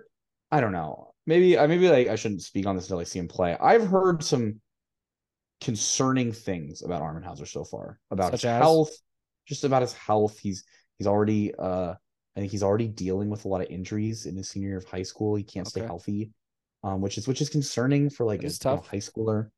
I 0.51 0.61
don't 0.61 0.73
know. 0.73 1.13
Maybe 1.27 1.59
I 1.59 1.67
maybe 1.67 1.89
like 1.89 2.09
I 2.09 2.17
shouldn't 2.17 2.43
speak 2.43 2.67
on 2.67 2.77
this 2.77 2.85
until 2.87 3.01
I 3.01 3.05
see 3.05 3.19
him 3.19 3.29
play. 3.29 3.57
I've 3.61 3.87
heard 3.87 4.23
some 4.23 4.61
concerning 5.61 6.33
things 6.33 6.83
about 6.83 7.03
Amenhauser 7.03 7.47
so 7.49 7.65
far 7.65 7.99
about 8.11 8.33
Such 8.33 8.43
his 8.43 8.45
as? 8.45 8.61
health, 8.61 8.91
just 9.47 9.65
about 9.65 9.83
his 9.83 9.93
health. 9.95 10.39
He's 10.39 10.65
he's 10.99 11.07
already 11.07 11.55
uh 11.55 11.95
I 12.37 12.41
think 12.41 12.51
he's 12.51 12.63
already 12.63 12.89
dealing 12.89 13.31
with 13.31 13.45
a 13.45 13.49
lot 13.49 13.61
of 13.63 13.69
injuries 13.71 14.27
in 14.27 14.37
his 14.37 14.49
senior 14.51 14.69
year 14.71 14.79
of 14.79 14.85
high 14.85 15.05
school. 15.05 15.37
He 15.37 15.45
can't 15.45 15.69
stay 15.69 15.83
healthy. 15.83 16.33
um, 16.83 17.01
which 17.01 17.19
is 17.19 17.27
which 17.29 17.41
is 17.41 17.49
concerning 17.49 18.11
for 18.11 18.27
like 18.27 18.45
a 18.45 18.51
tough. 18.51 18.87
high 18.89 18.99
schooler. 18.99 19.51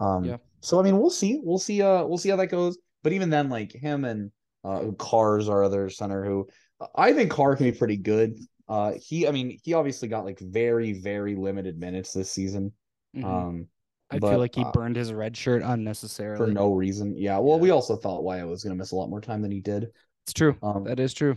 Um, 0.00 0.24
Yeah. 0.24 0.38
So 0.60 0.80
I 0.80 0.82
mean, 0.82 0.98
we'll 0.98 1.10
see. 1.10 1.40
We'll 1.42 1.58
see. 1.58 1.82
Uh, 1.82 2.04
we'll 2.04 2.18
see 2.18 2.30
how 2.30 2.36
that 2.36 2.48
goes. 2.48 2.78
But 3.02 3.12
even 3.12 3.30
then, 3.30 3.48
like 3.50 3.72
him 3.72 4.04
and 4.04 4.32
uh, 4.64 4.90
Carr's 4.98 5.48
our 5.48 5.62
other 5.64 5.90
center 5.90 6.24
who 6.24 6.48
I 6.94 7.12
think 7.12 7.30
Carr 7.30 7.56
can 7.56 7.70
be 7.70 7.76
pretty 7.76 7.96
good. 7.96 8.38
Uh, 8.68 8.92
he, 9.00 9.28
I 9.28 9.30
mean, 9.30 9.58
he 9.62 9.74
obviously 9.74 10.08
got 10.08 10.24
like 10.24 10.38
very, 10.40 10.92
very 10.92 11.34
limited 11.36 11.78
minutes 11.78 12.12
this 12.12 12.30
season. 12.30 12.72
Mhm. 13.16 13.24
Um, 13.24 13.68
I 14.10 14.18
but, 14.18 14.30
feel 14.30 14.38
like 14.38 14.54
he 14.54 14.64
uh, 14.64 14.70
burned 14.72 14.96
his 14.96 15.12
red 15.12 15.36
shirt 15.36 15.62
unnecessarily 15.64 16.36
for 16.36 16.46
no 16.52 16.72
reason. 16.72 17.16
Yeah. 17.16 17.38
Well, 17.38 17.56
Yeah. 17.56 17.62
we 17.62 17.70
also 17.70 17.96
thought 17.96 18.22
Wyatt 18.22 18.46
was 18.48 18.62
going 18.62 18.72
to 18.72 18.78
miss 18.78 18.92
a 18.92 18.96
lot 18.96 19.10
more 19.10 19.20
time 19.20 19.42
than 19.42 19.50
he 19.50 19.60
did. 19.60 19.88
It's 20.24 20.32
true. 20.32 20.56
Um, 20.62 20.84
that 20.84 21.00
is 21.00 21.12
true. 21.14 21.36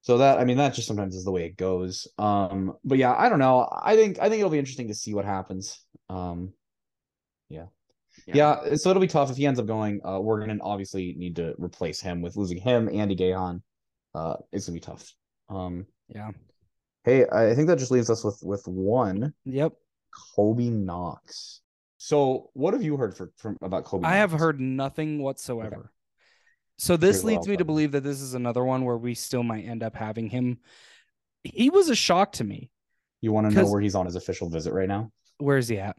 so 0.00 0.18
that 0.18 0.38
I 0.38 0.44
mean, 0.44 0.56
that 0.58 0.74
just 0.74 0.88
sometimes 0.88 1.14
is 1.14 1.24
the 1.24 1.30
way 1.32 1.44
it 1.46 1.56
goes. 1.56 2.06
Um, 2.18 2.74
but 2.84 2.98
yeah, 2.98 3.14
I 3.16 3.28
don't 3.28 3.38
know. 3.38 3.68
I 3.72 3.96
think 3.96 4.18
I 4.18 4.28
think 4.28 4.40
it'll 4.40 4.50
be 4.50 4.58
interesting 4.58 4.88
to 4.88 4.94
see 4.94 5.14
what 5.14 5.24
happens. 5.24 5.80
Um, 6.08 6.52
yeah. 7.48 7.66
Yeah, 8.26 8.74
so 8.76 8.90
it'll 8.90 9.00
be 9.00 9.06
tough 9.08 9.30
if 9.30 9.36
he 9.36 9.46
ends 9.46 9.58
up 9.60 9.66
going. 9.66 10.00
Uh, 10.04 10.20
we're 10.20 10.40
gonna 10.40 10.58
obviously 10.62 11.14
need 11.18 11.36
to 11.36 11.54
replace 11.58 12.00
him 12.00 12.22
with 12.22 12.36
losing 12.36 12.58
him, 12.58 12.88
Aidan 12.88 13.10
Igiehon. 13.10 13.60
Uh, 14.14 14.36
it's 14.52 14.66
gonna 14.66 14.76
be 14.76 14.80
tough. 14.80 15.12
Um, 15.48 15.86
Yeah. 16.08 16.30
hey, 17.04 17.26
I 17.30 17.54
think 17.54 17.68
that 17.68 17.78
just 17.78 17.90
leaves 17.90 18.10
us 18.10 18.24
with 18.24 18.40
with 18.42 18.66
one 18.68 19.34
Yep. 19.44 19.74
Kobe 20.34 20.68
Knox. 20.68 21.60
So, 21.98 22.50
what 22.52 22.74
have 22.74 22.82
you 22.82 22.96
heard 22.96 23.16
for, 23.16 23.32
from 23.36 23.56
about 23.62 23.84
Kobe? 23.84 24.06
I 24.06 24.16
have 24.16 24.30
heard 24.32 24.60
nothing 24.60 25.22
whatsoever. 25.22 25.90
So 26.76 26.96
this 26.96 27.22
what 27.22 27.28
leads 27.30 27.46
I'll 27.46 27.52
me 27.52 27.56
to 27.58 27.64
believe 27.64 27.92
that 27.92 28.02
this 28.02 28.20
is 28.20 28.34
another 28.34 28.64
one 28.64 28.84
where 28.84 28.96
we 28.98 29.14
still 29.14 29.42
might 29.42 29.64
end 29.64 29.82
up 29.82 29.94
having 29.94 30.28
him. 30.28 30.58
He 31.44 31.70
was 31.70 31.88
a 31.88 31.94
shock 31.94 32.32
to 32.32 32.44
me. 32.44 32.70
You 33.20 33.32
want 33.32 33.48
to 33.48 33.54
know 33.54 33.70
where 33.70 33.80
he's 33.80 33.94
on 33.94 34.06
his 34.06 34.16
official 34.16 34.50
visit 34.50 34.72
right 34.72 34.88
now? 34.88 35.12
Where 35.38 35.56
is 35.56 35.68
he 35.68 35.78
at? 35.78 35.96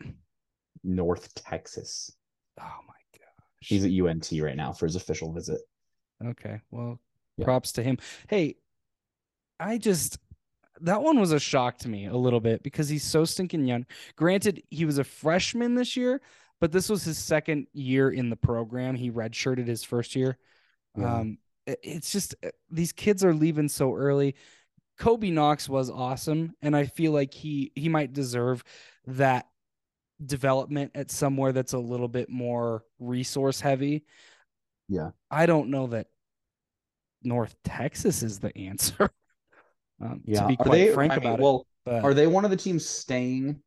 North 0.84 1.34
Texas. 1.34 2.12
Oh 2.60 2.80
my 2.88 2.94
gosh. 3.14 3.22
He's 3.62 3.86
at 3.86 3.92
UNT 3.92 4.32
right 4.42 4.56
now 4.56 4.74
for 4.74 4.86
his 4.86 4.96
official 4.96 5.32
visit. 5.34 5.62
Okay. 6.24 6.62
Well, 6.72 7.00
Yeah. 7.38 7.46
props 7.46 7.74
to 7.74 7.84
him. 7.84 7.98
Hey, 8.30 8.56
I 9.60 9.78
just 9.78 10.18
that 10.82 11.02
one 11.02 11.20
was 11.20 11.32
a 11.32 11.40
shock 11.40 11.78
to 11.80 11.88
me 11.90 12.06
a 12.08 12.16
little 12.16 12.42
bit 12.42 12.62
because 12.64 12.90
he's 12.90 13.04
so 13.04 13.24
stinking 13.26 13.66
young. 13.66 13.86
Granted, 14.18 14.62
he 14.70 14.84
was 14.86 14.98
a 14.98 15.04
freshman 15.06 15.76
this 15.76 15.96
year, 15.96 16.22
but 16.60 16.72
this 16.72 16.90
was 16.90 17.04
his 17.04 17.18
second 17.18 17.68
year 17.74 18.10
in 18.12 18.30
the 18.30 18.36
program. 18.36 18.96
He 18.96 19.10
redshirted 19.12 19.68
his 19.68 19.84
first 19.84 20.16
year. 20.16 20.38
Yeah. 20.98 21.16
Um, 21.20 21.38
it- 21.66 21.80
it's 21.82 22.12
just 22.12 22.36
uh, 22.46 22.50
these 22.70 22.92
kids 22.92 23.24
are 23.24 23.34
leaving 23.34 23.70
so 23.70 23.96
early. 23.96 24.36
Kobe 24.98 25.30
Knox 25.30 25.68
was 25.68 25.90
awesome, 25.90 26.54
and 26.62 26.76
I 26.76 26.86
feel 26.86 27.12
like 27.12 27.34
he 27.34 27.72
he 27.76 27.90
might 27.90 28.14
deserve 28.14 28.64
that 29.08 29.48
development 30.26 30.92
at 30.96 31.12
somewhere 31.12 31.52
that's 31.52 31.74
a 31.74 31.80
little 31.80 32.08
bit 32.08 32.30
more 32.30 32.84
resource 33.00 33.60
heavy. 33.60 34.06
Yeah. 34.88 35.10
I 35.30 35.46
don't 35.48 35.70
know 35.70 35.88
that 35.88 36.08
North 37.26 37.56
Texas 37.64 38.24
is 38.24 38.40
the 38.40 38.56
answer. 38.58 39.10
Um, 40.02 40.20
Yeah. 40.26 40.42
to 40.42 40.48
be 40.50 40.54
Are 40.60 40.66
quite 40.66 40.72
they 40.88 40.94
frank 40.94 41.14
I 41.14 41.16
mean, 41.20 41.26
about 41.28 41.40
well, 41.40 41.68
it, 41.86 42.04
are 42.04 42.14
they 42.14 42.28
one 42.28 42.44
of 42.44 42.52
the 42.52 42.58
teams 42.58 42.86
staying 42.86 43.62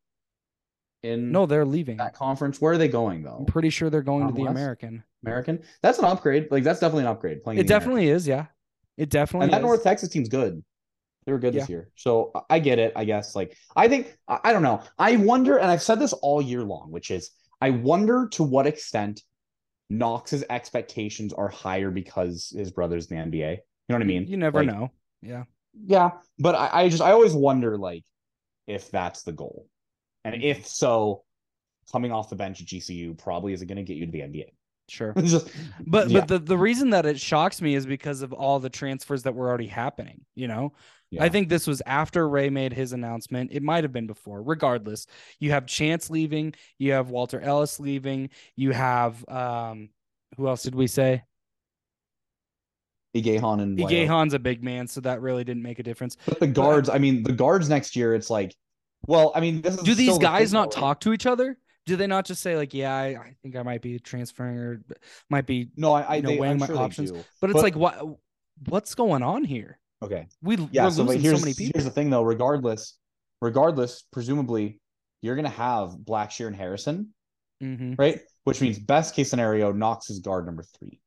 in 1.03 1.33
no, 1.33 1.47
they're 1.47 1.65
leaving. 1.65 1.97
that 1.99 2.13
conference? 2.15 2.61
Where 2.61 2.73
are 2.75 2.79
they 2.79 2.89
going 2.89 3.23
though? 3.23 3.37
I'm 3.39 3.47
pretty 3.47 3.71
sure 3.71 3.89
they're 3.89 4.03
going 4.03 4.27
to 4.29 4.35
the? 4.35 4.43
American. 4.45 5.03
American? 5.25 5.63
That's 5.83 5.99
an 5.99 6.05
upgrade. 6.05 6.49
Like 6.51 6.65
that's 6.65 6.81
definitely 6.81 7.05
an 7.05 7.09
upgrade. 7.11 7.43
Playing 7.43 7.59
It 7.59 7.61
in 7.63 7.67
the 7.67 7.73
American. 7.73 7.89
definitely 7.93 8.09
is, 8.11 8.29
yeah. 8.29 8.47
It 8.99 9.09
definitely 9.09 9.45
and 9.45 9.53
that 9.55 9.61
is. 9.61 9.65
North 9.65 9.83
Texas 9.83 10.11
team's 10.11 10.29
good. 10.29 10.63
They 11.25 11.33
were 11.33 11.39
good 11.39 11.55
this 11.55 11.69
year. 11.71 11.89
So 11.95 12.31
I- 12.35 12.57
I 12.57 12.59
get 12.59 12.79
it, 12.79 12.93
I 12.95 13.05
guess. 13.07 13.35
Like 13.35 13.57
I 13.75 13.89
think 13.89 14.15
I, 14.29 14.39
I 14.45 14.53
don't 14.53 14.63
know. 14.63 14.83
I 14.99 15.17
wonder, 15.17 15.57
and 15.57 15.71
I've 15.71 15.83
said 15.83 15.99
this 15.99 16.13
all 16.13 16.43
year 16.43 16.63
long, 16.63 16.91
which 16.91 17.11
is 17.11 17.31
I 17.61 17.71
wonder 17.71 18.29
to 18.33 18.43
what 18.43 18.67
extent 18.67 19.23
Knox's 19.91 20.45
expectations 20.51 21.33
are 21.33 21.49
higher 21.49 21.91
because 21.91 22.53
his 22.57 22.71
brother's 22.71 23.11
in 23.11 23.31
the 23.31 23.39
NBA. 23.39 23.51
You 23.53 23.57
know 23.89 23.95
what 23.97 24.03
I 24.03 24.07
mean? 24.07 24.27
You 24.27 24.37
never 24.37 24.65
Like, 24.65 24.67
know. 24.67 24.91
Yeah. 25.23 25.45
Yeah. 25.73 26.11
But 26.39 26.55
I, 26.55 26.71
I 26.73 26.89
just 26.89 27.03
I 27.03 27.13
always 27.13 27.33
wonder 27.33 27.79
like 27.79 28.05
if 28.67 28.91
that's 28.91 29.23
the 29.23 29.33
goal. 29.33 29.67
And 30.25 30.35
mm-hmm. 30.35 30.45
if 30.45 30.67
so, 30.67 31.25
coming 31.91 32.13
off 32.13 32.29
the 32.29 32.37
bench 32.37 32.61
at 32.61 32.67
GCU 32.67 33.17
probably 33.17 33.53
isn't 33.55 33.67
going 33.67 33.77
to 33.77 33.83
get 33.83 33.97
you 33.97 34.07
to 34.07 34.13
the 34.13 34.21
NBA. 34.21 34.47
Sure. 34.89 35.13
Just 35.23 35.51
But 35.87 36.09
yeah. 36.09 36.21
but 36.21 36.29
the, 36.29 36.39
the 36.39 36.59
reason 36.59 36.91
that 36.91 37.07
it 37.07 37.21
shocks 37.21 37.61
me 37.61 37.75
is 37.75 37.87
because 37.87 38.23
of 38.23 38.33
all 38.33 38.59
the 38.59 38.71
transfers 38.71 39.23
that 39.25 39.35
were 39.35 39.49
already 39.49 39.67
happening. 39.67 40.25
You 40.35 40.49
know, 40.49 40.73
I 41.19 41.29
think 41.29 41.49
this 41.49 41.67
was 41.67 41.81
after 41.87 42.29
Ray 42.29 42.51
made 42.51 42.73
his 42.73 42.93
announcement. 42.93 43.51
It 43.53 43.63
might 43.63 43.85
have 43.85 43.93
been 43.93 44.07
before. 44.07 44.43
Regardless, 44.43 45.07
you 45.41 45.53
have 45.53 45.67
Chance 45.67 46.11
leaving, 46.11 46.55
you 46.79 46.93
have 46.93 47.11
Walter 47.11 47.41
Ellis 47.41 47.81
leaving, 47.81 48.31
you 48.57 48.73
have 48.73 49.27
um 49.29 49.91
who 50.37 50.49
else 50.49 50.63
did 50.63 50.75
we 50.75 50.87
say? 50.87 51.23
Igiehon 53.17 53.63
and 53.63 53.79
Wyatt. 53.79 53.93
Igiehon's 53.93 54.35
a 54.35 54.39
big 54.39 54.63
man, 54.63 54.87
so 54.87 55.01
that 55.01 55.23
really 55.23 55.45
didn't 55.45 55.63
make 55.63 55.79
a 55.79 55.83
difference. 55.83 56.17
But 56.27 56.41
the 56.41 56.47
guards, 56.47 56.89
I 56.91 56.99
mean, 56.99 57.23
the 57.23 57.33
guards 57.33 57.69
next 57.69 57.97
year, 57.97 58.15
it's 58.15 58.29
like, 58.29 58.55
well, 59.07 59.33
I 59.35 59.41
mean, 59.41 59.63
this 59.63 59.75
is 59.75 59.83
Do 59.83 59.95
these 59.95 60.09
still 60.09 60.19
guys 60.19 60.51
thing, 60.51 60.59
not 60.59 60.71
though, 60.71 60.81
right? 60.81 60.81
talk 60.81 61.01
to 61.01 61.13
each 61.13 61.27
other? 61.27 61.57
Do 61.87 61.97
they 61.97 62.07
not 62.07 62.27
just 62.27 62.43
say 62.43 62.55
like, 62.55 62.75
"Yeah, 62.75 62.95
I, 62.95 63.07
I 63.07 63.35
think 63.43 63.57
I 63.57 63.63
might 63.63 63.81
be 63.81 63.99
transferring 63.99 64.59
or 64.59 64.83
might 65.31 65.47
be," 65.47 65.71
No, 65.75 65.95
I, 65.95 66.03
I 66.03 66.15
you 66.17 66.23
know, 66.23 66.29
they, 66.29 66.39
weighing 66.39 66.53
I'm 66.53 66.59
my 66.59 66.67
sure 66.67 66.77
options? 66.77 67.11
do. 67.13 67.25
but 67.41 67.49
it's 67.49 67.63
like, 67.63 67.77
what 67.77 68.05
what's 68.67 68.95
going 68.95 69.23
on 69.23 69.45
here? 69.45 69.79
Okay, 70.03 70.29
We 70.43 70.57
yeah. 70.71 70.85
we're 70.85 70.91
So, 70.91 71.05
here's 71.07 71.41
so 71.41 71.45
many 71.45 71.55
people. 71.55 71.73
here's 71.75 71.85
the 71.85 71.91
thing, 71.91 72.11
though. 72.11 72.23
Regardless, 72.23 72.97
regardless, 73.41 74.05
presumably, 74.13 74.81
you're 75.23 75.37
gonna 75.37 75.49
have 75.49 75.91
Blacksher 75.91 76.47
and 76.47 76.55
Harrison, 76.55 77.15
hmm 77.61 77.95
right? 77.99 78.21
Which 78.45 78.61
means 78.61 78.79
best 78.79 79.15
case 79.15 79.29
scenario, 79.31 79.73
Knox 79.73 80.11
is 80.11 80.21
guard 80.21 80.47
number 80.47 80.63
three. 80.79 81.01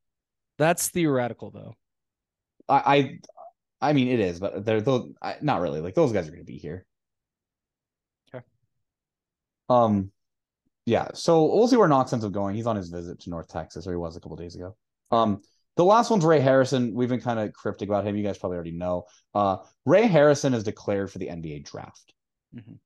That's 0.58 0.90
theoretical, 0.90 1.52
though. 1.52 1.76
I, 2.70 3.20
I, 3.82 3.90
I 3.90 3.94
mean, 3.94 4.08
it 4.10 4.20
is, 4.20 4.40
but 4.40 4.66
they're 4.66 4.82
those, 4.82 5.12
I, 5.22 5.36
not 5.42 5.62
really. 5.62 5.82
Like 5.82 5.96
those 5.96 6.12
guys 6.12 6.28
are 6.28 6.32
gonna 6.32 6.44
be 6.44 6.58
here. 6.58 6.86
Okay. 8.34 8.44
Um, 9.70 10.12
yeah. 10.86 11.10
So 11.14 11.46
we'll 11.46 11.68
see 11.68 11.78
where 11.78 11.88
Knox 11.88 12.14
ends 12.14 12.26
up 12.26 12.32
going. 12.32 12.56
He's 12.56 12.68
on 12.68 12.76
his 12.76 12.90
visit 12.90 13.20
to 13.22 13.30
North 13.30 13.48
Texas, 13.48 13.88
or 13.88 13.92
he 13.92 13.98
was 13.98 14.16
a 14.16 14.20
couple 14.20 14.38
days 14.38 14.56
ago. 14.56 14.76
Um, 15.12 15.42
the 15.78 15.86
last 15.86 16.10
one's 16.10 16.26
Ray 16.26 16.40
Harrison. 16.40 16.94
We've 16.94 17.10
been 17.10 17.22
kind 17.22 17.40
of 17.40 17.54
cryptic 17.54 17.90
about 17.90 18.06
him. 18.06 18.16
You 18.16 18.24
guys 18.24 18.38
probably 18.38 18.56
already 18.56 18.72
know. 18.72 19.06
Uh, 19.34 19.58
Ray 19.86 20.08
Harrison 20.08 20.54
is 20.54 20.64
declared 20.64 21.12
for 21.12 21.20
the 21.20 21.28
NBA 21.30 21.60
draft, 21.66 22.14
Mhm. 22.56 22.78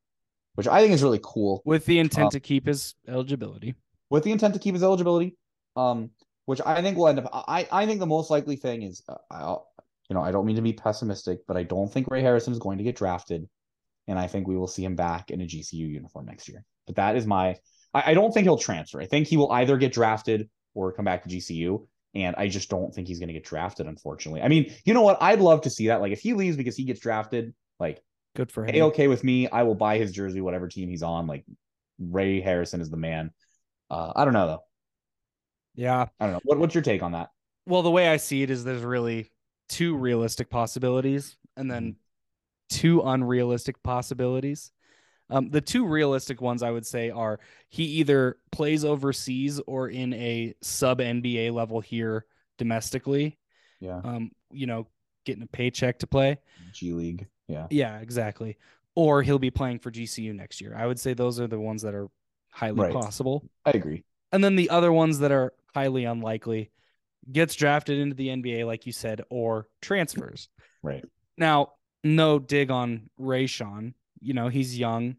which 0.55 0.67
I 0.67 0.81
think 0.81 0.93
is 0.93 1.03
really 1.03 1.19
cool 1.23 1.61
With 1.65 1.85
the 1.85 1.99
intent 1.99 2.25
Um, 2.25 2.31
to 2.31 2.39
keep 2.39 2.65
his 2.67 2.95
eligibility. 3.07 3.75
with 4.09 4.23
the 4.23 4.31
intent 4.31 4.53
to 4.53 4.59
keep 4.59 4.73
his 4.75 4.83
eligibility. 4.83 5.37
Um, 5.75 6.11
which 6.45 6.61
I 6.65 6.81
think 6.81 6.95
will 6.97 7.07
end 7.07 7.19
up. 7.19 7.29
I 7.33 7.67
I 7.71 7.85
think 7.87 7.99
the 7.99 8.05
most 8.05 8.29
likely 8.29 8.55
thing 8.55 8.83
is, 8.83 9.01
uh, 9.09 9.17
I'll, 9.31 9.67
you 10.09 10.13
know, 10.13 10.21
I 10.21 10.31
don't 10.31 10.45
mean 10.45 10.55
to 10.57 10.61
be 10.61 10.73
pessimistic, 10.73 11.39
but 11.47 11.57
I 11.57 11.63
don't 11.63 11.91
think 11.91 12.07
Ray 12.09 12.21
Harrison 12.21 12.53
is 12.53 12.59
going 12.59 12.77
to 12.77 12.83
get 12.83 12.95
drafted, 12.95 13.49
and 14.07 14.19
I 14.19 14.27
think 14.27 14.47
we 14.47 14.55
will 14.55 14.67
see 14.67 14.85
him 14.85 14.95
back 14.95 15.31
in 15.31 15.41
a 15.41 15.45
GCU 15.45 15.87
uniform 15.87 16.27
next 16.27 16.47
year. 16.47 16.63
But 16.85 16.97
that 16.97 17.15
is 17.15 17.25
my. 17.25 17.57
I, 17.95 18.11
I 18.11 18.13
don't 18.13 18.31
think 18.31 18.43
he'll 18.45 18.59
transfer. 18.59 19.01
I 19.01 19.07
think 19.07 19.25
he 19.27 19.37
will 19.37 19.51
either 19.51 19.75
get 19.77 19.91
drafted 19.91 20.47
or 20.75 20.93
come 20.93 21.05
back 21.05 21.23
to 21.23 21.29
GCU. 21.29 21.87
And 22.15 22.35
I 22.37 22.47
just 22.47 22.69
don't 22.69 22.95
think 22.95 23.07
he's 23.07 23.19
going 23.19 23.27
to 23.27 23.33
get 23.33 23.43
drafted, 23.43 23.87
unfortunately. 23.87 24.41
I 24.41 24.47
mean, 24.47 24.73
you 24.85 24.93
know 24.93 25.01
what? 25.01 25.17
I'd 25.21 25.41
love 25.41 25.61
to 25.61 25.69
see 25.69 25.87
that. 25.87 25.99
Like, 25.99 26.13
if 26.13 26.21
he 26.21 26.33
leaves 26.33 26.55
because 26.55 26.77
he 26.77 26.85
gets 26.85 27.01
drafted, 27.01 27.53
like, 27.79 28.01
Good 28.35 28.51
for 28.51 28.65
him. 28.65 28.75
a 28.75 28.81
okay 28.83 29.07
with 29.07 29.23
me. 29.23 29.49
I 29.49 29.63
will 29.63 29.75
buy 29.75 29.97
his 29.97 30.11
jersey, 30.11 30.41
whatever 30.41 30.67
team 30.67 30.89
he's 30.89 31.03
on. 31.03 31.27
Like, 31.27 31.45
Ray 31.99 32.41
Harrison 32.41 32.81
is 32.81 32.89
the 32.89 32.97
man. 32.97 33.31
Uh, 33.89 34.13
I 34.15 34.25
don't 34.25 34.33
know 34.33 34.47
though. 34.47 34.63
Yeah. 35.75 36.07
I 36.19 36.25
don't 36.25 36.33
know. 36.33 36.41
What, 36.43 36.57
what's 36.57 36.73
your 36.73 36.83
take 36.83 37.03
on 37.03 37.11
that? 37.13 37.29
Well, 37.65 37.81
the 37.81 37.91
way 37.91 38.07
I 38.07 38.17
see 38.17 38.43
it 38.43 38.49
is 38.49 38.63
there's 38.63 38.83
really 38.83 39.31
two 39.69 39.95
realistic 39.95 40.49
possibilities 40.49 41.37
and 41.57 41.69
then 41.69 41.95
two 42.69 43.01
unrealistic 43.01 43.81
possibilities. 43.83 44.71
Um, 45.29 45.49
the 45.49 45.61
two 45.61 45.85
realistic 45.87 46.39
ones 46.41 46.61
I 46.61 46.69
would 46.71 46.85
say 46.85 47.09
are 47.09 47.39
he 47.69 47.83
either 47.83 48.37
plays 48.51 48.85
overseas 48.85 49.59
or 49.65 49.89
in 49.89 50.13
a 50.13 50.53
sub 50.61 50.99
NBA 50.99 51.51
level 51.51 51.79
here 51.81 52.25
domestically. 52.57 53.37
Yeah, 53.79 54.01
Um, 54.03 54.31
you 54.51 54.67
know, 54.67 54.87
getting 55.25 55.43
a 55.43 55.47
paycheck 55.47 55.99
to 55.99 56.07
play. 56.07 56.37
G 56.71 56.93
League. 56.93 57.27
Yeah, 57.47 57.67
Yeah, 57.69 57.99
exactly. 57.99 58.57
Or 58.95 59.21
he'll 59.21 59.39
be 59.39 59.51
playing 59.51 59.79
for 59.79 59.91
GCU 59.91 60.33
next 60.33 60.61
year. 60.61 60.73
I 60.75 60.87
would 60.87 60.99
say 60.99 61.13
those 61.13 61.39
are 61.39 61.47
the 61.47 61.59
ones 61.59 61.81
that 61.81 61.93
are 61.93 62.07
highly 62.49 62.81
Right. 62.81 62.93
possible. 62.93 63.43
I 63.65 63.71
agree. 63.71 64.03
And 64.31 64.43
then 64.43 64.55
the 64.55 64.69
other 64.69 64.91
ones 64.91 65.19
that 65.19 65.31
are 65.31 65.53
highly 65.73 66.05
unlikely 66.05 66.71
gets 67.31 67.55
drafted 67.55 67.99
into 67.99 68.15
the 68.15 68.29
NBA, 68.29 68.65
like 68.65 68.85
you 68.85 68.91
said, 68.93 69.21
or 69.29 69.67
transfers. 69.81 70.49
Right. 70.81 71.03
Now, 71.37 71.73
no 72.03 72.39
dig 72.39 72.71
on 72.71 73.09
Rayshon. 73.19 73.93
You 74.19 74.33
know, 74.33 74.47
he's 74.49 74.77
young. 74.77 75.17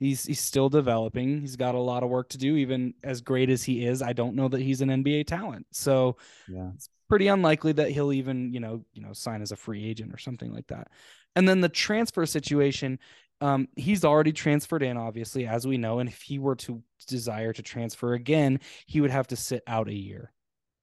He's 0.00 0.24
he's 0.24 0.40
still 0.40 0.68
developing. 0.68 1.40
He's 1.40 1.56
got 1.56 1.74
a 1.74 1.80
lot 1.80 2.02
of 2.02 2.10
work 2.10 2.28
to 2.30 2.38
do. 2.38 2.56
Even 2.56 2.94
as 3.04 3.20
great 3.22 3.50
as 3.50 3.64
he 3.64 3.86
is, 3.86 4.02
I 4.02 4.12
don't 4.12 4.36
know 4.36 4.48
that 4.48 4.60
he's 4.62 4.80
an 4.82 4.90
NBA 4.90 5.24
talent. 5.24 5.66
So 5.72 6.16
Yeah. 6.46 6.72
it's 6.74 6.88
pretty 7.08 7.28
unlikely 7.28 7.72
that 7.72 7.90
he'll 7.90 8.12
even, 8.12 8.52
you 8.52 8.60
know, 8.60 8.84
you 8.92 9.02
know, 9.02 9.12
sign 9.12 9.42
as 9.42 9.52
a 9.52 9.56
free 9.56 9.84
agent 9.88 10.12
or 10.12 10.18
something 10.18 10.52
like 10.52 10.66
that. 10.68 10.88
And 11.36 11.48
then 11.48 11.60
the 11.60 11.68
transfer 11.68 12.26
situation, 12.26 12.98
Um, 13.40 13.68
he's 13.76 14.04
already 14.04 14.32
transferred 14.32 14.82
in, 14.82 14.96
obviously, 14.96 15.46
as 15.46 15.66
we 15.66 15.76
know, 15.76 15.98
and 15.98 16.08
if 16.08 16.22
he 16.22 16.38
were 16.38 16.54
to 16.56 16.82
desire 17.08 17.52
to 17.52 17.62
transfer 17.62 18.14
again, 18.14 18.60
he 18.86 19.00
would 19.00 19.10
have 19.10 19.26
to 19.28 19.36
sit 19.36 19.62
out 19.66 19.88
a 19.88 19.94
year. 19.94 20.32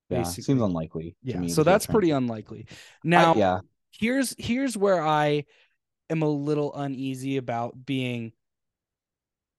Yeah, 0.10 0.24
seems 0.24 0.62
unlikely. 0.62 1.16
to 1.26 1.32
Yeah, 1.32 1.46
so 1.48 1.64
that's 1.64 1.88
pretty 1.88 2.12
unlikely. 2.12 2.68
Now, 3.04 3.36
yeah, 3.36 3.60
here's 3.92 4.36
here's 4.38 4.78
where 4.78 5.02
I 5.02 5.46
am 6.12 6.22
a 6.24 6.30
little 6.30 6.74
uneasy 6.76 7.38
about 7.38 7.86
being 7.86 8.34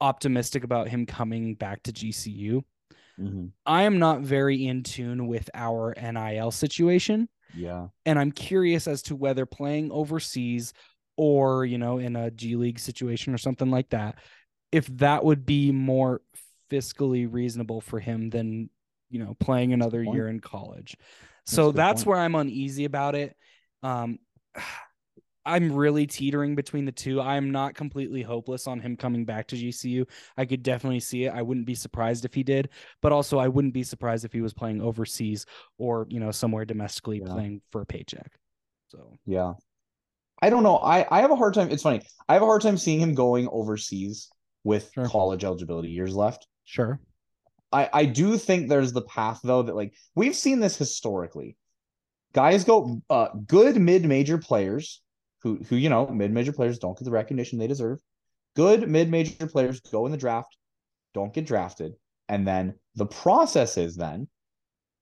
optimistic 0.00 0.64
about 0.64 0.88
him 0.88 1.06
coming 1.06 1.54
back 1.54 1.82
to 1.84 1.92
GCU. 1.92 2.64
mhm, 3.18 3.52
I 3.66 3.82
am 3.82 3.98
not 3.98 4.22
very 4.22 4.66
in 4.66 4.82
tune 4.82 5.26
with 5.26 5.48
our 5.54 5.94
NIL 5.96 6.50
situation, 6.50 7.28
yeah, 7.52 7.88
and 8.06 8.18
I'm 8.18 8.32
curious 8.32 8.88
as 8.88 9.02
to 9.04 9.16
whether 9.16 9.46
playing 9.46 9.92
overseas 9.92 10.74
or, 11.16 11.64
you 11.66 11.78
know, 11.78 11.98
in 11.98 12.16
a 12.16 12.30
G 12.30 12.56
League 12.56 12.78
situation 12.80 13.34
or 13.34 13.38
something 13.38 13.70
like 13.70 13.90
that, 13.90 14.18
if 14.72 14.86
that 14.98 15.24
would 15.24 15.46
be 15.46 15.72
more 15.72 16.22
fiscally 16.70 17.28
reasonable 17.32 17.80
for 17.80 18.00
him 18.00 18.30
than, 18.30 18.70
you 19.10 19.20
know, 19.20 19.36
playing 19.40 19.72
another 19.72 20.02
year 20.02 20.28
in 20.28 20.40
college. 20.40 20.96
That's 21.50 21.52
So 21.52 21.72
that's 21.72 22.04
point. 22.04 22.06
where 22.06 22.18
I'm 22.18 22.34
uneasy 22.34 22.84
about 22.84 23.14
it. 23.14 23.36
Um, 23.82 24.18
I'm 25.44 25.72
really 25.72 26.06
teetering 26.06 26.54
between 26.54 26.84
the 26.84 26.92
two. 26.92 27.20
I'm 27.20 27.50
not 27.50 27.74
completely 27.74 28.22
hopeless 28.22 28.66
on 28.66 28.80
him 28.80 28.96
coming 28.96 29.24
back 29.24 29.48
to 29.48 29.56
GCU. 29.56 30.06
I 30.36 30.44
could 30.44 30.62
definitely 30.62 31.00
see 31.00 31.24
it. 31.24 31.32
I 31.34 31.42
wouldn't 31.42 31.66
be 31.66 31.74
surprised 31.74 32.24
if 32.24 32.32
he 32.34 32.42
did, 32.42 32.68
but 33.00 33.12
also 33.12 33.38
I 33.38 33.48
wouldn't 33.48 33.74
be 33.74 33.82
surprised 33.82 34.24
if 34.24 34.32
he 34.32 34.40
was 34.40 34.54
playing 34.54 34.80
overseas 34.80 35.46
or, 35.78 36.06
you 36.08 36.20
know, 36.20 36.30
somewhere 36.30 36.64
domestically 36.64 37.20
Yeah. 37.20 37.32
playing 37.32 37.62
for 37.70 37.80
a 37.80 37.86
paycheck. 37.86 38.32
So, 38.88 39.18
yeah. 39.26 39.54
I 40.40 40.50
don't 40.50 40.62
know. 40.64 40.76
I 40.78 41.06
I 41.10 41.20
have 41.20 41.30
a 41.30 41.36
hard 41.36 41.54
time. 41.54 41.70
It's 41.70 41.82
funny. 41.84 42.02
I 42.28 42.34
have 42.34 42.42
a 42.42 42.46
hard 42.46 42.62
time 42.62 42.76
seeing 42.76 43.00
him 43.00 43.14
going 43.14 43.48
overseas 43.48 44.28
with 44.64 44.90
Sure. 44.94 45.06
college 45.08 45.44
eligibility 45.44 45.90
years 45.90 46.14
left. 46.14 46.46
sure. 46.64 47.00
I 47.72 47.88
I 47.92 48.04
do 48.04 48.36
think 48.38 48.68
there's 48.68 48.92
the 48.92 49.02
path 49.02 49.40
though 49.42 49.62
that 49.62 49.74
like 49.76 49.94
we've 50.14 50.36
seen 50.36 50.60
this 50.60 50.76
historically. 50.76 51.56
Guys 52.32 52.64
go 52.64 53.02
uh 53.10 53.28
good 53.46 53.76
mid-major 53.76 54.38
players 54.38 55.01
who 55.42 55.56
who 55.68 55.76
you 55.76 55.88
know 55.88 56.06
mid-major 56.08 56.52
players 56.52 56.78
don't 56.78 56.98
get 56.98 57.04
the 57.04 57.10
recognition 57.10 57.58
they 57.58 57.66
deserve. 57.66 58.00
Good 58.54 58.88
mid-major 58.88 59.46
players 59.46 59.80
go 59.80 60.06
in 60.06 60.12
the 60.12 60.18
draft, 60.18 60.56
don't 61.14 61.32
get 61.32 61.46
drafted, 61.46 61.94
and 62.28 62.46
then 62.46 62.74
the 62.94 63.06
process 63.06 63.76
is 63.76 63.96
then 63.96 64.28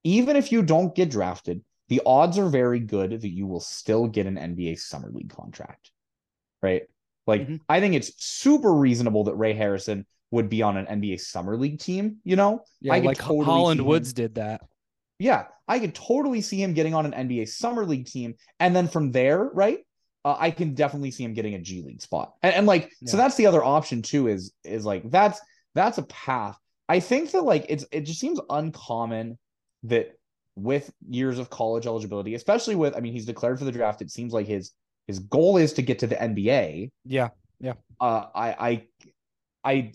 even 0.05 0.36
if 0.36 0.51
you 0.51 0.62
don't 0.62 0.95
get 0.95 1.11
drafted, 1.11 1.62
the 1.88 2.01
odds 2.07 2.38
are 2.38 2.49
very 2.49 2.80
good 2.80 3.11
that 3.20 3.28
you 3.28 3.47
will 3.47 3.61
still 3.61 4.07
get 4.07 4.26
an 4.26 4.36
NBA 4.36 4.78
summer 4.78 5.11
league 5.11 5.30
contract. 5.30 5.91
Right? 6.62 6.82
Like 7.26 7.43
Mhm. 7.43 7.61
I 7.68 7.80
think 7.80 7.95
it's 7.95 8.12
super 8.24 8.72
reasonable 8.72 9.24
that 9.24 9.34
Ray 9.34 9.53
Harrison 9.53 10.07
would 10.30 10.49
be 10.49 10.62
on 10.62 10.76
an 10.76 10.86
NBA 10.86 11.18
summer 11.18 11.57
league 11.57 11.80
team, 11.80 12.18
you 12.24 12.36
know? 12.36 12.64
Yeah, 12.80 12.95
I 12.95 13.01
like 13.01 13.18
totally 13.18 13.45
Holland 13.45 13.80
Woods 13.80 14.12
did 14.12 14.36
that. 14.36 14.62
Yeah, 15.18 15.47
I 15.68 15.78
could 15.80 15.95
totally 15.95 16.41
see 16.41 16.62
him 16.62 16.72
getting 16.72 16.95
on 16.95 17.05
an 17.05 17.28
NBA 17.28 17.47
summer 17.47 17.84
league 17.84 18.07
team, 18.07 18.36
and 18.59 18.74
then 18.74 18.88
from 18.88 19.12
there, 19.12 19.45
right? 19.53 19.80
Uh, 20.24 20.36
I 20.38 20.50
can 20.50 20.74
definitely 20.74 21.10
see 21.10 21.24
him 21.24 21.32
getting 21.32 21.54
a 21.54 21.58
G 21.58 21.82
League 21.82 22.02
spot, 22.02 22.34
and, 22.42 22.54
and 22.54 22.66
like, 22.66 22.92
so 23.06 23.16
that's 23.16 23.36
the 23.36 23.46
other 23.46 23.64
option 23.64 24.02
too. 24.02 24.28
Is 24.28 24.52
is 24.64 24.84
like 24.84 25.10
that's 25.10 25.40
that's 25.74 25.98
a 25.98 26.02
path. 26.04 26.58
I 26.88 27.00
think 27.00 27.30
that 27.32 27.42
like 27.42 27.66
it's 27.68 27.86
it 27.90 28.02
just 28.02 28.20
seems 28.20 28.40
uncommon 28.50 29.38
that 29.84 30.12
with 30.56 30.92
years 31.08 31.38
of 31.38 31.48
college 31.48 31.86
eligibility, 31.86 32.34
especially 32.34 32.74
with 32.74 32.96
I 32.96 33.00
mean 33.00 33.12
he's 33.12 33.26
declared 33.26 33.58
for 33.58 33.64
the 33.64 33.72
draft. 33.72 34.02
It 34.02 34.10
seems 34.10 34.32
like 34.32 34.46
his 34.46 34.72
his 35.06 35.18
goal 35.18 35.56
is 35.56 35.72
to 35.72 35.82
get 35.82 35.98
to 36.00 36.06
the 36.06 36.14
NBA 36.14 36.90
Yeah. 37.04 37.28
Yeah. 37.58 37.74
Uh, 38.00 38.26
I, 38.34 38.52
I, 38.52 38.86
I, 39.64 39.92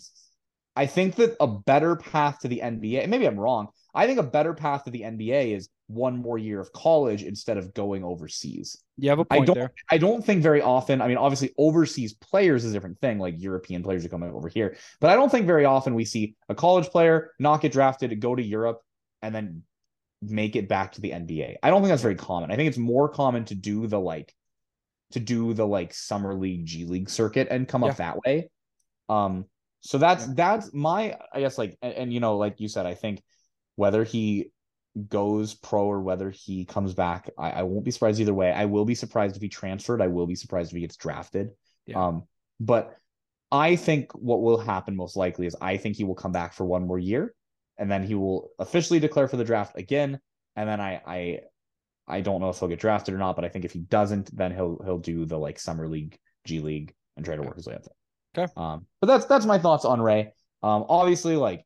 I 0.75 0.85
think 0.85 1.15
that 1.15 1.37
a 1.39 1.47
better 1.47 1.95
path 1.95 2.39
to 2.41 2.47
the 2.47 2.59
NBA. 2.59 3.07
Maybe 3.07 3.25
I'm 3.25 3.39
wrong. 3.39 3.69
I 3.93 4.07
think 4.07 4.19
a 4.19 4.23
better 4.23 4.53
path 4.53 4.83
to 4.83 4.91
the 4.91 5.01
NBA 5.01 5.55
is 5.55 5.69
one 5.87 6.17
more 6.17 6.37
year 6.37 6.59
of 6.59 6.71
college 6.73 7.23
instead 7.23 7.57
of 7.57 7.73
going 7.73 8.03
overseas. 8.03 8.81
You 8.97 9.09
have 9.09 9.19
a 9.19 9.25
I 9.29 9.35
point 9.35 9.47
don't. 9.47 9.55
there. 9.55 9.73
I 9.91 9.97
don't 9.97 10.25
think 10.25 10.41
very 10.41 10.61
often. 10.61 11.01
I 11.01 11.07
mean, 11.07 11.17
obviously, 11.17 11.53
overseas 11.57 12.13
players 12.13 12.65
is 12.65 12.71
a 12.71 12.73
different 12.73 12.99
thing. 12.99 13.19
Like 13.19 13.35
European 13.37 13.83
players 13.83 14.03
are 14.05 14.09
coming 14.09 14.31
over 14.31 14.47
here, 14.47 14.77
but 14.99 15.09
I 15.09 15.15
don't 15.15 15.29
think 15.29 15.45
very 15.45 15.65
often 15.65 15.93
we 15.93 16.05
see 16.05 16.35
a 16.49 16.55
college 16.55 16.87
player 16.87 17.31
not 17.39 17.61
get 17.61 17.71
drafted, 17.71 18.19
go 18.19 18.35
to 18.35 18.43
Europe, 18.43 18.81
and 19.21 19.33
then 19.35 19.63
make 20.21 20.55
it 20.55 20.67
back 20.67 20.93
to 20.93 21.01
the 21.01 21.11
NBA. 21.11 21.57
I 21.61 21.69
don't 21.69 21.81
think 21.81 21.89
that's 21.89 22.01
very 22.01 22.15
common. 22.15 22.51
I 22.51 22.55
think 22.55 22.67
it's 22.69 22.77
more 22.77 23.09
common 23.09 23.45
to 23.45 23.55
do 23.55 23.85
the 23.85 23.99
like, 23.99 24.33
to 25.11 25.19
do 25.19 25.53
the 25.53 25.67
like 25.67 25.93
summer 25.93 26.33
league, 26.33 26.65
G 26.65 26.85
League 26.85 27.09
circuit 27.09 27.47
and 27.51 27.67
come 27.67 27.83
Yeah. 27.83 27.91
up 27.91 27.97
that 27.97 28.17
way. 28.25 28.49
Um. 29.09 29.45
So 29.81 29.99
that's 29.99 30.25
that's 30.33 30.73
my 30.73 31.15
I 31.31 31.41
guess 31.41 31.59
like 31.59 31.77
and, 31.83 31.93
and 31.93 32.13
you 32.13 32.19
know 32.19 32.37
like 32.37 32.59
you 32.59 32.67
said 32.67 32.87
I 32.87 32.95
think 32.95 33.21
whether 33.75 34.03
he 34.03 34.51
goes 35.09 35.53
pro 35.53 35.85
or 35.85 36.01
whether 36.01 36.29
he 36.29 36.65
comes 36.65 36.93
back, 36.93 37.29
I, 37.37 37.51
I 37.51 37.63
won't 37.63 37.85
be 37.85 37.91
surprised 37.91 38.19
either 38.19 38.33
way. 38.33 38.51
I 38.51 38.65
will 38.65 38.85
be 38.85 38.95
surprised 38.95 39.35
if 39.35 39.41
he 39.41 39.49
transferred. 39.49 40.01
I 40.01 40.07
will 40.07 40.27
be 40.27 40.35
surprised 40.35 40.71
if 40.71 40.75
he 40.75 40.81
gets 40.81 40.95
drafted. 40.95 41.51
Yeah. 41.85 42.05
Um, 42.05 42.23
but 42.59 42.95
I 43.51 43.75
think 43.75 44.11
what 44.13 44.41
will 44.41 44.57
happen 44.57 44.95
most 44.95 45.15
likely 45.15 45.47
is 45.47 45.55
I 45.61 45.77
think 45.77 45.95
he 45.95 46.03
will 46.03 46.15
come 46.15 46.31
back 46.31 46.53
for 46.53 46.65
one 46.65 46.87
more 46.87 46.99
year, 46.99 47.33
and 47.77 47.91
then 47.91 48.03
he 48.03 48.15
will 48.15 48.49
officially 48.59 48.99
declare 48.99 49.27
for 49.27 49.37
the 49.37 49.43
draft 49.43 49.77
again. 49.77 50.19
And 50.55 50.67
then 50.67 50.79
I 50.79 51.01
I 51.05 51.39
I 52.07 52.21
don't 52.21 52.41
know 52.41 52.49
if 52.49 52.59
he'll 52.59 52.69
get 52.69 52.79
drafted 52.79 53.13
or 53.13 53.17
not, 53.17 53.35
but 53.35 53.45
I 53.45 53.49
think 53.49 53.65
if 53.65 53.73
he 53.73 53.79
doesn't, 53.79 54.35
then 54.35 54.53
he'll 54.53 54.81
he'll 54.83 54.99
do 54.99 55.25
the 55.25 55.37
like 55.37 55.59
summer 55.59 55.87
league, 55.87 56.17
G 56.45 56.59
League, 56.59 56.93
and 57.17 57.25
try 57.25 57.35
to 57.35 57.41
work 57.41 57.55
his 57.55 57.67
way 57.67 57.75
up 57.75 57.83
there. 57.83 58.45
Okay. 58.45 58.53
Um, 58.57 58.85
but 59.01 59.07
that's 59.07 59.25
that's 59.25 59.45
my 59.45 59.57
thoughts 59.57 59.85
on 59.85 60.01
Ray. 60.01 60.33
Um, 60.63 60.85
obviously, 60.89 61.35
like 61.35 61.65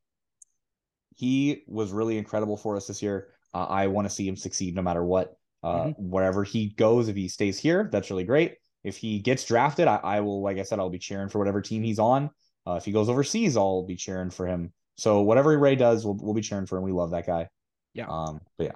he 1.19 1.63
was 1.67 1.91
really 1.91 2.17
incredible 2.17 2.55
for 2.55 2.77
us 2.77 2.87
this 2.87 3.01
year. 3.01 3.27
Uh, 3.53 3.65
I 3.65 3.87
want 3.87 4.07
to 4.07 4.13
see 4.13 4.25
him 4.25 4.37
succeed 4.37 4.73
no 4.73 4.81
matter 4.81 5.03
what. 5.03 5.35
Uh, 5.61 5.87
Mhm. 5.87 5.99
Wherever 5.99 6.45
he 6.45 6.69
goes, 6.69 7.09
if 7.09 7.15
he 7.17 7.27
stays 7.27 7.59
here, 7.59 7.89
that's 7.91 8.09
really 8.09 8.23
great. 8.23 8.55
If 8.85 8.95
he 8.95 9.19
gets 9.19 9.43
drafted, 9.43 9.87
I, 9.89 9.97
I 9.97 10.19
will, 10.21 10.41
like 10.41 10.57
I 10.57 10.63
said, 10.63 10.79
I'll 10.79 10.89
be 10.89 10.99
cheering 10.99 11.27
for 11.27 11.39
whatever 11.39 11.61
team 11.61 11.83
he's 11.83 11.99
on. 11.99 12.29
Uh, 12.65 12.75
if 12.75 12.85
he 12.85 12.93
goes 12.93 13.09
overseas, 13.09 13.57
I'll 13.57 13.83
be 13.83 13.97
cheering 13.97 14.29
for 14.29 14.47
him. 14.47 14.71
So 14.95 15.21
whatever 15.21 15.57
Ray 15.57 15.75
does, 15.75 16.05
we'll, 16.05 16.17
we'll 16.21 16.33
be 16.33 16.41
cheering 16.41 16.65
for 16.65 16.77
him. 16.77 16.83
We 16.85 16.93
love 16.93 17.11
that 17.11 17.25
guy. 17.27 17.49
Yeah. 17.93 18.07
Um. 18.07 18.39
But 18.57 18.67
yeah. 18.67 18.75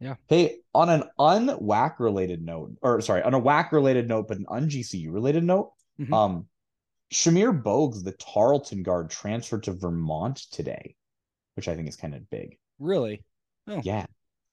Yeah. 0.00 0.14
Hey, 0.26 0.56
on 0.74 0.88
an 0.90 1.04
unwhack 1.18 2.00
related 2.00 2.42
note, 2.42 2.76
or 2.82 3.00
sorry, 3.00 3.22
on 3.22 3.34
a 3.34 3.38
whack 3.38 3.70
related 3.72 4.08
note, 4.08 4.26
but 4.26 4.38
an 4.38 4.46
ungcu 4.46 5.12
related 5.12 5.44
note, 5.44 5.72
Mhm. 6.00 6.12
um, 6.12 6.48
Shamir 7.12 7.62
Bogues, 7.62 8.02
the 8.04 8.12
Tarleton 8.12 8.82
guard, 8.82 9.10
transferred 9.10 9.62
to 9.64 9.72
Vermont 9.72 10.36
today, 10.50 10.94
which 11.58 11.66
I 11.66 11.74
think 11.74 11.88
is 11.88 11.96
kind 11.96 12.14
of 12.14 12.30
big. 12.30 12.56
Really? 12.78 13.24
Oh. 13.66 13.80
Yeah. 13.82 14.06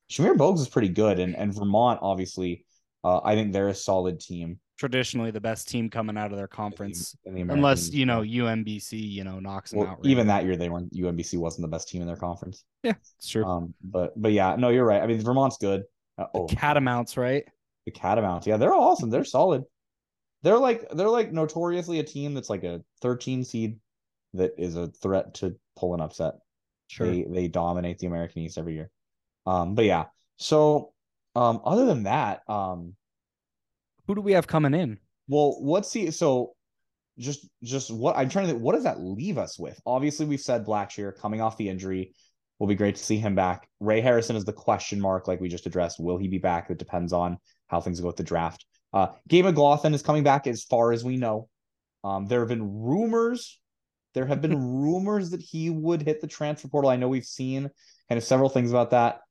Shamir 0.10 0.36
Bogues 0.36 0.60
is 0.60 0.68
pretty 0.68 0.90
good. 0.90 1.20
And 1.20 1.36
and 1.36 1.54
Vermont, 1.54 2.00
obviously, 2.02 2.66
uh, 3.04 3.22
I 3.24 3.36
think 3.36 3.54
they're 3.54 3.70
a 3.70 3.76
solid 3.76 4.20
team. 4.20 4.60
Traditionally 4.78 5.32
the 5.32 5.40
best 5.40 5.70
team 5.70 5.90
coming 5.90 6.18
out 6.18 6.32
of 6.32 6.38
their 6.38 6.48
conference. 6.48 7.16
in 7.24 7.36
the 7.36 7.42
Unless, 7.42 7.94
you 7.94 8.06
know, 8.06 8.22
UMBC, 8.22 8.94
you 8.94 9.24
know, 9.24 9.40
knocks 9.40 9.72
them 9.72 9.82
well, 9.82 9.90
out. 9.90 10.00
even 10.04 10.26
that 10.28 10.44
year 10.44 10.58
they 10.58 10.70
weren't 10.70 10.92
UMBC 10.92 11.38
wasn't 11.38 11.62
the 11.62 11.70
best 11.70 11.88
team 11.88 12.02
in 12.02 12.08
their 12.08 12.18
conference. 12.18 12.66
Yeah, 12.84 12.94
it's 13.18 13.30
true. 13.30 13.46
Um, 13.46 13.76
but 13.84 14.20
but 14.22 14.32
yeah, 14.32 14.56
no, 14.58 14.70
you're 14.70 14.86
right. 14.86 15.02
I 15.02 15.08
mean, 15.08 15.22
Vermont's 15.22 15.58
good. 15.58 15.84
Uh, 16.18 16.26
oh, 16.34 16.48
Catamounts, 16.48 17.16
right? 17.18 17.46
the 17.86 17.92
Catamounts, 17.92 18.48
yeah, 18.48 18.58
they're 18.58 18.74
awesome. 18.74 19.10
They're 19.10 19.24
solid. 19.24 19.64
They're 20.42 20.58
like 20.58 20.90
they're 20.92 21.10
like 21.10 21.32
notoriously 21.32 22.00
a 22.00 22.04
team 22.04 22.34
that's 22.34 22.50
like 22.50 22.64
a 22.64 22.82
13 23.02 23.44
seed 23.44 23.80
that 24.34 24.54
is 24.58 24.76
a 24.76 24.88
threat 24.88 25.36
to 25.36 25.56
pull 25.76 25.94
an 25.94 26.02
upset. 26.02 26.36
Sure. 26.88 27.08
They 27.08 27.26
they 27.28 27.48
dominate 27.48 28.00
the 28.00 28.08
American 28.08 28.42
East 28.44 28.58
every 28.58 28.74
year. 28.76 28.90
Um, 29.46 29.76
but 29.76 29.86
yeah. 29.86 30.06
So 30.38 30.94
um, 31.36 31.62
other 31.66 31.86
than 31.86 32.04
that, 32.04 32.42
um, 32.48 32.96
Who 34.08 34.16
do 34.16 34.22
we 34.22 34.34
have 34.34 34.48
coming 34.48 34.74
in? 34.74 35.00
well, 35.28 35.58
let's 35.64 35.90
see. 35.90 36.12
So 36.12 36.54
just 37.18 37.48
just 37.64 37.92
what 37.92 38.16
I'm 38.18 38.30
trying 38.30 38.46
to 38.46 38.52
think, 38.52 38.64
what 38.64 38.76
does 38.76 38.84
that 38.84 39.00
leave 39.02 39.38
us 39.38 39.58
with? 39.58 39.80
Obviously, 39.86 40.26
we've 40.26 40.42
said 40.42 40.66
Blacksher 40.66 41.18
coming 41.18 41.42
off 41.42 41.58
the 41.58 41.70
injury. 41.70 42.14
Will 42.60 42.68
be 42.68 42.76
great 42.76 42.96
to 42.96 43.04
see 43.04 43.18
him 43.18 43.36
back. 43.36 43.68
Ray 43.82 44.00
Harrison 44.00 44.38
is 44.38 44.46
the 44.46 44.54
question 44.54 45.02
mark, 45.02 45.28
like 45.28 45.42
we 45.42 45.50
just 45.50 45.66
addressed. 45.66 46.00
Will 46.00 46.18
he 46.18 46.30
be 46.30 46.38
back? 46.38 46.70
It 46.70 46.78
depends 46.78 47.12
on 47.12 47.38
how 47.68 47.82
things 47.82 48.00
go 48.00 48.08
with 48.08 48.16
the 48.16 48.24
draft. 48.24 48.66
Uh, 48.94 49.08
Gabe 49.28 49.44
McGlothan 49.46 49.94
is 49.94 50.02
coming 50.02 50.24
back 50.24 50.48
as 50.48 50.64
far 50.64 50.94
as 50.94 51.04
we 51.04 51.18
know. 51.18 51.50
Um, 52.06 52.28
there 52.28 52.40
have 52.40 52.48
been 52.48 52.82
rumors. 52.82 53.60
There 54.16 54.26
have 54.26 54.42
been 54.42 54.82
rumors 54.82 55.30
that 55.30 55.42
he 55.42 55.70
would 55.70 56.02
hit 56.02 56.22
the 56.22 56.28
transfer 56.28 56.68
portal. 56.68 56.90
I 56.90 56.96
know 56.96 57.08
we've 57.08 57.26
seen 57.26 57.70
kind 58.10 58.18
of 58.18 58.24
several 58.24 58.50
things 58.50 58.72
about 58.72 58.92
that. 58.92 59.22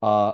Uh, 0.00 0.32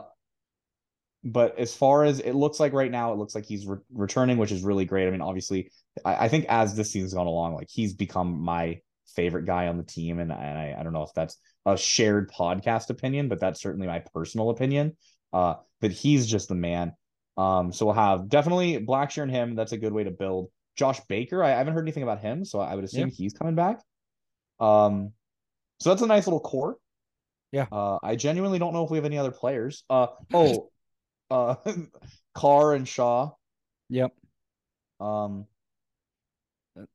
but 1.24 1.58
as 1.58 1.74
far 1.74 2.04
as 2.04 2.20
it 2.20 2.34
looks 2.34 2.60
like 2.60 2.72
right 2.72 2.90
now, 2.90 3.12
it 3.12 3.18
looks 3.18 3.34
like 3.34 3.46
he's 3.46 3.66
re- 3.66 3.78
returning, 3.92 4.38
which 4.38 4.52
is 4.52 4.62
really 4.62 4.84
great. 4.84 5.08
I 5.08 5.10
mean, 5.10 5.20
obviously, 5.20 5.72
I, 6.04 6.26
I 6.26 6.28
think 6.28 6.46
as 6.48 6.76
this 6.76 6.92
season's 6.92 7.14
gone 7.14 7.26
along, 7.26 7.56
like 7.56 7.68
he's 7.68 7.94
become 7.94 8.40
my 8.40 8.80
favorite 9.16 9.44
guy 9.44 9.66
on 9.66 9.76
the 9.76 9.82
team, 9.82 10.20
and, 10.20 10.30
and 10.30 10.58
I, 10.58 10.76
I 10.78 10.82
don't 10.84 10.92
know 10.92 11.02
if 11.02 11.12
that's 11.14 11.36
a 11.64 11.76
shared 11.76 12.30
podcast 12.30 12.90
opinion, 12.90 13.28
but 13.28 13.40
that's 13.40 13.60
certainly 13.60 13.88
my 13.88 14.04
personal 14.14 14.50
opinion. 14.50 14.96
Uh, 15.32 15.54
but 15.80 15.90
he's 15.90 16.26
just 16.26 16.48
the 16.48 16.54
man. 16.54 16.92
Um, 17.36 17.72
so 17.72 17.86
we'll 17.86 17.94
have 17.94 18.28
definitely 18.28 18.78
Blacksher 18.78 19.22
and 19.22 19.30
him. 19.30 19.56
That's 19.56 19.72
a 19.72 19.78
good 19.78 19.92
way 19.92 20.04
to 20.04 20.10
build. 20.10 20.50
Josh 20.76 21.00
Baker, 21.08 21.42
I, 21.42 21.52
I 21.52 21.56
haven't 21.56 21.74
heard 21.74 21.84
anything 21.84 22.02
about 22.02 22.20
him, 22.20 22.44
so 22.44 22.60
I 22.60 22.74
would 22.74 22.84
assume 22.84 23.10
he's 23.10 23.32
coming 23.32 23.54
back. 23.54 23.80
Um, 24.60 25.12
so 25.80 25.90
that's 25.90 26.02
a 26.02 26.06
nice 26.06 26.26
little 26.26 26.40
core. 26.40 26.76
Yeah. 27.52 27.66
Uh, 27.72 27.98
I 28.02 28.16
genuinely 28.16 28.58
don't 28.58 28.72
know 28.72 28.84
if 28.84 28.90
we 28.90 28.98
have 28.98 29.04
any 29.04 29.18
other 29.18 29.30
players. 29.30 29.84
Uh, 29.88 30.08
oh, 30.34 30.70
uh, 31.30 31.54
Carr 32.34 32.74
and 32.74 32.86
Shaw. 32.86 33.30
Yep. 33.88 34.12
Um, 35.00 35.46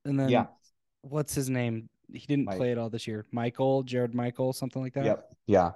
And 0.05 0.19
then 0.19 0.29
yeah. 0.29 0.45
what's 1.01 1.33
his 1.33 1.49
name? 1.49 1.89
He 2.13 2.25
didn't 2.27 2.45
Mike. 2.45 2.57
play 2.57 2.71
it 2.71 2.77
all 2.77 2.89
this 2.89 3.07
year. 3.07 3.25
Michael, 3.31 3.83
Jared 3.83 4.13
Michael, 4.13 4.53
something 4.53 4.81
like 4.81 4.93
that. 4.93 5.05
Yep. 5.05 5.33
Yeah. 5.47 5.71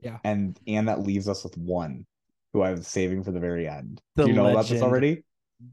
Yeah. 0.00 0.18
And 0.24 0.58
and 0.66 0.88
that 0.88 1.00
leaves 1.00 1.28
us 1.28 1.42
with 1.42 1.56
one 1.56 2.06
who 2.52 2.62
I'm 2.62 2.82
saving 2.82 3.24
for 3.24 3.32
the 3.32 3.40
very 3.40 3.68
end. 3.68 4.00
The 4.16 4.24
Do 4.24 4.30
you 4.30 4.36
know 4.36 4.46
about 4.46 4.66
this 4.66 4.82
already? 4.82 5.24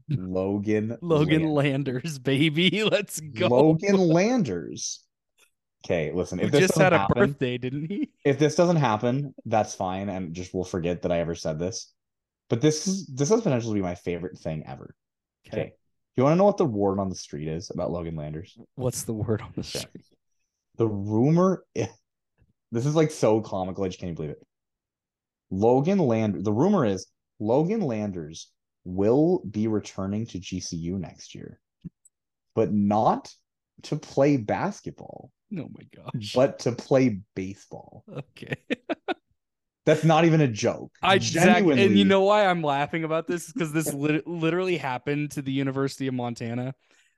Logan. 0.08 0.96
Logan 1.00 1.42
Land- 1.52 1.86
Landers, 1.86 2.18
baby. 2.18 2.82
Let's 2.90 3.20
go. 3.20 3.48
Logan 3.48 3.96
Landers. 3.96 5.04
Okay, 5.84 6.10
listen. 6.12 6.38
Who 6.40 6.46
If 6.46 6.50
this 6.52 6.60
just 6.62 6.78
had 6.78 6.92
a 6.92 6.98
happen, 6.98 7.14
birthday, 7.30 7.56
didn't 7.56 7.86
he? 7.88 8.10
if 8.24 8.38
this 8.38 8.56
doesn't 8.56 8.76
happen, 8.76 9.32
that's 9.46 9.74
fine, 9.74 10.08
and 10.08 10.34
just 10.34 10.52
we'll 10.52 10.64
forget 10.64 11.02
that 11.02 11.12
I 11.12 11.20
ever 11.20 11.34
said 11.36 11.58
this. 11.58 11.92
But 12.50 12.60
this 12.60 12.86
is 12.88 13.06
this 13.06 13.28
has 13.28 13.40
potential 13.42 13.70
to 13.70 13.74
be 13.74 13.80
my 13.82 13.94
favorite 13.94 14.38
thing 14.38 14.64
ever. 14.66 14.94
Okay. 15.46 15.72
You 16.16 16.24
want 16.24 16.32
to 16.32 16.36
know 16.36 16.44
what 16.44 16.56
the 16.56 16.64
word 16.64 16.98
on 16.98 17.08
the 17.08 17.14
street 17.14 17.46
is 17.46 17.70
about 17.70 17.92
Logan 17.92 18.16
Landers? 18.16 18.58
What's 18.74 19.04
the 19.04 19.12
word 19.14 19.40
on 19.40 19.52
the 19.54 19.60
Okay. 19.60 19.78
street? 19.78 20.04
The 20.76 20.88
rumor 20.88 21.64
eh, 21.76 21.86
this 22.72 22.84
is 22.86 22.96
like 22.96 23.12
so 23.12 23.40
comical, 23.40 23.84
I 23.84 23.88
just 23.88 24.00
can't 24.00 24.16
believe 24.16 24.30
it. 24.32 24.44
Logan 25.50 25.98
Land 25.98 26.44
the 26.44 26.52
rumor 26.52 26.84
is 26.84 27.06
Logan 27.38 27.80
Landers 27.82 28.50
will 28.84 29.42
be 29.50 29.68
returning 29.68 30.26
to 30.26 30.38
GCU 30.38 30.98
next 30.98 31.34
year, 31.34 31.60
but 32.54 32.72
not 32.72 33.32
to 33.84 33.96
play 33.96 34.36
basketball, 34.36 35.30
Oh 35.56 35.68
my 35.72 35.84
gosh. 35.94 36.32
but 36.34 36.58
to 36.60 36.72
play 36.72 37.20
baseball. 37.34 38.04
okay. 38.10 38.54
That's 39.86 40.04
not 40.04 40.26
even 40.26 40.42
a 40.42 40.48
joke. 40.48 40.92
I 41.02 41.14
exactly, 41.14 41.82
and 41.82 41.96
you 41.96 42.04
know 42.04 42.20
why 42.20 42.44
I'm 42.44 42.62
laughing 42.62 43.04
about 43.04 43.26
this? 43.26 43.50
Because 43.50 43.72
this 43.72 43.90
lit- 43.94 44.26
literally 44.26 44.76
happened 44.76 45.30
to 45.30 45.40
the 45.42 45.50
University 45.52 46.06
of 46.08 46.12
Montana. 46.14 46.74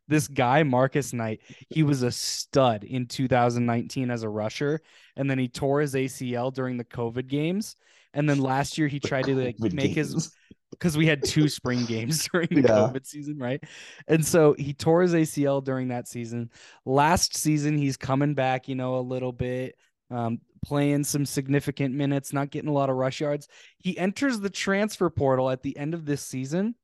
This 0.06 0.28
guy, 0.28 0.62
Marcus 0.62 1.12
Knight, 1.12 1.40
he 1.68 1.82
was 1.82 2.02
a 2.02 2.12
stud 2.12 2.84
in 2.84 3.06
2019 3.06 4.10
as 4.10 4.22
a 4.22 4.28
rusher, 4.28 4.82
and 5.16 5.28
then 5.28 5.36
he 5.38 5.48
tore 5.48 5.80
his 5.80 5.94
ACL 5.94 6.52
during 6.54 6.76
the 6.76 6.84
COVID 6.84 7.26
games. 7.26 7.74
And 8.14 8.28
then 8.28 8.38
last 8.38 8.78
year 8.78 8.86
he 8.86 9.00
tried 9.00 9.24
to 9.24 9.34
like 9.34 9.58
make 9.58 9.94
his 9.96 10.12
games. 10.12 10.32
Because 10.70 10.96
we 10.96 11.06
had 11.06 11.24
two 11.24 11.48
spring 11.48 11.84
games 11.84 12.28
during 12.32 12.48
the 12.50 12.62
Yeah. 12.62 12.68
COVID 12.68 13.06
season, 13.06 13.38
right? 13.38 13.62
And 14.08 14.24
so 14.24 14.54
he 14.58 14.72
tore 14.72 15.02
his 15.02 15.14
ACL 15.14 15.62
during 15.62 15.88
that 15.88 16.08
season. 16.08 16.50
Last 16.84 17.36
season, 17.36 17.76
he's 17.76 17.96
coming 17.96 18.34
back, 18.34 18.68
you 18.68 18.74
know, 18.74 18.96
a 18.98 19.00
little 19.00 19.32
bit, 19.32 19.76
um, 20.10 20.40
playing 20.64 21.04
some 21.04 21.24
significant 21.26 21.94
minutes, 21.94 22.32
not 22.32 22.50
getting 22.50 22.68
a 22.70 22.72
lot 22.72 22.90
of 22.90 22.96
rush 22.96 23.20
yards. 23.20 23.48
He 23.78 23.96
enters 23.98 24.40
the 24.40 24.50
transfer 24.50 25.08
portal 25.10 25.50
at 25.50 25.62
the 25.62 25.76
end 25.76 25.94
of 25.94 26.04
this 26.06 26.22
season 26.22 26.74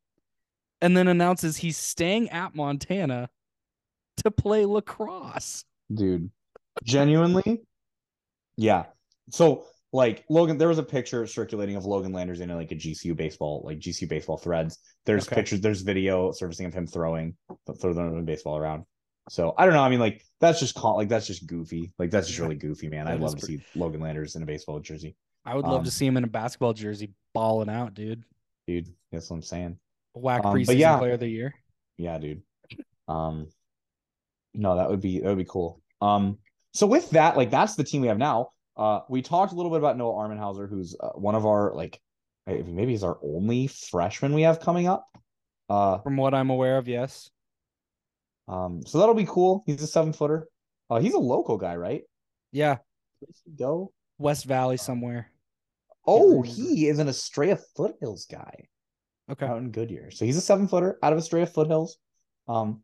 and 0.81 0.97
then 0.97 1.09
announces 1.09 1.57
he's 1.57 1.77
staying 1.77 2.31
at 2.31 2.55
Montana 2.55 3.29
to 4.19 4.31
play 4.31 4.65
lacrosse. 4.65 5.65
dude. 5.93 6.31
Genuinely, 6.85 7.63
yeah. 8.57 8.85
So 9.31 9.65
like 9.93 10.25
Logan, 10.29 10.59
there 10.59 10.69
was 10.69 10.79
a 10.79 10.83
picture 10.83 11.27
circulating 11.27 11.77
of 11.77 11.85
Logan 11.85 12.13
Landers 12.13 12.41
in 12.41 12.49
like 12.55 12.73
a 12.73 12.75
GCU 12.75 13.17
baseball, 13.17 13.63
like 13.65 13.79
GCU 13.79 14.09
baseball 14.09 14.37
threads. 14.37 14.79
There's 15.05 15.27
Okay. 15.27 15.37
pictures, 15.37 15.61
there's 15.61 15.83
video 15.83 16.33
surfacing 16.33 16.67
of 16.67 16.75
him 16.75 16.87
throwing 16.87 17.37
throwing 17.81 18.17
the 18.17 18.23
baseball 18.23 18.57
around. 18.57 18.85
So 19.29 19.55
I 19.57 19.65
don't 19.65 19.75
know. 19.75 19.83
I 19.83 19.89
mean, 19.89 20.01
like 20.01 20.23
that's 20.41 20.61
just 20.61 20.75
con- 20.75 20.97
like 20.97 21.09
that's 21.09 21.27
just 21.27 21.47
goofy. 21.47 21.93
Like 21.99 22.11
that's 22.11 22.27
just 22.29 22.39
really 22.39 22.57
goofy, 22.57 22.89
man. 22.89 23.07
That 23.07 23.15
I'd 23.15 23.21
love 23.21 23.37
to 23.37 23.47
see 23.47 23.61
Logan 23.75 24.01
Landers 24.01 24.37
in 24.37 24.43
a 24.43 24.47
baseball 24.47 24.79
jersey, 24.81 25.17
I 25.45 25.55
would 25.55 25.65
love 25.65 25.79
Um, 25.81 25.85
to 25.85 25.91
see 25.91 26.07
him 26.07 26.17
in 26.17 26.25
a 26.25 26.29
basketball 26.29 26.73
jersey 26.75 27.13
balling 27.33 27.69
out, 27.69 27.95
dude. 27.95 28.25
dude. 28.67 28.89
That's 29.13 29.31
what 29.31 29.37
I'm 29.37 29.43
saying. 29.43 29.79
WAC 30.17 30.45
Um, 30.45 30.55
preseason 30.55 30.79
yeah. 30.79 30.99
player 30.99 31.13
of 31.13 31.21
the 31.21 31.29
year. 31.29 31.55
Yeah, 31.97 32.19
dude. 32.19 32.43
Um, 33.09 33.49
no, 34.55 34.77
that 34.77 34.89
would 34.91 35.01
be 35.01 35.21
that 35.21 35.29
would 35.29 35.39
be 35.39 35.45
cool. 35.49 35.81
Um, 36.01 36.39
so 36.73 36.87
with 36.87 37.11
that, 37.11 37.37
like 37.37 37.51
that's 37.51 37.75
the 37.77 37.85
team 37.85 38.03
we 38.03 38.09
have 38.09 38.19
now. 38.19 38.51
Uh, 38.77 39.01
we 39.09 39.23
talked 39.23 39.53
a 39.53 39.55
little 39.57 39.71
bit 39.71 39.79
about 39.79 39.97
Noah 39.97 40.29
Amenhauser, 40.29 40.69
who's 40.69 40.97
uh, 41.01 41.11
one 41.11 41.35
of 41.35 41.47
our 41.47 41.73
like 41.75 42.01
maybe 42.47 42.93
he's 42.93 43.03
our 43.03 43.19
only 43.23 43.67
freshman 43.67 44.33
we 44.35 44.43
have 44.43 44.61
coming 44.61 44.87
up. 44.87 45.07
Uh, 45.69 45.99
From 45.99 46.17
what 46.17 46.35
I'm 46.35 46.51
aware 46.51 46.79
of, 46.79 46.87
yes. 46.87 47.31
um, 48.49 48.83
so 48.87 48.99
that'll 48.99 49.15
be 49.15 49.27
cool. 49.27 49.65
He's 49.67 49.83
a 49.83 49.87
seven 49.87 50.13
footer. 50.13 50.47
Uh, 50.89 51.01
he's 51.01 51.15
a 51.15 51.19
local 51.19 51.57
guy, 51.57 51.75
right? 51.77 52.03
Yeah. 52.53 52.77
Go? 53.59 53.93
West 54.19 54.45
Valley 54.45 54.77
somewhere. 54.77 55.31
Oh, 56.07 56.43
he 56.43 56.87
is 56.87 57.01
an 57.01 57.09
Estrella 57.09 57.59
Foothills 57.77 58.27
guy. 58.27 58.67
Okay. 59.29 59.47
out 59.47 59.59
in 59.59 59.73
Goodyear. 59.73 60.13
So 60.13 60.25
he's 60.25 60.37
a 60.37 60.41
seven 60.41 60.69
footer 60.69 60.99
out 61.03 61.13
of 61.13 61.19
Estrella 61.19 61.47
Foothills. 61.47 61.99
Um, 62.47 62.81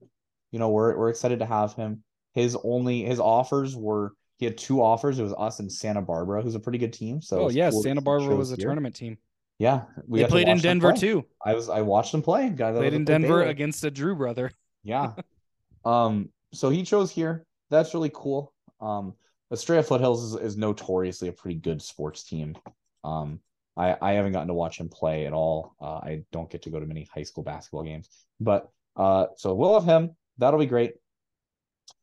you 0.50 0.58
know, 0.58 0.70
we're 0.70 0.96
we're 0.98 1.10
excited 1.10 1.38
to 1.38 1.46
have 1.46 1.74
him. 1.74 2.02
His 2.34 2.56
only 2.64 3.02
his 3.04 3.20
offers 3.20 3.76
were 3.76 4.12
he 4.42 4.46
had 4.46 4.58
two 4.58 4.82
offers. 4.82 5.20
It 5.20 5.22
was 5.22 5.32
us 5.38 5.60
and 5.60 5.70
Santa 5.70 6.02
Barbara, 6.02 6.42
who's 6.42 6.56
a 6.56 6.60
pretty 6.60 6.78
good 6.78 6.92
team. 6.92 7.22
So 7.22 7.44
oh 7.44 7.48
yeah, 7.48 7.70
cool 7.70 7.80
Santa 7.80 8.00
Barbara 8.00 8.34
was 8.34 8.50
a 8.50 8.56
here. 8.56 8.66
tournament 8.66 8.96
team. 8.96 9.16
Yeah, 9.60 9.82
we 10.08 10.20
they 10.20 10.26
played 10.26 10.48
in 10.48 10.58
Denver 10.58 10.92
too. 10.92 11.24
I 11.46 11.54
was 11.54 11.68
I 11.68 11.82
watched 11.82 12.10
them 12.10 12.22
play. 12.22 12.48
Guy 12.48 12.72
Played 12.72 12.94
in 12.94 13.04
Denver 13.04 13.28
Baylor. 13.28 13.42
against 13.44 13.84
a 13.84 13.90
Drew 13.90 14.16
brother. 14.16 14.50
Yeah. 14.84 15.12
um. 15.84 16.30
So 16.52 16.70
he 16.70 16.82
chose 16.82 17.12
here. 17.12 17.46
That's 17.70 17.94
really 17.94 18.10
cool. 18.12 18.52
Um. 18.80 19.14
Estrella 19.52 19.84
Foothills 19.84 20.24
is, 20.24 20.40
is 20.40 20.56
notoriously 20.56 21.28
a 21.28 21.32
pretty 21.32 21.60
good 21.60 21.80
sports 21.80 22.24
team. 22.24 22.56
Um. 23.04 23.38
I, 23.76 23.96
I 24.02 24.12
haven't 24.14 24.32
gotten 24.32 24.48
to 24.48 24.54
watch 24.54 24.78
him 24.78 24.88
play 24.88 25.24
at 25.24 25.32
all. 25.32 25.76
Uh, 25.80 25.98
I 25.98 26.24
don't 26.32 26.50
get 26.50 26.62
to 26.62 26.70
go 26.70 26.80
to 26.80 26.84
many 26.84 27.08
high 27.14 27.22
school 27.22 27.44
basketball 27.44 27.84
games, 27.84 28.08
but 28.40 28.70
uh, 28.96 29.26
so 29.36 29.54
we'll 29.54 29.80
have 29.80 29.84
him. 29.84 30.16
That'll 30.36 30.60
be 30.60 30.66
great. 30.66 30.94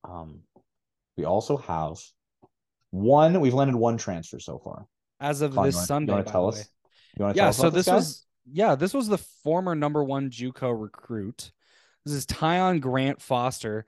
Um, 0.03 0.39
we 1.17 1.25
also 1.25 1.57
have 1.57 1.99
one. 2.91 3.39
We've 3.39 3.53
landed 3.53 3.75
one 3.75 3.97
transfer 3.97 4.39
so 4.39 4.59
far. 4.59 4.87
As 5.19 5.41
of 5.41 5.53
this 5.53 5.75
you 5.75 5.81
Sunday. 5.81 6.11
You 6.11 6.15
want 6.15 6.27
to 6.27 6.31
tell 6.31 6.47
us? 6.47 6.69
You 7.17 7.23
want 7.23 7.35
to 7.35 7.39
tell 7.39 7.47
Yeah, 7.47 7.51
so 7.51 7.69
this 7.69 7.87
was 7.87 8.25
yeah, 8.51 8.75
this 8.75 8.93
was 8.93 9.07
the 9.07 9.17
former 9.17 9.75
number 9.75 10.03
one 10.03 10.29
JUCO 10.29 10.79
recruit. 10.79 11.51
This 12.05 12.13
is 12.13 12.25
Tyon 12.25 12.79
Grant 12.79 13.21
Foster. 13.21 13.85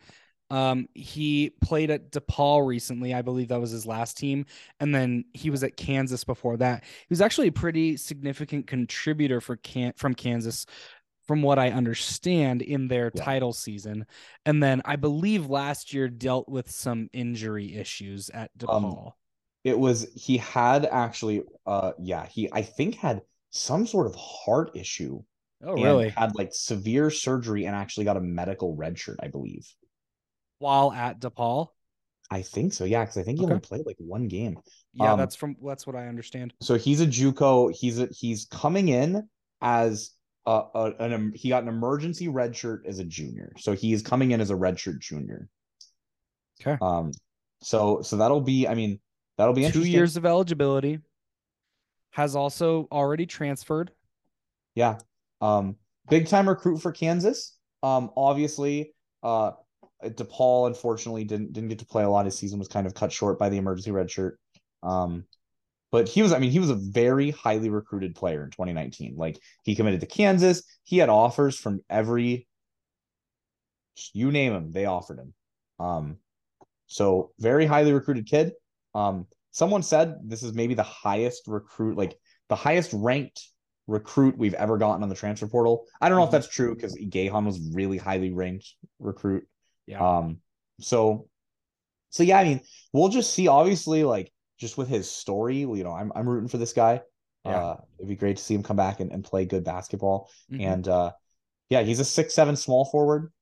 Um, 0.51 0.89
he 0.93 1.51
played 1.61 1.89
at 1.91 2.11
DePaul 2.11 2.67
recently. 2.67 3.13
I 3.13 3.21
believe 3.21 3.47
that 3.47 3.61
was 3.61 3.71
his 3.71 3.85
last 3.85 4.17
team, 4.17 4.45
and 4.81 4.93
then 4.93 5.23
he 5.33 5.49
was 5.49 5.63
at 5.63 5.77
Kansas 5.77 6.25
before 6.25 6.57
that. 6.57 6.83
He 6.83 7.07
was 7.09 7.21
actually 7.21 7.47
a 7.47 7.53
pretty 7.53 7.95
significant 7.95 8.67
contributor 8.67 9.39
for 9.39 9.55
Can 9.55 9.93
from 9.95 10.13
Kansas, 10.13 10.65
from 11.31 11.41
what 11.43 11.57
I 11.57 11.69
understand, 11.71 12.61
in 12.61 12.89
their 12.89 13.09
Yeah. 13.13 13.21
title 13.21 13.53
season. 13.53 14.05
And 14.45 14.61
then 14.61 14.81
I 14.83 14.97
believe 14.97 15.49
last 15.49 15.93
year 15.93 16.09
dealt 16.09 16.49
with 16.49 16.69
some 16.69 17.09
injury 17.13 17.73
issues 17.75 18.29
at 18.31 18.51
Um, 18.67 18.83
DePaul. 18.83 19.13
It 19.63 19.79
was 19.79 20.11
he 20.15 20.37
had 20.37 20.85
actually. 20.85 21.43
Uh, 21.65 21.93
yeah, 21.99 22.27
he 22.27 22.51
I 22.51 22.63
think 22.63 22.95
had 22.95 23.23
some 23.51 23.87
sort 23.87 24.07
of 24.07 24.15
heart 24.15 24.71
issue. 24.75 25.23
oh, 25.63 25.75
really? 25.75 26.17
Had 26.17 26.35
like 26.35 26.53
severe 26.53 27.09
surgery 27.11 27.65
and 27.65 27.75
actually 27.75 28.05
got 28.05 28.17
a 28.17 28.21
medical 28.21 28.75
red 28.75 28.99
shirt, 28.99 29.19
I 29.23 29.27
believe. 29.29 29.67
While 30.59 30.93
at 30.93 31.19
DePaul. 31.19 31.73
I 32.29 32.41
think 32.41 32.73
so. 32.73 32.85
Yeah, 32.85 33.03
because 33.03 33.17
I 33.17 33.23
think 33.23 33.39
he 33.39 33.43
Okay. 33.43 33.45
only 33.45 33.59
played 33.59 33.85
like 33.85 33.97
one 33.99 34.27
game. 34.27 34.59
Yeah, 34.93 35.13
Um, 35.13 35.15
that's 35.15 35.35
from 35.35 35.55
that's 35.63 35.87
what 35.87 35.95
I 35.95 36.07
understand. 36.07 36.53
So 36.61 36.75
he's 36.75 37.01
a 37.01 37.07
JUCO. 37.07 37.73
He's 37.75 37.99
a, 37.99 38.07
he's 38.11 38.45
coming 38.45 38.89
in 38.89 39.27
as 39.61 40.11
a, 40.45 40.63
a 40.73 40.93
an 40.99 41.33
he 41.35 41.49
got 41.49 41.63
an 41.63 41.69
emergency 41.69 42.27
red 42.27 42.55
shirt 42.55 42.85
as 42.87 42.99
a 42.99 43.03
junior. 43.03 43.53
So 43.57 43.73
he 43.73 43.93
is 43.93 44.01
coming 44.01 44.31
in 44.31 44.41
as 44.41 44.49
a 44.49 44.55
red 44.55 44.79
shirt 44.79 44.99
junior. 44.99 45.47
Okay. 46.61 46.77
Um. 46.81 47.11
So 47.61 48.01
so 48.01 48.17
that'll 48.17 48.41
be. 48.41 48.67
I 48.67 48.73
mean, 48.73 48.99
that'll 49.37 49.53
be 49.53 49.69
Two 49.69 49.85
years 49.85 50.17
of 50.17 50.25
eligibility. 50.25 50.99
Has 52.11 52.35
also 52.35 52.87
already 52.91 53.25
transferred. 53.25 53.91
Yeah. 54.75 54.97
Um. 55.41 55.75
Big 56.09 56.27
time 56.27 56.49
recruit 56.49 56.79
for 56.79 56.91
Kansas. 56.91 57.57
Um. 57.83 58.11
Obviously. 58.17 58.93
Uh. 59.21 59.51
DePaul 60.03 60.65
unfortunately 60.65 61.23
didn't 61.23 61.53
didn't 61.53 61.69
get 61.69 61.77
to 61.79 61.85
play 61.85 62.03
a 62.03 62.09
lot. 62.09 62.25
His 62.25 62.35
season 62.35 62.57
was 62.57 62.67
kind 62.67 62.87
of 62.87 62.95
cut 62.95 63.11
short 63.11 63.37
by 63.37 63.49
the 63.49 63.57
emergency 63.57 63.91
red 63.91 64.09
shirt. 64.09 64.39
Um. 64.81 65.25
But 65.91 66.07
he 66.07 66.21
was, 66.21 66.31
I 66.31 66.39
mean, 66.39 66.51
he 66.51 66.59
was 66.59 66.69
a 66.69 66.75
very 66.75 67.31
highly 67.31 67.69
recruited 67.69 68.15
player 68.15 68.43
in 68.43 68.51
2019. 68.51 69.15
Like 69.17 69.37
he 69.63 69.75
committed 69.75 69.99
to 70.01 70.05
Kansas. 70.07 70.63
He 70.83 70.97
had 70.97 71.09
offers 71.09 71.57
from 71.57 71.81
every, 71.89 72.47
you 74.13 74.31
name 74.31 74.53
him, 74.53 74.71
they 74.71 74.85
offered 74.85 75.19
him. 75.19 75.33
Um, 75.79 76.17
so 76.87 77.31
very 77.39 77.65
highly 77.65 77.93
recruited 77.93 78.25
kid. 78.25 78.53
Um, 78.95 79.27
someone 79.51 79.83
said 79.83 80.15
this 80.23 80.43
is 80.43 80.53
maybe 80.53 80.73
the 80.73 80.83
highest 80.83 81.43
recruit, 81.47 81.97
like 81.97 82.17
the 82.49 82.55
highest 82.55 82.91
ranked 82.93 83.47
recruit 83.87 84.37
we've 84.37 84.53
ever 84.53 84.77
gotten 84.77 85.03
on 85.03 85.09
the 85.09 85.15
transfer 85.15 85.47
portal. 85.47 85.85
I 85.99 86.07
don't 86.07 86.17
know 86.17 86.23
if 86.23 86.29
Mhm. 86.29 86.33
that's 86.33 86.47
true 86.47 86.75
because 86.75 86.95
Gahan 86.95 87.45
was 87.45 87.59
really 87.73 87.97
highly 87.97 88.31
ranked 88.31 88.75
recruit. 88.99 89.47
Yeah. 89.87 89.99
Um. 89.99 90.41
So, 90.79 91.27
so 92.09 92.23
yeah, 92.23 92.39
I 92.39 92.43
mean, 92.43 92.61
we'll 92.93 93.09
just 93.09 93.33
see. 93.33 93.47
Obviously, 93.47 94.03
like 94.03 94.31
just 94.61 94.77
with 94.77 94.87
his 94.87 95.09
story, 95.09 95.57
you 95.57 95.83
know, 95.83 95.91
I'm 95.91 96.11
I'm 96.15 96.29
rooting 96.29 96.47
for 96.47 96.59
this 96.59 96.71
guy. 96.71 97.01
Yeah. 97.43 97.57
Uh, 97.57 97.77
it'd 97.97 98.07
be 98.07 98.15
great 98.15 98.37
to 98.37 98.43
see 98.43 98.53
him 98.53 98.61
come 98.61 98.77
back 98.77 98.99
and, 98.99 99.11
and 99.11 99.23
play 99.23 99.45
good 99.45 99.63
basketball. 99.63 100.29
Mhm. 100.51 100.61
And 100.61 100.87
uh, 100.87 101.11
yeah, 101.69 101.81
he's 101.81 101.99
a 101.99 102.05
six 102.05 102.35
seven 102.35 102.55
small 102.55 102.85
forward. 102.85 103.33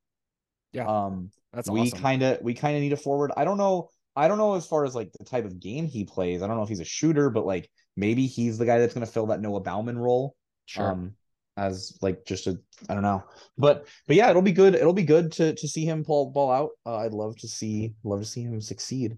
Yeah. 0.72 0.88
Um, 0.88 1.32
That's 1.52 1.70
we 1.70 1.82
awesome. 1.82 2.00
kind 2.00 2.24
of 2.24 2.42
we 2.42 2.54
kind 2.54 2.78
of 2.78 2.82
need 2.82 2.94
a 2.94 2.98
forward. 2.98 3.32
I 3.36 3.44
don't 3.44 3.58
know. 3.58 3.90
I 4.16 4.28
don't 4.28 4.38
know 4.38 4.56
as 4.56 4.66
far 4.66 4.86
as 4.86 4.96
like 4.96 5.12
the 5.20 5.26
type 5.26 5.46
of 5.46 5.60
game 5.60 5.86
he 5.86 6.06
plays. 6.06 6.42
I 6.42 6.48
don't 6.48 6.56
know 6.56 6.64
if 6.64 6.70
he's 6.70 6.80
a 6.80 6.86
shooter, 6.86 7.30
but 7.30 7.46
like 7.46 7.70
maybe 7.98 8.26
he's 8.26 8.58
the 8.58 8.66
guy 8.66 8.80
that's 8.80 8.94
going 8.94 9.06
to 9.06 9.12
fill 9.12 9.28
that 9.28 9.42
Noah 9.42 9.60
Baumann 9.60 9.98
role. 9.98 10.36
sure. 10.66 10.92
Um, 10.92 11.16
as 11.58 11.98
like 12.02 12.24
just 12.26 12.48
a 12.48 12.58
I 12.88 12.94
don't 12.94 13.04
know, 13.04 13.22
but 13.58 13.86
but 14.08 14.16
yeah, 14.16 14.30
it'll 14.30 14.42
be 14.42 14.54
good. 14.54 14.76
It'll 14.76 14.94
be 14.94 15.04
good 15.04 15.34
to 15.34 15.54
to 15.56 15.68
see 15.68 15.84
him 15.84 16.06
pull 16.06 16.32
ball 16.32 16.52
out. 16.52 16.70
Uh, 16.86 16.98
I'd 17.00 17.14
love 17.14 17.36
to 17.40 17.50
see 17.50 17.94
love 18.06 18.22
to 18.22 18.26
see 18.26 18.44
him 18.44 18.62
succeed. 18.62 19.18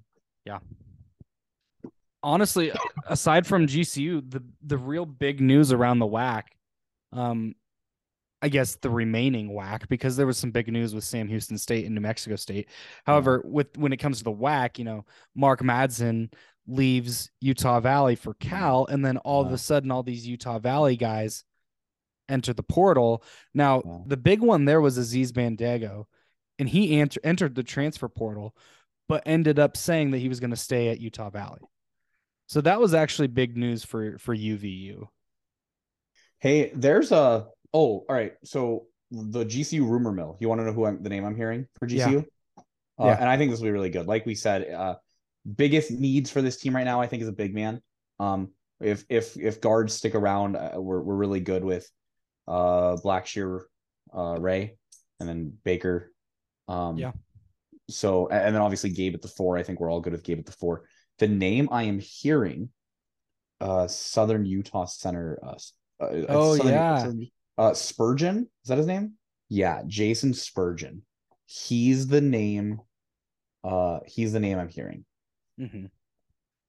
Honestly, 2.23 2.71
aside 3.07 3.47
from 3.47 3.67
GCU, 3.67 4.29
the 4.29 4.43
the 4.61 4.77
real 4.77 5.05
big 5.05 5.41
news 5.41 5.71
around 5.71 5.99
the 5.99 6.05
WAC, 6.07 6.43
um, 7.13 7.55
I 8.43 8.49
guess 8.49 8.75
the 8.75 8.89
remaining 8.89 9.49
WAC 9.51 9.87
because 9.87 10.15
there 10.17 10.27
was 10.27 10.37
some 10.37 10.51
big 10.51 10.71
news 10.71 10.93
with 10.93 11.03
Sam 11.03 11.27
Houston 11.27 11.57
State 11.57 11.85
and 11.85 11.95
New 11.95 12.01
Mexico 12.01 12.35
State. 12.35 12.69
However, 13.05 13.41
with 13.45 13.77
when 13.77 13.91
it 13.93 13.97
comes 13.97 14.19
to 14.19 14.23
the 14.23 14.31
WAC, 14.31 14.77
you 14.77 14.85
know, 14.85 15.05
Mark 15.35 15.61
Madsen 15.61 16.31
leaves 16.67 17.31
Utah 17.39 17.79
Valley 17.79 18.15
for 18.15 18.33
Cal, 18.35 18.85
and 18.85 19.03
then 19.03 19.17
all 19.17 19.41
of 19.45 19.51
a 19.51 19.57
sudden, 19.57 19.89
all 19.91 20.03
these 20.03 20.27
Utah 20.27 20.59
Valley 20.59 20.95
guys 20.95 21.43
enter 22.29 22.53
the 22.53 22.63
portal. 22.63 23.23
Now, 23.53 23.81
Yeah. 23.83 23.97
the 24.05 24.17
big 24.17 24.41
one 24.41 24.65
there 24.65 24.79
was 24.79 24.97
Aziz 24.97 25.31
Bandaogo, 25.31 26.05
and 26.59 26.69
he 26.69 26.99
enter- 26.99 27.19
entered 27.23 27.55
the 27.55 27.63
transfer 27.63 28.07
portal, 28.07 28.55
but 29.09 29.23
ended 29.25 29.59
up 29.59 29.75
saying 29.75 30.11
that 30.11 30.19
he 30.19 30.29
was 30.29 30.39
going 30.39 30.51
to 30.51 30.55
stay 30.55 30.89
at 30.89 30.99
Utah 31.01 31.29
Valley. 31.31 31.59
So 32.51 32.59
that 32.59 32.81
was 32.81 32.93
actually 32.93 33.27
big 33.27 33.55
news 33.55 33.85
for 33.85 34.17
for 34.17 34.35
UVU. 34.35 35.07
Hey, 36.39 36.69
there's 36.75 37.13
a 37.13 37.47
oh, 37.73 38.03
all 38.03 38.05
right. 38.09 38.33
So 38.43 38.87
the 39.09 39.45
GCU 39.45 39.89
rumor 39.89 40.11
mill. 40.11 40.35
You 40.41 40.49
want 40.49 40.59
to 40.59 40.65
know 40.65 40.73
who 40.73 40.85
I'm 40.85 41.01
the 41.01 41.07
name 41.07 41.23
I'm 41.23 41.37
hearing 41.37 41.65
for 41.79 41.87
Yeah. 41.87 42.09
GCU? 42.09 42.25
Uh, 42.57 42.61
Yeah. 43.05 43.17
And 43.17 43.29
I 43.29 43.37
think 43.37 43.51
this 43.51 43.61
will 43.61 43.67
be 43.67 43.71
really 43.71 43.89
good. 43.89 44.05
Like 44.05 44.25
we 44.25 44.35
said, 44.35 44.69
uh, 44.69 44.95
biggest 45.55 45.91
needs 45.91 46.29
for 46.29 46.41
this 46.41 46.57
team 46.57 46.75
right 46.75 46.83
now, 46.83 46.99
I 46.99 47.07
think, 47.07 47.21
is 47.21 47.29
a 47.29 47.31
big 47.31 47.55
man. 47.55 47.81
Um, 48.19 48.49
if 48.81 49.05
if 49.07 49.37
if 49.37 49.61
guards 49.61 49.93
stick 49.93 50.13
around, 50.13 50.57
uh, 50.57 50.73
we're 50.75 51.01
we're 51.01 51.15
really 51.15 51.39
good 51.39 51.63
with 51.63 51.89
uh 52.49 52.97
Blacksher, 52.97 53.61
uh 54.13 54.35
Ray, 54.37 54.75
and 55.21 55.29
then 55.29 55.53
Baker. 55.63 56.11
Um, 56.67 56.97
Yeah. 56.97 57.13
So 57.89 58.27
and 58.27 58.53
then 58.53 58.61
obviously 58.61 58.89
Gabe 58.89 59.15
at 59.15 59.21
the 59.21 59.29
four. 59.29 59.57
I 59.57 59.63
think 59.63 59.79
we're 59.79 59.89
all 59.89 60.01
good 60.01 60.11
with 60.11 60.23
Gabe 60.25 60.39
at 60.39 60.45
the 60.45 60.51
four. 60.51 60.83
The 61.21 61.27
name 61.27 61.69
I 61.71 61.83
am 61.83 61.99
hearing, 61.99 62.69
uh, 63.59 63.87
Southern 63.87 64.43
Utah 64.43 64.85
Center. 64.85 65.37
Uh, 65.43 65.55
uh, 66.03 66.25
Oh, 66.29 66.57
Southern- 66.57 66.73
yeah. 66.73 66.97
Southern- 66.97 67.27
uh, 67.59 67.73
Spurgeon. 67.75 68.49
Is 68.63 68.69
that 68.69 68.79
his 68.79 68.87
name? 68.87 69.13
Yeah, 69.47 69.83
Jason 69.85 70.33
Spurgeon. 70.33 71.03
He's 71.45 72.07
the 72.07 72.21
name. 72.21 72.81
Uh, 73.63 73.99
he's 74.07 74.33
the 74.33 74.39
name 74.39 74.57
I'm 74.57 74.69
hearing. 74.69 75.05
Mm-hmm. 75.59 75.85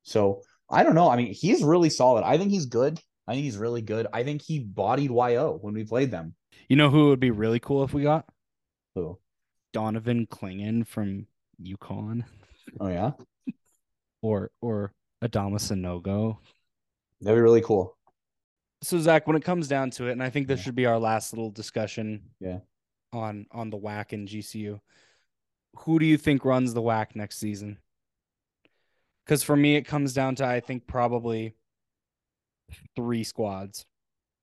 So 0.03 0.43
I 0.69 0.83
don't 0.83 0.95
know. 0.95 1.09
I 1.09 1.17
mean, 1.17 1.33
he's 1.33 1.63
really 1.65 1.89
solid. 1.89 2.23
I 2.23 2.37
think 2.37 2.51
he's 2.51 2.67
good. 2.67 3.01
I 3.27 3.33
think 3.33 3.45
he's 3.45 3.57
really 3.57 3.81
good. 3.81 4.07
I 4.13 4.23
think 4.23 4.43
he 4.43 4.59
bodied 4.59 5.11
YO 5.11 5.59
when 5.63 5.73
we 5.73 5.85
played 5.85 6.11
them. 6.11 6.35
You 6.69 6.77
know 6.77 6.91
who 6.91 7.09
would 7.09 7.21
be 7.21 7.31
really 7.31 7.59
cool 7.59 7.85
if 7.85 7.95
we 7.95 8.03
got 8.03 8.27
Who? 8.97 9.19
Donovan 9.73 10.27
Clingan 10.27 10.87
from 10.87 11.27
UConn 11.59 12.25
Oh 12.81 12.89
yeah, 12.89 13.13
or 14.23 14.51
or 14.61 14.93
Adama 15.23 15.57
Sanogo. 15.57 16.39
that'd 17.21 17.37
be 17.37 17.41
really 17.41 17.61
cool. 17.61 17.97
So 18.83 18.99
Zach, 18.99 19.27
when 19.27 19.37
it 19.37 19.45
comes 19.45 19.69
down 19.69 19.91
to 19.91 20.09
it, 20.09 20.13
and 20.13 20.23
I 20.23 20.31
think 20.31 20.49
this 20.49 20.59
Yeah. 20.61 20.65
should 20.65 20.75
be 20.75 20.87
our 20.87 20.99
last 20.99 21.33
little 21.33 21.51
discussion. 21.51 22.31
Yeah. 22.41 22.61
On 23.13 23.47
on 23.51 23.69
the 23.71 23.77
WAC 23.77 24.13
and 24.13 24.27
GCU, 24.27 24.81
who 25.81 25.99
do 25.99 26.07
you 26.07 26.17
think 26.17 26.45
runs 26.45 26.73
the 26.73 26.81
WAC 26.83 27.15
next 27.15 27.37
season? 27.39 27.79
Because 29.25 29.43
for 29.43 29.55
me, 29.55 29.77
it 29.77 29.83
comes 29.83 30.15
down 30.15 30.35
to 30.37 30.47
I 30.47 30.61
think 30.61 30.87
probably 30.87 31.55
three 32.97 33.23
squads. 33.23 33.85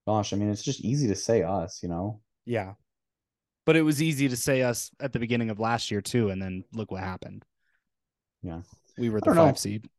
Gosh, 0.08 0.34
I 0.34 0.36
mean, 0.38 0.50
it's 0.50 0.64
just 0.64 0.82
easy 0.82 1.08
to 1.08 1.16
say 1.16 1.42
us, 1.44 1.82
you 1.84 1.90
know. 1.90 2.22
Yeah. 2.46 2.76
But 3.66 3.76
it 3.76 3.82
was 3.82 4.02
easy 4.02 4.30
to 4.30 4.38
say 4.38 4.62
us 4.64 4.90
at 5.00 5.14
the 5.14 5.20
beginning 5.20 5.50
of 5.50 5.60
last 5.60 5.92
year 5.92 6.02
too, 6.02 6.30
and 6.30 6.42
then 6.42 6.64
look 6.74 6.92
what 6.92 7.02
happened. 7.04 7.44
Yeah. 8.42 8.62
We 9.00 9.10
were 9.10 9.20
the 9.20 9.26
don't 9.28 9.36
know. 9.36 9.46
five 9.46 9.58
seed. 9.60 9.90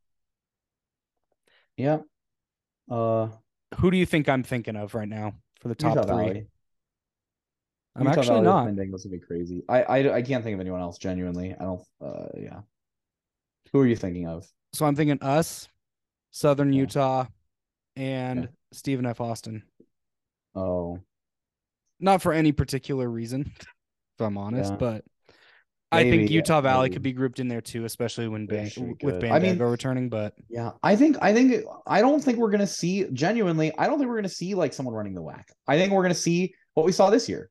Yeah. 1.76 1.98
Uh, 2.90 3.28
Who 3.78 3.90
do 3.90 3.96
you 3.96 4.07
think 4.07 4.28
I'm 4.28 4.42
thinking 4.42 4.76
of 4.76 4.94
right 4.94 5.09
now 5.09 5.34
for 5.61 5.68
the 5.68 5.74
top 5.74 5.96
Utah 5.96 6.07
three? 6.07 6.26
Valley. 6.26 6.46
I'm 7.96 8.07
Utah 8.07 8.20
actually 8.20 8.42
Valley 8.44 8.44
not. 8.44 8.66
Bengals 8.68 9.05
would 9.05 9.12
be 9.12 9.18
crazy. 9.18 9.62
I, 9.68 9.82
I 9.82 10.14
I 10.16 10.22
can't 10.22 10.44
think 10.44 10.55
of 10.55 10.61
anyone 10.61 10.80
else 10.80 10.98
genuinely. 10.98 11.55
I 11.59 11.64
don't. 11.64 11.82
Uh, 12.01 12.26
yeah. 12.38 12.61
Who 13.72 13.80
are 13.80 13.86
you 13.86 13.96
thinking 13.96 14.26
of? 14.28 14.46
So 14.72 14.86
I'm 14.86 14.94
thinking 14.96 15.18
us, 15.22 15.68
Southern 16.30 16.72
Yeah. 16.72 16.80
Utah, 16.80 17.26
and 17.96 18.42
Yeah. 18.42 18.46
Stephen 18.72 19.07
F. 19.07 19.20
Austin. 19.20 19.62
Oh, 20.55 20.98
Not 22.01 22.22
for 22.22 22.32
any 22.32 22.53
particular 22.53 23.09
reason, 23.09 23.53
if 23.59 24.20
I'm 24.20 24.36
honest, 24.38 24.72
Yeah. 24.72 24.76
but 24.78 25.05
I 25.93 26.03
think 26.05 26.22
Maybe, 26.22 26.34
Utah 26.34 26.61
Valley 26.61 26.84
maybe. 26.84 26.93
could 26.95 27.03
be 27.03 27.12
grouped 27.12 27.41
in 27.41 27.49
there 27.49 27.61
too, 27.61 27.84
especially 27.84 28.28
when 28.28 28.47
Ban- 28.47 28.70
with. 29.03 29.20
Bandaogo 29.20 29.32
I 29.32 29.38
mean- 29.41 29.59
returning. 29.59 30.09
But 30.09 30.34
Yeah, 30.49 30.70
I 30.84 30.95
think 30.95 31.16
I 31.20 31.32
think 31.34 31.64
I 31.86 32.01
don't 32.01 32.22
think 32.22 32.38
we're 32.38 32.51
gonna 32.51 32.66
see 32.66 33.07
genuinely. 33.12 33.72
I 33.76 33.86
don't 33.86 33.99
think 33.99 34.09
we're 34.09 34.16
gonna 34.16 34.28
see 34.28 34.55
like 34.55 34.72
someone 34.72 34.95
running 34.95 35.14
the 35.14 35.22
WAC. 35.22 35.45
I 35.66 35.76
think 35.76 35.93
we're 35.93 36.03
gonna 36.03 36.14
see 36.14 36.55
what 36.74 36.86
we 36.86 36.93
saw 36.93 37.11
this 37.11 37.28
year. 37.28 37.51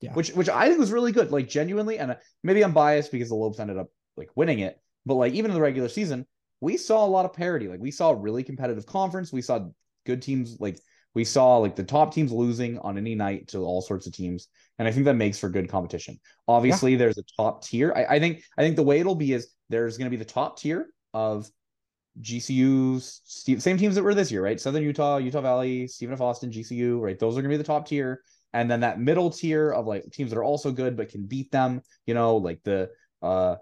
Yeah. 0.00 0.12
Which 0.14 0.30
which 0.30 0.48
I 0.48 0.66
think 0.66 0.78
was 0.80 0.90
really 0.92 1.12
good. 1.12 1.30
Like 1.30 1.48
genuinely, 1.48 1.98
and 1.98 2.12
uh, 2.12 2.16
maybe 2.42 2.64
I'm 2.64 2.72
biased 2.72 3.12
because 3.12 3.28
the 3.28 3.36
Lopes 3.36 3.60
ended 3.60 3.78
up 3.78 3.88
like 4.16 4.30
winning 4.34 4.58
it. 4.60 4.80
But 5.06 5.14
like 5.14 5.32
even 5.34 5.50
in 5.52 5.54
the 5.54 5.60
regular 5.60 5.88
season, 5.88 6.26
we 6.60 6.76
saw 6.76 7.04
a 7.04 7.06
lot 7.06 7.24
of 7.26 7.32
parity. 7.32 7.68
Like 7.68 7.80
we 7.80 7.92
saw 7.92 8.10
a 8.10 8.16
really 8.16 8.42
competitive 8.42 8.86
conference. 8.86 9.32
We 9.32 9.42
saw 9.42 9.68
good 10.04 10.20
teams. 10.22 10.56
Like 10.60 10.78
we 11.18 11.24
saw 11.24 11.56
like 11.56 11.74
the 11.74 11.82
top 11.82 12.14
teams 12.14 12.30
losing 12.30 12.78
on 12.78 12.96
any 12.96 13.16
night 13.16 13.48
to 13.48 13.58
all 13.58 13.82
sorts 13.82 14.06
of 14.06 14.12
teams, 14.12 14.46
and 14.78 14.86
I 14.86 14.92
think 14.92 15.04
that 15.06 15.14
makes 15.14 15.36
for 15.36 15.48
good 15.48 15.68
competition. 15.68 16.20
Obviously, 16.46 16.94
there's 16.94 17.18
a 17.18 17.24
top 17.36 17.64
tier. 17.64 17.92
I, 17.96 18.04
I 18.14 18.18
think 18.20 18.44
I 18.56 18.62
think 18.62 18.76
the 18.76 18.84
way 18.84 19.00
it'll 19.00 19.16
be 19.16 19.32
is 19.32 19.48
there's 19.68 19.98
going 19.98 20.06
to 20.06 20.16
be 20.16 20.24
the 20.24 20.24
top 20.24 20.60
tier 20.60 20.86
of 21.12 21.50
GCU's 22.22 23.20
same 23.60 23.76
teams 23.78 23.96
that 23.96 24.04
were 24.04 24.14
this 24.14 24.30
year, 24.30 24.44
right? 24.44 24.60
Southern 24.60 24.84
Utah, 24.84 25.16
Utah 25.16 25.40
Valley, 25.40 25.88
Stephen 25.88 26.14
F. 26.14 26.20
Austin, 26.20 26.52
GCU, 26.52 27.00
right? 27.00 27.18
Those 27.18 27.36
are 27.36 27.42
gonna 27.42 27.52
be 27.52 27.56
the 27.56 27.64
top 27.64 27.88
tier. 27.88 28.22
And 28.52 28.70
then 28.70 28.80
that 28.80 29.00
middle 29.00 29.30
tier 29.30 29.72
of 29.72 29.88
like 29.88 30.04
teams 30.12 30.30
that 30.30 30.38
are 30.38 30.44
also 30.44 30.70
good 30.70 30.96
but 30.96 31.08
can 31.08 31.26
beat 31.26 31.50
them, 31.50 31.82
you 32.06 32.14
know, 32.14 32.36
like 32.36 32.62
the 32.62 32.90
uh 33.22 33.56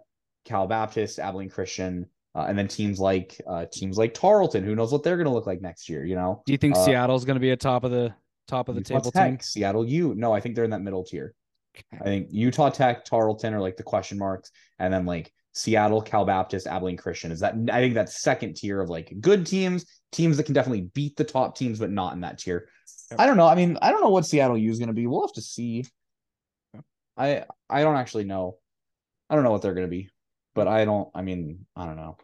Cal 0.45 0.67
Baptist, 0.67 1.19
Abilene 1.19 1.49
Christian, 1.49 2.07
uh, 2.37 2.45
and 2.49 2.59
then 2.59 2.69
teams 2.69 3.01
like 3.01 3.41
uh 3.49 3.65
teams 3.73 3.97
like 3.97 4.13
Tarleton, 4.15 4.63
who 4.63 4.75
knows 4.77 4.93
what 4.93 5.03
they're 5.03 5.17
gonna 5.17 5.33
look 5.33 5.47
like 5.47 5.61
next 5.63 5.89
year, 5.89 6.05
you 6.05 6.15
know? 6.15 6.43
do 6.47 6.53
you 6.53 6.59
think 6.59 6.77
Uh, 6.77 6.85
Seattle's 6.85 7.25
going 7.25 7.37
to 7.37 7.41
be 7.41 7.51
a 7.51 7.57
top 7.57 7.83
of 7.83 7.91
the 7.91 8.15
top 8.47 8.69
of 8.69 8.75
the 8.75 8.81
Utah 8.81 8.99
table 8.99 9.11
Tech, 9.11 9.31
team? 9.31 9.41
Seattle 9.41 9.87
U. 9.87 10.15
No, 10.15 10.33
I 10.33 10.41
think 10.41 10.55
they're 10.55 10.65
in 10.65 10.71
that 10.71 10.83
middle 10.83 11.03
tier. 11.03 11.35
I 11.93 12.05
think 12.05 12.29
Utah 12.31 12.71
Tech, 12.71 13.05
Tarleton 13.05 13.53
are 13.55 13.61
like 13.61 13.77
the 13.77 13.83
question 13.83 14.19
marks, 14.19 14.51
and 14.79 14.93
then 14.93 15.05
like 15.05 15.33
Seattle, 15.53 16.01
Cal 16.03 16.25
Baptist, 16.25 16.67
Abilene 16.67 16.97
Christian 16.97 17.33
is 17.33 17.41
that. 17.41 17.55
I 17.73 17.81
think 17.81 17.95
that 17.95 18.11
second 18.11 18.57
tier 18.57 18.81
of 18.81 18.89
like 18.89 19.13
good 19.21 19.47
teams, 19.47 19.85
teams 20.13 20.37
that 20.37 20.45
can 20.45 20.55
definitely 20.55 20.89
beat 20.95 21.17
the 21.17 21.25
top 21.25 21.57
teams, 21.57 21.79
but 21.79 21.91
not 21.91 22.15
in 22.15 22.21
that 22.21 22.39
tier. 22.39 22.69
I 23.19 23.27
don't 23.27 23.37
know. 23.37 23.47
I 23.47 23.55
mean, 23.55 23.79
I 23.83 23.91
don't 23.91 24.01
know 24.01 24.11
what 24.11 24.27
Seattle 24.27 24.59
U 24.59 24.71
is 24.71 24.79
going 24.79 24.89
to 24.89 24.95
be. 24.95 25.07
We'll 25.07 25.27
have 25.27 25.35
to 25.35 25.43
see. 25.43 25.85
I 27.17 27.45
I 27.69 27.83
don't 27.83 27.97
actually 27.97 28.25
know. 28.25 28.59
I 29.29 29.35
don't 29.35 29.45
know 29.45 29.53
what 29.53 29.63
they're 29.63 29.75
going 29.75 29.87
to 29.87 29.91
be, 29.91 30.09
but 30.55 30.69
I 30.69 30.85
don't. 30.85 31.09
I 31.15 31.23
mean, 31.23 31.67
I 31.75 31.87
don't 31.87 31.97
know. 31.97 32.17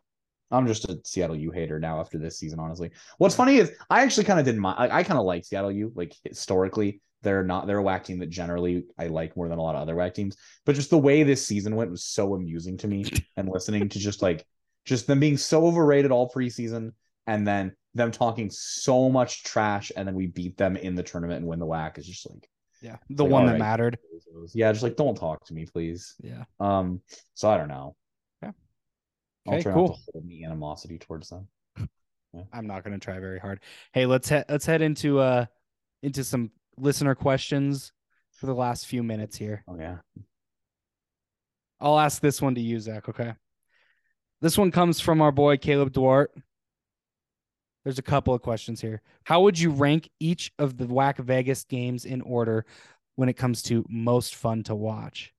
I'm 0.53 0.67
just 0.67 0.89
a 0.89 1.01
Seattle 1.05 1.37
U 1.37 1.51
hater 1.51 1.79
now 1.79 2.01
after 2.01 2.19
this 2.19 2.39
season. 2.39 2.59
Honestly, 2.61 2.91
what's 3.19 3.35
funny 3.35 3.57
is 3.57 3.73
I 3.91 4.03
actually 4.03 4.25
kind 4.25 4.39
of 4.39 4.45
didn't 4.45 4.61
mind. 4.61 4.77
I, 4.79 4.99
I 4.99 5.03
kind 5.03 5.19
of 5.19 5.25
like 5.25 5.45
Seattle 5.45 5.73
U. 5.73 5.93
Like 5.95 6.15
historically, 6.25 7.01
they're 7.23 7.43
not 7.45 7.67
they're 7.67 7.81
a 7.81 7.85
WAC 7.85 8.05
team 8.05 8.19
that 8.19 8.31
generally 8.31 8.85
I 8.99 9.07
like 9.07 9.37
more 9.37 9.49
than 9.49 9.59
a 9.59 9.63
lot 9.63 9.75
of 9.75 9.83
other 9.83 9.95
WAC 9.95 10.15
teams. 10.15 10.37
But 10.67 10.75
just 10.75 10.91
the 10.91 10.99
way 10.99 11.23
this 11.23 11.47
season 11.47 11.75
went 11.77 11.91
was 11.91 12.05
so 12.05 12.35
amusing 12.35 12.77
to 12.79 12.89
me, 12.89 13.05
and 13.37 13.49
listening 13.49 13.89
to 13.89 13.99
just 13.99 14.23
like 14.23 14.45
just 14.85 15.07
them 15.07 15.21
being 15.21 15.37
so 15.37 15.67
overrated 15.67 16.11
all 16.11 16.31
preseason, 16.31 16.93
and 17.27 17.47
then 17.47 17.75
them 17.95 18.11
talking 18.11 18.51
so 18.51 19.09
much 19.09 19.45
trash, 19.45 19.93
and 19.97 20.07
then 20.07 20.15
we 20.15 20.27
beat 20.27 20.57
them 20.57 20.77
in 20.77 20.95
the 20.95 21.03
tournament 21.03 21.41
and 21.41 21.49
win 21.49 21.59
the 21.59 21.67
WAC 21.67 21.99
is 21.99 22.07
just 22.07 22.29
like 22.29 22.49
Yeah, 22.81 22.97
the 23.11 23.25
like, 23.25 23.33
one 23.33 23.47
that 23.47 23.53
right. 23.53 23.59
mattered. 23.59 23.99
yeah, 24.55 24.73
just 24.73 24.83
like 24.83 24.97
don't 24.97 25.17
talk 25.17 25.45
to 25.47 25.55
me, 25.55 25.67
please. 25.67 26.15
Yeah. 26.23 26.45
Um, 26.61 27.01
so 27.35 27.49
I 27.51 27.57
don't 27.57 27.69
know. 27.69 27.97
Yeah. 29.45 29.53
I'll 29.53 29.55
Okay, 29.59 29.63
try 29.65 29.73
cool. 29.73 29.89
not 29.89 29.97
to 29.97 30.03
hold 30.13 30.25
any 30.25 30.45
animosity 30.45 30.99
towards 30.99 31.31
them. 31.31 31.49
I'm 32.53 32.67
not 32.67 32.85
going 32.85 32.99
to 32.99 33.05
try 33.05 33.19
very 33.19 33.39
hard. 33.39 33.61
Hey, 33.93 34.07
let's 34.07 34.29
head 34.29 34.47
let's 34.49 34.67
head 34.67 34.83
into 34.83 35.19
uh 35.19 35.47
into 36.03 36.25
some 36.25 36.51
listener 36.79 37.15
questions 37.15 37.93
for 38.33 38.47
the 38.47 38.55
last 38.55 38.87
few 38.87 39.03
minutes 39.03 39.37
here. 39.37 39.65
Oh 39.69 39.77
yeah. 39.77 39.99
I'll 41.81 41.99
ask 41.99 42.23
this 42.23 42.41
one 42.41 42.55
to 42.55 42.61
you, 42.61 42.79
Zach. 42.79 43.09
Okay. 43.09 43.35
This 44.41 44.57
one 44.57 44.71
comes 44.71 45.01
from 45.01 45.21
our 45.21 45.33
boy 45.33 45.57
Caleb 45.57 45.93
Duarte. 45.93 46.33
There's 47.85 47.99
a 47.99 48.03
couple 48.03 48.33
of 48.33 48.43
questions 48.43 48.81
here. 48.81 49.03
How 49.25 49.41
would 49.43 49.59
you 49.59 49.71
rank 49.71 50.09
each 50.21 50.53
of 50.59 50.77
the 50.77 50.87
WAC 50.87 51.19
Vegas 51.19 51.65
games 51.65 52.05
in 52.05 52.21
order 52.21 52.65
when 53.17 53.29
it 53.29 53.35
comes 53.37 53.61
to 53.65 53.85
most 53.89 54.37
fun 54.37 54.63
to 54.65 54.75
watch? 54.77 55.33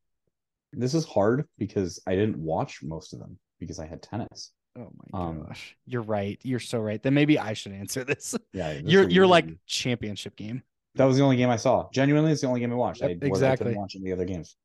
This 0.74 0.94
is 0.94 1.06
hard 1.06 1.46
because 1.58 2.02
I 2.06 2.16
didn't 2.16 2.38
watch 2.38 2.84
most 2.84 3.14
of 3.14 3.20
them 3.20 3.40
because 3.64 3.80
I 3.80 3.86
had 3.86 4.02
tennis. 4.02 4.52
Oh 4.78 4.92
my 5.12 5.20
Um, 5.20 5.44
gosh. 5.48 5.76
You're 5.86 6.02
right. 6.02 6.40
You're 6.44 6.60
so 6.60 6.80
right. 6.80 7.02
Then 7.02 7.14
maybe 7.14 7.38
I 7.40 7.54
should 7.54 7.74
answer 7.74 8.04
this. 8.06 8.36
Yeah, 8.54 8.74
this 8.74 8.84
you're 8.86 9.10
you're 9.10 9.28
like 9.28 9.46
easy. 9.46 9.60
championship 9.68 10.36
game. 10.36 10.64
that 10.96 11.06
was 11.06 11.18
the 11.18 11.24
only 11.24 11.38
game 11.38 11.50
I 11.50 11.58
saw. 11.58 11.90
Genuinely, 11.94 12.32
it's 12.32 12.42
the 12.42 12.48
only 12.48 12.60
game 12.60 12.72
I 12.72 12.76
watched. 12.76 13.02
Yep, 13.02 13.10
I 13.10 13.14
wasn't- 13.14 13.24
exactly. 13.34 13.66
couldn't 13.66 13.80
watch 13.82 13.96
any 13.96 14.12
other 14.12 14.26
games. 14.26 14.56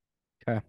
Okay. 0.48 0.60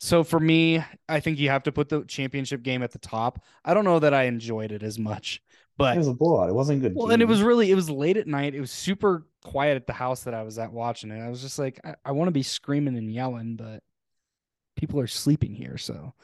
So 0.00 0.24
for 0.24 0.40
me, 0.40 0.82
I 1.08 1.20
think 1.20 1.38
you 1.38 1.48
have 1.50 1.62
to 1.64 1.70
put 1.72 1.88
the 1.88 2.02
championship 2.04 2.62
game 2.64 2.82
at 2.82 2.90
the 2.90 2.98
top. 2.98 3.44
I 3.64 3.72
don't 3.72 3.84
know 3.84 4.00
that 4.00 4.12
I 4.12 4.24
enjoyed 4.24 4.72
it 4.72 4.82
as 4.82 4.98
much, 4.98 5.40
but 5.78 5.94
It 5.94 5.98
was 5.98 6.08
a 6.08 6.14
blowout. 6.14 6.48
It 6.48 6.54
wasn't 6.54 6.82
good. 6.82 6.96
Well, 6.96 7.12
and 7.12 7.22
it 7.22 7.26
was 7.28 7.40
really 7.40 7.70
it 7.70 7.76
was 7.76 7.88
late 7.88 8.16
at 8.16 8.26
night. 8.26 8.52
It 8.56 8.60
was 8.60 8.72
super 8.72 9.28
quiet 9.44 9.76
at 9.76 9.86
the 9.86 9.92
house 9.92 10.24
that 10.24 10.34
I 10.34 10.42
was 10.42 10.58
at 10.58 10.72
watching 10.72 11.12
it. 11.12 11.20
I 11.20 11.28
was 11.28 11.40
just 11.40 11.56
like, 11.56 11.78
I, 11.84 11.94
I 12.04 12.10
want 12.12 12.26
to 12.26 12.32
be 12.32 12.42
screaming 12.42 12.96
and 12.98 13.12
yelling, 13.12 13.54
but 13.54 13.84
people 14.76 14.98
are 14.98 15.06
sleeping 15.06 15.54
here. 15.54 15.78
So, 15.78 16.14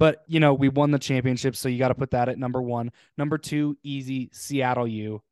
but 0.00 0.24
you 0.26 0.40
know, 0.40 0.54
we 0.54 0.70
won 0.70 0.90
the 0.90 0.98
championship, 0.98 1.54
so 1.54 1.68
you 1.68 1.78
got 1.78 1.88
to 1.88 1.94
put 1.94 2.10
that 2.12 2.28
at 2.30 2.38
number 2.38 2.60
one. 2.62 2.90
Number 3.18 3.36
two, 3.36 3.76
easy 3.84 4.30
Seattle 4.32 4.88
U. 4.88 5.22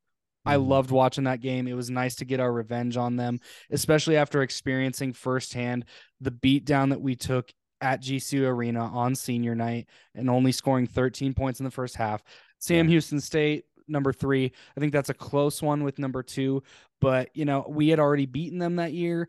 I 0.45 0.57
Mhm. 0.57 0.69
loved 0.69 0.91
watching 0.91 1.25
that 1.25 1.41
game. 1.41 1.67
It 1.67 1.73
was 1.73 1.89
nice 1.91 2.15
to 2.17 2.25
get 2.27 2.39
our 2.39 2.53
revenge 2.53 2.97
on 2.99 3.17
them, 3.17 3.41
especially 3.71 4.17
after 4.19 4.43
experiencing 4.43 5.15
firsthand 5.15 5.87
the 6.21 6.31
beatdown 6.31 6.91
that 6.91 7.01
we 7.01 7.17
took 7.17 7.51
at 7.81 8.03
GCU 8.03 8.47
Arena 8.47 8.85
on 8.85 9.15
senior 9.15 9.55
night 9.55 9.89
and 10.15 10.29
only 10.29 10.53
scoring 10.53 10.87
13 10.87 11.33
points 11.33 11.61
in 11.61 11.65
the 11.65 11.71
first 11.71 11.97
half. 11.97 12.23
Sam 12.59 12.87
Yeah. 12.87 12.91
Houston 12.93 13.21
State, 13.21 13.65
number 13.87 14.13
three. 14.13 14.53
I 14.77 14.81
think 14.81 14.93
that's 14.93 15.09
a 15.11 15.15
close 15.15 15.63
one 15.63 15.83
with 15.83 15.99
number 15.99 16.23
two, 16.23 16.63
but 17.01 17.35
you 17.35 17.47
know, 17.47 17.65
we 17.69 17.89
had 17.89 18.01
already 18.01 18.27
beaten 18.27 18.59
them 18.59 18.77
that 18.77 18.93
year. 18.93 19.29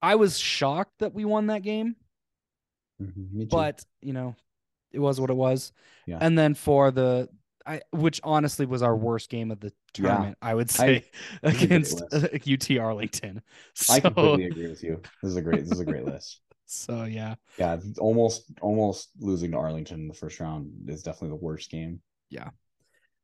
I 0.00 0.14
was 0.14 0.38
shocked 0.38 0.98
that 1.00 1.12
we 1.12 1.26
won 1.26 1.48
that 1.48 1.62
game, 1.62 1.96
Mhm, 3.00 3.48
but 3.50 3.84
you 4.00 4.12
know, 4.14 4.34
it 4.92 4.98
was 4.98 5.20
what 5.20 5.30
it 5.30 5.36
was. 5.36 5.72
Yeah. 6.06 6.18
And 6.20 6.38
then 6.38 6.54
for 6.54 6.90
the 6.90 7.28
I 7.66 7.80
which 7.92 8.20
honestly 8.24 8.66
was 8.66 8.82
our 8.82 8.96
worst 8.96 9.30
game 9.30 9.50
of 9.50 9.60
the 9.60 9.72
Yeah. 9.96 10.08
tournament, 10.08 10.38
I 10.42 10.54
would 10.54 10.70
say 10.70 11.04
a 11.42 11.50
great 11.50 11.62
against 11.62 12.02
uh. 12.12 12.28
UT 12.50 12.78
Arlington. 12.78 13.42
So, 13.74 13.94
I 13.94 14.00
completely 14.00 14.46
agree 14.46 14.68
with 14.68 14.82
you. 14.82 15.00
This 15.22 15.30
is 15.30 15.36
a 15.36 15.42
great. 15.42 15.60
This 15.60 15.72
is 15.72 15.80
a 15.80 15.84
great 15.84 16.04
list. 16.04 16.40
so 16.66 17.04
yeah. 17.04 17.36
Yeah, 17.58 17.78
almost 17.98 18.44
almost 18.60 19.10
losing 19.20 19.52
to 19.52 19.58
Arlington 19.58 20.00
in 20.00 20.08
the 20.08 20.14
first 20.14 20.40
round 20.40 20.72
is 20.88 21.02
definitely 21.02 21.36
the 21.38 21.44
worst 21.44 21.70
game. 21.70 22.00
Yeah. 22.30 22.50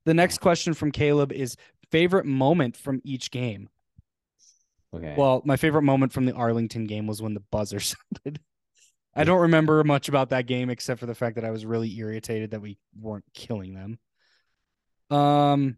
The 0.05 0.15
next 0.15 0.39
question 0.39 0.73
from 0.75 0.93
Caleb 0.93 1.33
is 1.33 1.57
favorite 1.91 2.27
moment 2.27 2.77
from 2.77 3.01
each 3.05 3.31
game. 3.31 3.69
Okay. 4.95 5.15
Well, 5.19 5.43
my 5.45 5.57
favorite 5.57 5.83
moment 5.83 6.13
from 6.13 6.25
the 6.25 6.33
Arlington 6.33 6.87
game 6.87 7.07
was 7.07 7.21
when 7.21 7.35
the 7.35 7.43
buzzer 7.51 7.81
sounded. 8.25 8.41
I 9.15 9.25
don't 9.25 9.41
remember 9.41 9.83
much 9.85 10.09
about 10.09 10.31
that 10.31 10.47
game 10.47 10.71
except 10.71 11.01
for 11.01 11.07
the 11.07 11.15
fact 11.15 11.37
that 11.37 11.45
I 11.45 11.51
was 11.51 11.67
really 11.67 11.95
irritated 11.97 12.53
that 12.53 12.61
we 12.61 12.79
weren't 12.99 13.25
killing 13.35 13.75
them. 13.75 13.99
Um 15.17 15.77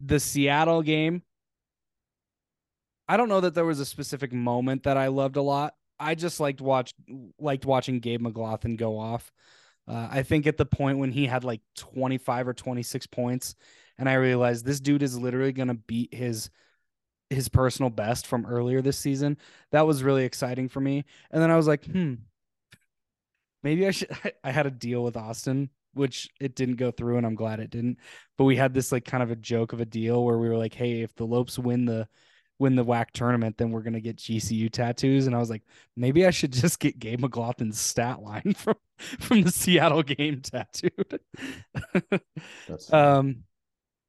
the 0.00 0.18
Seattle 0.18 0.82
game 0.82 1.22
I 3.08 3.16
don't 3.16 3.28
know 3.28 3.40
that 3.40 3.54
there 3.54 3.66
was 3.66 3.80
a 3.80 3.86
specific 3.86 4.32
moment 4.32 4.84
that 4.84 4.96
I 4.96 5.08
loved 5.08 5.36
a 5.36 5.42
lot. 5.42 5.74
I 6.00 6.14
just 6.14 6.40
liked 6.40 6.60
watch 6.60 6.94
liked 7.38 7.66
watching 7.66 8.00
Gabe 8.00 8.22
McGlothan 8.22 8.76
go 8.76 8.98
off. 8.98 9.30
Uh, 9.86 10.08
I 10.10 10.22
think 10.22 10.46
at 10.46 10.56
the 10.56 10.64
point 10.64 10.98
when 10.98 11.12
he 11.12 11.26
had 11.26 11.44
like 11.44 11.60
25 11.76 12.48
or 12.48 12.54
26 12.54 13.06
points 13.08 13.54
and 13.98 14.08
I 14.08 14.14
realized 14.14 14.64
this 14.64 14.80
dude 14.80 15.02
is 15.02 15.18
literally 15.18 15.52
going 15.52 15.68
to 15.68 15.74
beat 15.74 16.12
his 16.12 16.50
his 17.34 17.48
personal 17.48 17.90
best 17.90 18.26
from 18.26 18.46
earlier 18.46 18.80
this 18.80 18.98
season. 18.98 19.36
That 19.72 19.86
was 19.86 20.02
really 20.02 20.24
exciting 20.24 20.68
for 20.68 20.80
me. 20.80 21.04
And 21.30 21.42
then 21.42 21.50
I 21.50 21.56
was 21.56 21.66
like, 21.66 21.84
hmm, 21.84 22.14
maybe 23.62 23.86
I 23.86 23.90
should. 23.90 24.10
I 24.44 24.50
had 24.50 24.66
a 24.66 24.70
deal 24.70 25.02
with 25.02 25.16
Austin, 25.16 25.70
which 25.94 26.30
it 26.40 26.54
didn't 26.54 26.76
go 26.76 26.90
through, 26.90 27.16
and 27.16 27.26
I'm 27.26 27.34
glad 27.34 27.60
it 27.60 27.70
didn't. 27.70 27.98
But 28.38 28.44
we 28.44 28.56
had 28.56 28.74
this 28.74 28.92
like 28.92 29.04
kind 29.04 29.22
of 29.22 29.30
a 29.30 29.36
joke 29.36 29.72
of 29.72 29.80
a 29.80 29.86
deal 29.86 30.24
where 30.24 30.38
we 30.38 30.48
were 30.48 30.58
like, 30.58 30.74
hey, 30.74 31.02
if 31.02 31.14
the 31.16 31.26
Lopes 31.26 31.58
win 31.58 31.84
the 31.84 32.08
win 32.60 32.76
the 32.76 32.84
WAC 32.84 33.10
tournament, 33.12 33.58
then 33.58 33.72
we're 33.72 33.82
gonna 33.82 34.00
get 34.00 34.16
GCU 34.16 34.70
tattoos. 34.70 35.26
And 35.26 35.34
I 35.34 35.38
was 35.38 35.50
like, 35.50 35.62
maybe 35.96 36.26
I 36.26 36.30
should 36.30 36.52
just 36.62 36.78
get 36.78 36.98
Gabe 36.98 37.20
McGlothan's 37.20 37.80
stat 37.80 38.22
line 38.22 38.54
from 38.56 38.76
from 39.18 39.42
the 39.42 39.50
Seattle 39.50 40.02
game 40.02 40.40
tattooed. 40.40 41.20
Um, 42.92 43.44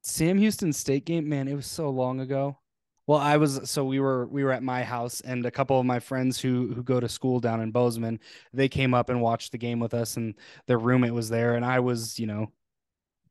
Sam 0.02 0.38
Houston 0.38 0.72
State 0.72 1.04
game, 1.04 1.28
man, 1.28 1.48
it 1.48 1.54
was 1.54 1.66
so 1.66 1.90
long 1.90 2.20
ago. 2.20 2.58
Well, 3.06 3.18
I 3.18 3.36
was 3.36 3.70
so 3.70 3.84
we 3.84 4.00
were 4.00 4.26
we 4.26 4.42
were 4.42 4.52
at 4.52 4.62
my 4.62 4.82
house, 4.82 5.20
and 5.20 5.46
a 5.46 5.50
couple 5.50 5.78
of 5.78 5.86
my 5.86 6.00
friends 6.00 6.40
who 6.40 6.72
who 6.74 6.82
go 6.82 6.98
to 6.98 7.08
school 7.08 7.38
down 7.38 7.60
in 7.60 7.70
Bozeman, 7.70 8.18
they 8.52 8.68
came 8.68 8.94
up 8.94 9.10
and 9.10 9.20
watched 9.20 9.52
the 9.52 9.58
game 9.58 9.78
with 9.78 9.94
us, 9.94 10.16
and 10.16 10.34
their 10.66 10.78
roommate 10.78 11.14
was 11.14 11.28
there, 11.28 11.54
and 11.54 11.64
I 11.64 11.80
was, 11.80 12.18
you 12.18 12.26
know, 12.26 12.50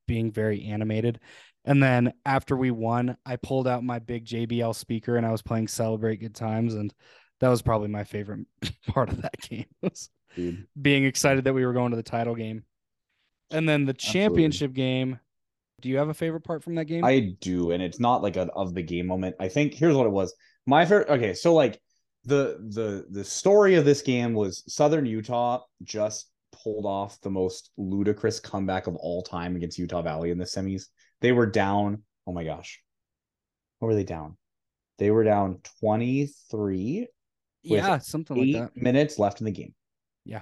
being 0.07 0.31
very 0.31 0.63
animated. 0.65 1.19
And 1.65 1.81
then 1.81 2.13
after 2.25 2.55
we 2.55 2.71
won, 2.71 3.17
I 3.25 3.37
pulled 3.37 3.67
out 3.67 3.83
my 3.83 3.99
big 3.99 4.25
JBL 4.25 4.75
speaker 4.75 5.17
and 5.17 5.25
I 5.25 5.31
was 5.31 5.41
playing 5.41 5.67
"Celebrate 5.67 6.17
Good 6.17 6.35
Times," 6.35 6.75
and 6.75 6.93
that 7.41 7.49
was 7.49 7.61
probably 7.61 7.89
my 7.89 8.03
favorite 8.03 8.47
part 8.87 9.09
of 9.09 9.21
that 9.23 9.39
game 9.41 9.65
was 9.81 10.09
dude. 10.35 10.67
being 10.81 11.05
excited 11.05 11.43
that 11.45 11.53
we 11.53 11.65
were 11.65 11.73
going 11.73 11.91
to 11.91 11.97
the 11.97 12.03
title 12.03 12.35
game. 12.35 12.63
And 13.51 13.67
then 13.67 13.85
the 13.85 13.93
championship 13.93 14.73
game. 14.73 15.19
Do 15.85 15.91
you 15.91 15.97
have 15.97 16.09
a 16.09 16.15
favorite 16.15 16.43
part 16.43 16.63
from 16.63 16.73
that 16.75 16.85
game? 16.85 17.05
I 17.05 17.35
do, 17.41 17.69
and 17.69 17.83
it's 17.83 17.99
not 17.99 18.23
like 18.23 18.37
a 18.37 18.51
of 18.55 18.73
the 18.73 18.81
game 18.81 19.05
moment. 19.05 19.35
I 19.39 19.47
think 19.47 19.75
here's 19.75 19.95
what 19.95 20.07
it 20.07 20.11
was. 20.11 20.33
My 20.65 20.83
favorite. 20.83 21.09
Okay, 21.09 21.35
so 21.35 21.53
like 21.53 21.79
the 22.23 22.57
the 22.73 23.05
the 23.11 23.23
story 23.23 23.75
of 23.75 23.85
this 23.85 24.01
game 24.01 24.33
was 24.33 24.63
Southern 24.67 25.05
Utah 25.05 25.61
just 25.83 26.31
pulled 26.51 26.87
off 26.87 27.21
the 27.21 27.29
most 27.29 27.69
ludicrous 27.77 28.39
comeback 28.39 28.87
of 28.87 28.95
all 28.95 29.21
time 29.21 29.55
against 29.55 29.77
Utah 29.77 30.01
Valley 30.01 30.31
in 30.31 30.39
the 30.39 30.45
semis. 30.45 30.85
They 31.21 31.31
were 31.33 31.45
down. 31.45 32.01
Oh 32.25 32.33
my 32.33 32.43
gosh, 32.43 32.81
what 33.77 33.89
were 33.89 33.93
they 33.93 34.03
down? 34.03 34.37
They 34.97 35.11
were 35.11 35.23
down 35.23 35.59
twenty 35.79 36.31
three 36.49 37.09
yeah, 37.61 37.99
something 37.99 38.37
like 38.37 38.73
that. 38.73 38.81
minutes 38.81 39.19
left 39.19 39.39
in 39.39 39.45
the 39.45 39.51
game. 39.51 39.75
Yeah. 40.23 40.41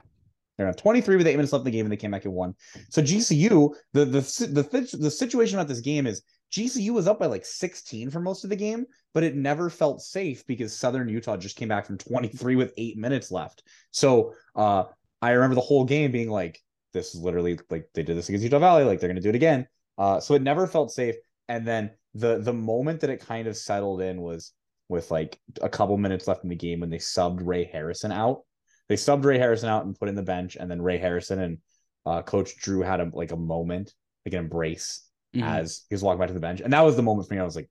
They're 0.64 0.70
on 0.70 0.76
23 0.76 1.18
with 1.18 1.28
eight 1.28 1.36
minutes 1.36 1.52
left 1.52 1.62
in 1.62 1.66
the 1.66 1.78
game, 1.78 1.86
and 1.86 1.92
they 1.92 1.98
came 1.98 2.12
back 2.12 2.24
and 2.24 2.34
won. 2.34 2.56
So 2.90 3.02
GCU, 3.02 3.74
the 3.92 4.06
the 4.06 4.22
si- 4.22 4.46
the 4.46 4.64
the 4.98 5.12
situation 5.12 5.58
about 5.60 5.68
this 5.68 5.82
game 5.82 6.08
is 6.08 6.24
GCU 6.54 6.92
was 6.92 7.08
up 7.08 7.20
by 7.20 7.26
like 7.26 7.46
16 7.46 8.10
for 8.10 8.22
most 8.22 8.46
of 8.46 8.50
the 8.50 8.56
game, 8.56 8.86
but 9.14 9.24
it 9.24 9.36
never 9.36 9.70
felt 9.70 10.02
safe 10.02 10.46
because 10.48 10.78
Southern 10.78 11.10
Utah 11.10 11.36
just 11.36 11.58
came 11.58 11.68
back 11.68 11.86
from 11.86 11.98
23 11.98 12.56
with 12.56 12.74
eight 12.78 12.98
minutes 12.98 13.30
left. 13.30 13.64
So 13.92 14.36
uh, 14.56 14.86
I 15.22 15.32
remember 15.32 15.56
the 15.56 15.62
whole 15.62 15.84
game 15.84 16.12
being 16.12 16.30
like, 16.30 16.62
this 16.94 17.14
is 17.14 17.22
literally 17.22 17.60
like 17.70 17.90
they 17.94 18.04
did 18.04 18.16
this 18.16 18.30
against 18.30 18.44
Utah 18.44 18.60
Valley, 18.60 18.86
like 18.86 19.00
they're 19.00 19.10
gonna 19.10 19.20
do 19.20 19.30
it 19.30 19.36
again. 19.36 19.68
Uh, 19.98 20.22
so 20.22 20.34
it 20.34 20.42
never 20.42 20.66
felt 20.66 20.92
safe. 20.92 21.16
And 21.50 21.68
then 21.68 21.92
the 22.14 22.40
the 22.40 22.54
moment 22.54 23.02
that 23.02 23.10
it 23.10 23.26
kind 23.26 23.48
of 23.48 23.58
settled 23.58 24.02
in 24.02 24.22
was 24.22 24.54
with 24.90 25.12
like 25.12 25.40
a 25.62 25.70
couple 25.70 25.98
minutes 25.98 26.28
left 26.28 26.44
in 26.44 26.50
the 26.50 26.56
game 26.56 26.80
when 26.80 26.90
they 26.90 26.98
subbed 26.98 27.40
Ray 27.42 27.66
Harrison 27.66 28.12
out. 28.12 28.44
They 28.90 28.96
subbed 28.96 29.24
Ray 29.26 29.38
Harrison 29.38 29.70
out 29.70 29.86
and 29.86 29.98
put 29.98 30.10
in 30.10 30.16
the 30.16 30.22
bench, 30.24 30.56
and 30.58 30.70
then 30.70 30.82
Ray 30.82 30.98
Harrison 30.98 31.40
and 31.40 31.58
uh, 32.06 32.22
Coach 32.22 32.58
Drew 32.58 32.82
had 32.82 33.00
a 33.00 33.10
like 33.14 33.32
a 33.32 33.38
moment, 33.38 33.94
like 34.26 34.34
an 34.34 34.40
embrace 34.40 35.08
Mhm. 35.36 35.44
as 35.44 35.86
he 35.90 35.96
was 35.96 36.04
walking 36.04 36.20
back 36.20 36.28
to 36.28 36.34
the 36.34 36.40
bench, 36.40 36.62
and 36.62 36.72
that 36.74 36.82
was 36.82 36.96
the 36.96 37.02
moment 37.04 37.28
for 37.28 37.34
me. 37.34 37.40
I 37.40 37.44
was 37.44 37.56
like, 37.56 37.70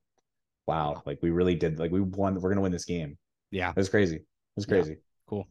"Wow, 0.67 1.01
like 1.05 1.19
we 1.21 1.29
really 1.29 1.55
did, 1.55 1.79
like 1.79 1.91
we 1.91 2.01
won. 2.01 2.39
We're 2.41 2.49
gonna 2.49 2.61
win 2.61 2.71
this 2.71 2.85
game." 2.85 3.17
Yeah, 3.51 3.69
It 3.69 3.75
was 3.75 3.89
crazy. 3.89 4.15
It 4.17 4.25
was 4.55 4.65
Yeah. 4.65 4.69
crazy. 4.69 4.97
cool. 5.27 5.47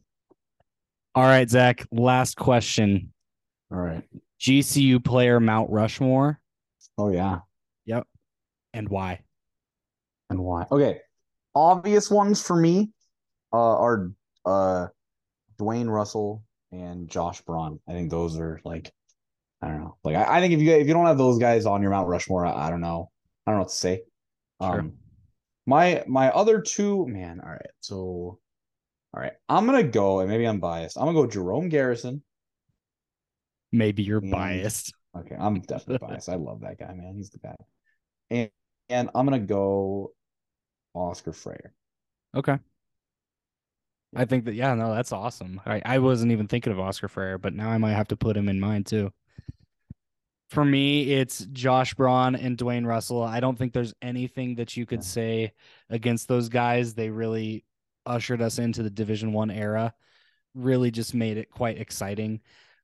All 1.15 1.23
right, 1.23 1.49
Zach. 1.49 1.87
Last 1.91 2.35
question. 2.37 3.13
All 3.71 3.77
right. 3.79 4.03
GCU 4.39 4.99
player 4.99 5.39
Mount 5.39 5.69
Rushmore 5.71 6.39
Oh 6.97 7.09
yeah. 7.09 7.39
Yep. 7.85 8.05
And 8.73 8.89
why? 8.89 9.21
And 10.29 10.39
why? 10.43 10.67
Okay. 10.71 10.99
Obvious 11.55 12.11
ones 12.11 12.41
for 12.41 12.55
me 12.55 12.91
uh, 13.53 13.77
are 13.77 14.11
uh, 14.45 14.87
DeWayne 15.63 15.89
Russell 15.89 16.43
and 16.71 17.09
Josh 17.09 17.41
Braun. 17.41 17.79
I 17.87 17.93
think 17.93 18.09
those 18.09 18.37
are 18.39 18.59
like, 18.65 18.91
I 19.61 19.67
don't 19.67 19.79
know. 19.79 19.97
Like 20.03 20.15
I, 20.15 20.37
I 20.37 20.41
think 20.41 20.53
if 20.53 20.59
you 20.59 20.71
if 20.71 20.87
you 20.87 20.93
don't 20.93 21.05
have 21.05 21.17
those 21.17 21.39
guys 21.39 21.65
on 21.65 21.81
your 21.81 21.91
Mount 21.91 22.07
Rushmore, 22.07 22.45
I, 22.45 22.67
I 22.67 22.69
don't 22.69 22.81
know. 22.81 23.09
I 23.45 23.51
don't 23.51 23.59
know 23.59 23.63
what 23.63 23.69
to 23.69 23.75
say. 23.75 24.01
Sure. 24.61 24.79
Um, 24.79 24.93
my 25.65 26.03
my 26.07 26.29
other 26.31 26.61
two, 26.61 27.07
man. 27.07 27.39
All 27.41 27.49
right. 27.49 27.71
So, 27.79 27.95
all 27.97 28.39
right. 29.13 29.33
I'm 29.47 29.65
gonna 29.65 29.83
go, 29.83 30.19
and 30.19 30.29
maybe 30.29 30.45
I'm 30.45 30.59
biased. 30.59 30.97
I'm 30.97 31.05
gonna 31.05 31.13
go 31.13 31.27
Jerome 31.27 31.69
Garrison. 31.69 32.23
Maybe 33.71 34.03
you're 34.03 34.19
And- 34.19 34.31
biased. 34.31 34.93
Okay, 35.15 35.35
I'm 35.37 35.61
definitely 35.61 36.05
biased. 36.07 36.27
I 36.27 36.35
love 36.35 36.61
that 36.61 36.79
guy, 36.79 36.91
man. 36.93 37.13
He's 37.15 37.29
the 37.29 37.37
guy. 37.37 37.55
And 38.29 38.49
and 38.89 39.09
I'm 39.15 39.25
gonna 39.25 39.39
go 39.39 40.11
Oscar 40.93 41.31
Frayer. 41.31 41.69
Okay. 42.35 42.57
I 44.15 44.25
think 44.25 44.45
that 44.45 44.53
yeah, 44.53 44.73
no, 44.75 44.93
that's 44.93 45.11
awesome. 45.11 45.61
I, 45.65 45.81
I 45.85 45.99
wasn't 45.99 46.31
even 46.31 46.47
thinking 46.47 46.71
of 46.71 46.79
Oscar 46.79 47.07
Frayer, 47.07 47.41
but 47.41 47.53
now 47.53 47.69
I 47.69 47.77
might 47.77 47.93
have 47.93 48.07
to 48.09 48.15
put 48.17 48.37
him 48.37 48.47
in 48.49 48.59
mind 48.59 48.85
too. 48.85 49.11
For 50.49 50.63
me, 50.63 51.11
it's 51.13 51.45
Josh 51.51 51.95
Braun 51.95 52.35
and 52.35 52.57
DeWayne 52.57 52.85
Russell. 52.85 53.23
I 53.23 53.39
don't 53.39 53.57
think 53.57 53.73
there's 53.73 53.93
anything 54.03 54.55
that 54.55 54.77
you 54.77 54.85
could 54.85 55.03
say 55.03 55.53
against 55.89 56.27
those 56.27 56.47
guys. 56.47 56.93
They 56.93 57.09
really 57.09 57.65
ushered 58.05 58.41
us 58.41 58.59
into 58.59 58.83
the 58.83 58.89
Division 58.91 59.33
One 59.33 59.49
era. 59.49 59.95
Really, 60.53 60.91
just 60.91 61.15
made 61.15 61.37
it 61.37 61.49
quite 61.49 61.79
exciting 61.79 62.41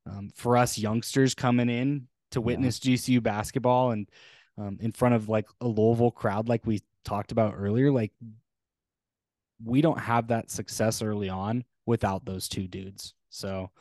um, 0.09 0.32
for 0.36 0.57
us 0.57 0.80
youngsters 0.80 1.36
coming 1.36 1.69
in 1.69 2.07
to 2.32 2.39
Yeah. 2.39 2.45
witness 2.45 2.80
GCU 2.80 3.21
basketball 3.21 3.91
and 3.91 4.09
um, 4.57 4.80
in 4.82 4.91
front 4.91 5.13
of 5.13 5.30
like 5.30 5.45
a 5.61 5.67
Louisville 5.67 6.09
crowd, 6.11 6.49
like 6.49 6.65
we 6.65 6.82
talked 7.05 7.32
about 7.32 7.53
earlier. 7.55 7.91
Like 7.91 8.13
we 9.64 9.82
don't 9.82 9.99
have 9.99 10.28
that 10.28 10.51
success 10.51 11.01
early 11.01 11.30
on 11.30 11.64
without 11.86 12.26
those 12.26 12.47
two 12.47 12.68
dudes. 12.68 13.14
So, 13.30 13.72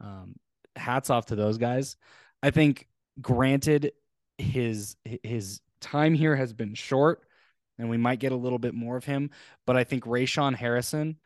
um, 0.00 0.34
hats 0.76 1.10
off 1.10 1.26
to 1.26 1.36
those 1.36 1.58
guys. 1.58 1.96
I 2.42 2.50
think, 2.50 2.88
granted, 3.20 3.92
his 4.38 4.96
his 5.22 5.60
time 5.80 6.14
here 6.14 6.36
has 6.36 6.52
been 6.52 6.74
short, 6.74 7.22
and 7.78 7.90
we 7.90 7.96
might 7.96 8.20
get 8.20 8.32
a 8.32 8.36
little 8.36 8.58
bit 8.58 8.74
more 8.74 8.96
of 8.96 9.04
him. 9.04 9.30
But 9.66 9.76
I 9.76 9.84
think 9.84 10.04
Rayshon 10.04 10.54
Harrison 10.54 11.16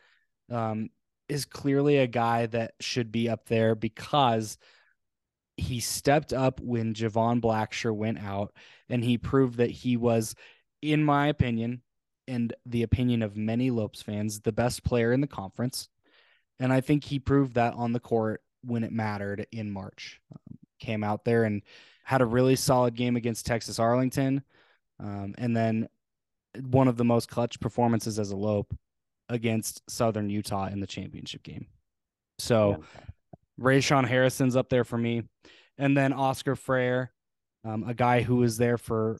um, 0.51 0.91
is 1.29 1.45
clearly 1.45 1.99
a 1.99 2.07
guy 2.07 2.47
that 2.47 2.75
should 2.81 3.13
be 3.13 3.29
up 3.29 3.47
there 3.47 3.75
because 3.75 4.59
he 5.57 5.81
stepped 5.81 6.33
up 6.33 6.61
when 6.61 6.95
Jovan 6.95 7.41
Blacksher 7.41 7.95
went 7.95 8.19
out, 8.19 8.55
and 8.89 9.05
he 9.05 9.19
proved 9.19 9.59
that 9.59 9.71
he 9.71 9.97
was, 9.97 10.35
in 10.83 11.05
my 11.05 11.29
opinion, 11.29 11.83
and 12.27 12.55
the 12.67 12.83
opinion 12.83 13.23
of 13.23 13.37
many 13.37 13.71
Lopes 13.71 14.03
fans, 14.03 14.41
the 14.41 14.53
best 14.53 14.85
player 14.85 15.13
in 15.13 15.21
the 15.21 15.27
conference. 15.27 15.89
And 16.59 16.73
I 16.73 16.81
think 16.81 17.05
he 17.05 17.19
proved 17.19 17.55
that 17.55 17.75
on 17.75 17.93
the 17.93 18.01
court 18.01 18.43
when 18.63 18.85
it 18.85 18.93
mattered 18.93 19.47
in 19.53 19.71
March. 19.71 20.21
Um, 20.33 20.59
came 20.79 21.05
out 21.05 21.25
there 21.25 21.45
and 21.45 21.63
had 22.05 22.21
a 22.21 22.27
really 22.27 22.57
solid 22.57 22.95
game 22.95 23.17
against 23.17 23.47
Texas 23.47 23.79
Arlington. 23.79 24.43
Um, 25.01 25.35
and 25.39 25.57
then 25.57 25.89
one 26.61 26.89
of 26.89 26.97
the 26.97 27.05
most 27.05 27.29
clutch 27.29 27.59
performances 27.61 28.19
as 28.19 28.31
a 28.31 28.37
Lope 28.37 28.75
against 29.29 29.89
Southern 29.91 30.31
Utah 30.31 30.69
in 30.69 30.81
the 30.81 30.87
championship 30.87 31.43
game. 31.43 31.67
So 32.39 32.85
Rayshon 33.61 34.07
Harrison's 34.07 34.57
up 34.57 34.69
there 34.69 34.85
for 34.85 34.99
me. 34.99 35.23
And 35.79 35.97
then 35.97 36.13
Oscar 36.13 36.55
Frayer, 36.55 37.09
um, 37.65 37.85
a 37.89 37.95
guy 37.95 38.23
who 38.23 38.37
was 38.37 38.59
there 38.59 38.79
for 38.79 39.19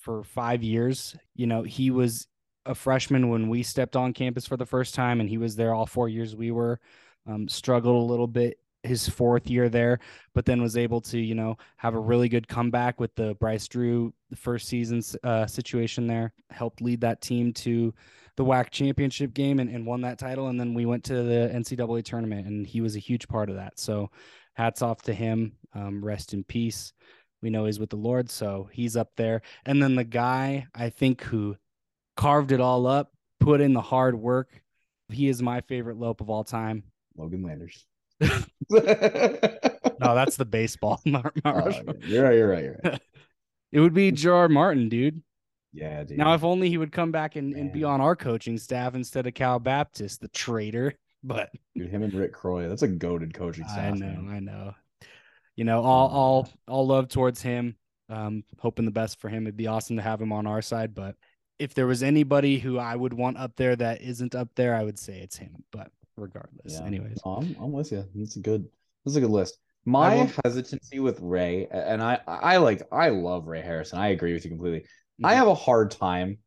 for 0.00 0.22
five 0.22 0.62
years. 0.62 1.16
You 1.34 1.46
know, 1.46 1.62
he 1.62 1.90
was 1.90 2.26
a 2.66 2.74
freshman 2.74 3.28
when 3.28 3.48
we 3.48 3.62
stepped 3.62 3.96
on 3.96 4.12
campus 4.12 4.46
for 4.46 4.56
the 4.56 4.66
first 4.66 4.94
time, 4.94 5.20
and 5.20 5.28
he 5.28 5.38
was 5.38 5.56
there 5.56 5.74
all 5.74 5.86
four 5.86 6.08
years 6.08 6.36
we 6.36 6.50
were. 6.50 6.80
Um, 7.26 7.48
struggled 7.48 7.96
a 7.96 8.12
little 8.12 8.26
bit 8.26 8.58
his 8.84 9.08
fourth 9.08 9.48
year 9.48 9.68
there, 9.68 9.98
but 10.34 10.44
then 10.44 10.62
was 10.62 10.76
able 10.76 11.00
to, 11.00 11.18
you 11.18 11.34
know, 11.34 11.56
have 11.76 11.94
a 11.94 11.98
really 11.98 12.28
good 12.28 12.46
comeback 12.46 13.00
with 13.00 13.14
the 13.14 13.34
Bryce 13.36 13.66
Drew 13.66 14.12
first 14.36 14.68
season 14.68 15.02
uh, 15.24 15.46
situation 15.46 16.06
there. 16.06 16.32
Helped 16.50 16.82
lead 16.82 17.00
that 17.00 17.20
team 17.20 17.52
to 17.54 17.94
the 18.36 18.44
WAC 18.44 18.70
championship 18.70 19.32
game 19.32 19.58
and, 19.58 19.70
and 19.70 19.86
won 19.86 20.02
that 20.02 20.18
title. 20.18 20.48
And 20.48 20.60
then 20.60 20.74
we 20.74 20.86
went 20.86 21.04
to 21.04 21.22
the 21.22 21.50
NCAA 21.54 22.04
tournament, 22.04 22.46
and 22.46 22.66
he 22.66 22.80
was 22.80 22.94
a 22.94 23.00
huge 23.00 23.26
part 23.26 23.48
of 23.48 23.56
that. 23.56 23.78
So, 23.78 24.10
hats 24.52 24.82
off 24.82 25.02
to 25.02 25.14
him. 25.14 25.52
Um, 25.74 26.04
rest 26.04 26.34
in 26.34 26.44
peace. 26.44 26.92
We 27.42 27.50
know 27.50 27.66
he's 27.66 27.80
with 27.80 27.90
the 27.90 27.96
Lord, 27.96 28.30
so 28.30 28.68
he's 28.72 28.96
up 28.96 29.10
there. 29.16 29.42
And 29.66 29.82
then 29.82 29.96
the 29.96 30.04
guy 30.04 30.66
I 30.74 30.88
think 30.88 31.22
who 31.22 31.56
carved 32.16 32.52
it 32.52 32.60
all 32.60 32.86
up, 32.86 33.12
put 33.40 33.60
in 33.60 33.72
the 33.72 33.80
hard 33.80 34.14
work. 34.14 34.48
He 35.08 35.28
is 35.28 35.42
my 35.42 35.60
favorite 35.62 35.98
Lope 35.98 36.20
of 36.20 36.30
all 36.30 36.44
time. 36.44 36.84
Logan 37.16 37.42
Landers. 37.42 37.86
No, 40.00 40.14
that's 40.14 40.36
the 40.36 40.44
baseball. 40.44 41.00
Mount 41.06 41.32
Oh, 41.44 41.70
you're 42.06 42.24
right. 42.24 42.34
You're 42.36 42.48
right. 42.48 42.64
You're 42.64 42.80
right. 42.84 43.00
It 43.72 43.80
would 43.80 43.94
be 43.94 44.12
Gerard 44.12 44.52
Martin, 44.52 44.88
dude. 44.88 45.20
Yeah, 45.72 46.04
dude. 46.04 46.16
Now, 46.16 46.34
if 46.34 46.44
only 46.44 46.68
he 46.68 46.78
would 46.78 46.92
come 46.92 47.10
back 47.10 47.34
and, 47.34 47.54
and 47.54 47.72
be 47.72 47.82
on 47.82 48.00
our 48.00 48.14
coaching 48.14 48.56
staff 48.56 48.94
instead 48.94 49.26
of 49.26 49.34
Cal 49.34 49.58
Baptist, 49.58 50.20
the 50.20 50.28
traitor. 50.28 50.94
But 51.24 51.50
dude, 51.74 51.90
him 51.90 52.04
and 52.04 52.14
Rick 52.14 52.32
Croy, 52.34 52.68
that's 52.68 52.82
a 52.82 52.88
goaded 52.88 53.34
coaching 53.34 53.66
staff. 53.66 53.94
I 53.94 53.96
know, 53.96 54.06
man. 54.06 54.28
I 54.32 54.38
know. 54.38 54.74
You 55.56 55.64
know, 55.64 55.82
all 55.82 56.08
all 56.08 56.48
all 56.68 56.86
love 56.86 57.08
towards 57.08 57.42
him. 57.42 57.74
Um, 58.08 58.44
hoping 58.60 58.84
the 58.84 58.92
best 58.92 59.20
for 59.20 59.28
him. 59.28 59.42
It'd 59.42 59.56
be 59.56 59.66
awesome 59.66 59.96
to 59.96 60.02
have 60.02 60.22
him 60.22 60.30
on 60.30 60.46
our 60.46 60.62
side. 60.62 60.94
But 60.94 61.16
if 61.58 61.74
there 61.74 61.86
was 61.86 62.02
anybody 62.02 62.58
who 62.58 62.78
I 62.78 62.96
would 62.96 63.12
want 63.14 63.36
up 63.38 63.56
there 63.56 63.76
that 63.76 64.00
isn't 64.02 64.34
up 64.34 64.48
there, 64.54 64.74
I 64.74 64.82
would 64.84 64.98
say 64.98 65.20
it's 65.20 65.36
him. 65.36 65.64
But 65.70 65.90
regardless, 66.16 66.74
Yeah. 66.74 66.84
anyways. 66.86 67.18
I'm, 67.24 67.56
I'm 67.60 67.72
with 67.72 67.92
you. 67.92 68.04
It's 68.16 68.36
a 68.36 68.40
good. 68.40 68.66
Is 69.06 69.16
a 69.16 69.20
good 69.20 69.30
list. 69.30 69.58
My 69.84 70.30
hesitancy 70.42 70.98
with 70.98 71.20
Ray, 71.20 71.66
and 71.70 72.02
I, 72.02 72.18
I 72.26 72.56
like, 72.56 72.82
I 72.90 73.10
love 73.10 73.46
Ray 73.46 73.60
Harrison. 73.60 73.98
I 73.98 74.08
agree 74.08 74.32
with 74.32 74.44
you 74.44 74.50
completely. 74.50 74.86
I 75.22 75.34
Mhm. 75.34 75.36
have 75.36 75.48
a 75.48 75.54
hard 75.54 75.90
time 75.90 76.38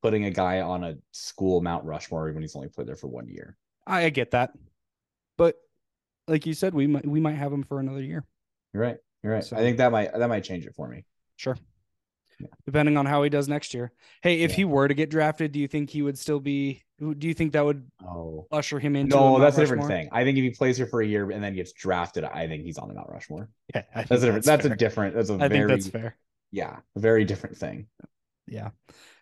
putting 0.00 0.24
a 0.26 0.30
guy 0.30 0.60
on 0.60 0.84
a 0.84 0.94
school 1.10 1.60
Mount 1.60 1.84
Rushmore 1.84 2.30
when 2.32 2.40
he's 2.42 2.54
only 2.54 2.68
played 2.68 2.86
there 2.86 2.94
for 2.94 3.08
one 3.08 3.26
year. 3.28 3.56
I, 3.84 4.04
I 4.04 4.10
get 4.10 4.30
that. 4.30 4.52
But 5.36 5.56
like 6.28 6.46
you 6.46 6.54
said, 6.54 6.72
we 6.72 6.86
might 6.86 7.04
we 7.04 7.18
might 7.20 7.34
have 7.34 7.52
him 7.52 7.64
for 7.64 7.80
another 7.80 8.02
year. 8.02 8.24
You're 8.72 8.82
right. 8.84 8.98
You're 9.24 9.32
right. 9.32 9.42
So- 9.44 9.56
I 9.56 9.60
think 9.60 9.78
that 9.78 9.90
might 9.90 10.12
that 10.12 10.28
might 10.28 10.44
change 10.44 10.64
it 10.64 10.74
for 10.76 10.86
me. 10.88 11.04
Sure. 11.34 11.56
Depending 12.66 12.96
on 12.96 13.06
how 13.06 13.22
he 13.22 13.30
does 13.30 13.48
next 13.48 13.74
year. 13.74 13.92
Hey, 14.22 14.42
if 14.42 14.50
Yeah. 14.50 14.56
he 14.56 14.64
were 14.64 14.86
to 14.88 14.94
get 14.94 15.10
drafted, 15.10 15.52
do 15.52 15.58
you 15.58 15.66
think 15.68 15.90
he 15.90 16.02
would 16.02 16.18
still 16.18 16.40
be? 16.40 16.82
Do 17.00 17.26
you 17.28 17.34
think 17.34 17.52
that 17.52 17.64
would 17.64 17.86
Oh 18.04 18.46
usher 18.50 18.78
him 18.78 18.96
into? 18.96 19.16
no, 19.16 19.38
that's 19.38 19.56
a 19.56 19.60
different 19.60 19.82
Rushmore? 19.82 19.98
thing. 19.98 20.08
I 20.12 20.24
think 20.24 20.36
if 20.38 20.42
he 20.44 20.50
plays 20.50 20.76
here 20.76 20.86
for 20.86 21.00
a 21.00 21.06
year 21.06 21.30
and 21.30 21.42
then 21.42 21.54
gets 21.54 21.72
drafted, 21.72 22.24
I 22.24 22.46
think 22.48 22.64
he's 22.64 22.78
on 22.78 22.88
the 22.88 22.94
Mount 22.94 23.08
Rushmore. 23.10 23.48
Yeah, 23.74 23.82
That's 23.94 24.10
a 24.10 24.26
different. 24.26 24.44
That's, 24.44 24.62
fair. 24.64 24.72
a 24.72 24.76
different. 24.76 25.14
That's 25.14 25.30
a 25.30 25.34
I 25.34 25.48
very 25.48 25.68
think 25.68 25.82
that's 25.82 25.88
fair. 25.88 26.16
yeah, 26.52 26.76
a 26.96 27.00
very 27.00 27.24
different 27.24 27.56
thing. 27.56 27.86
Yeah. 28.46 28.70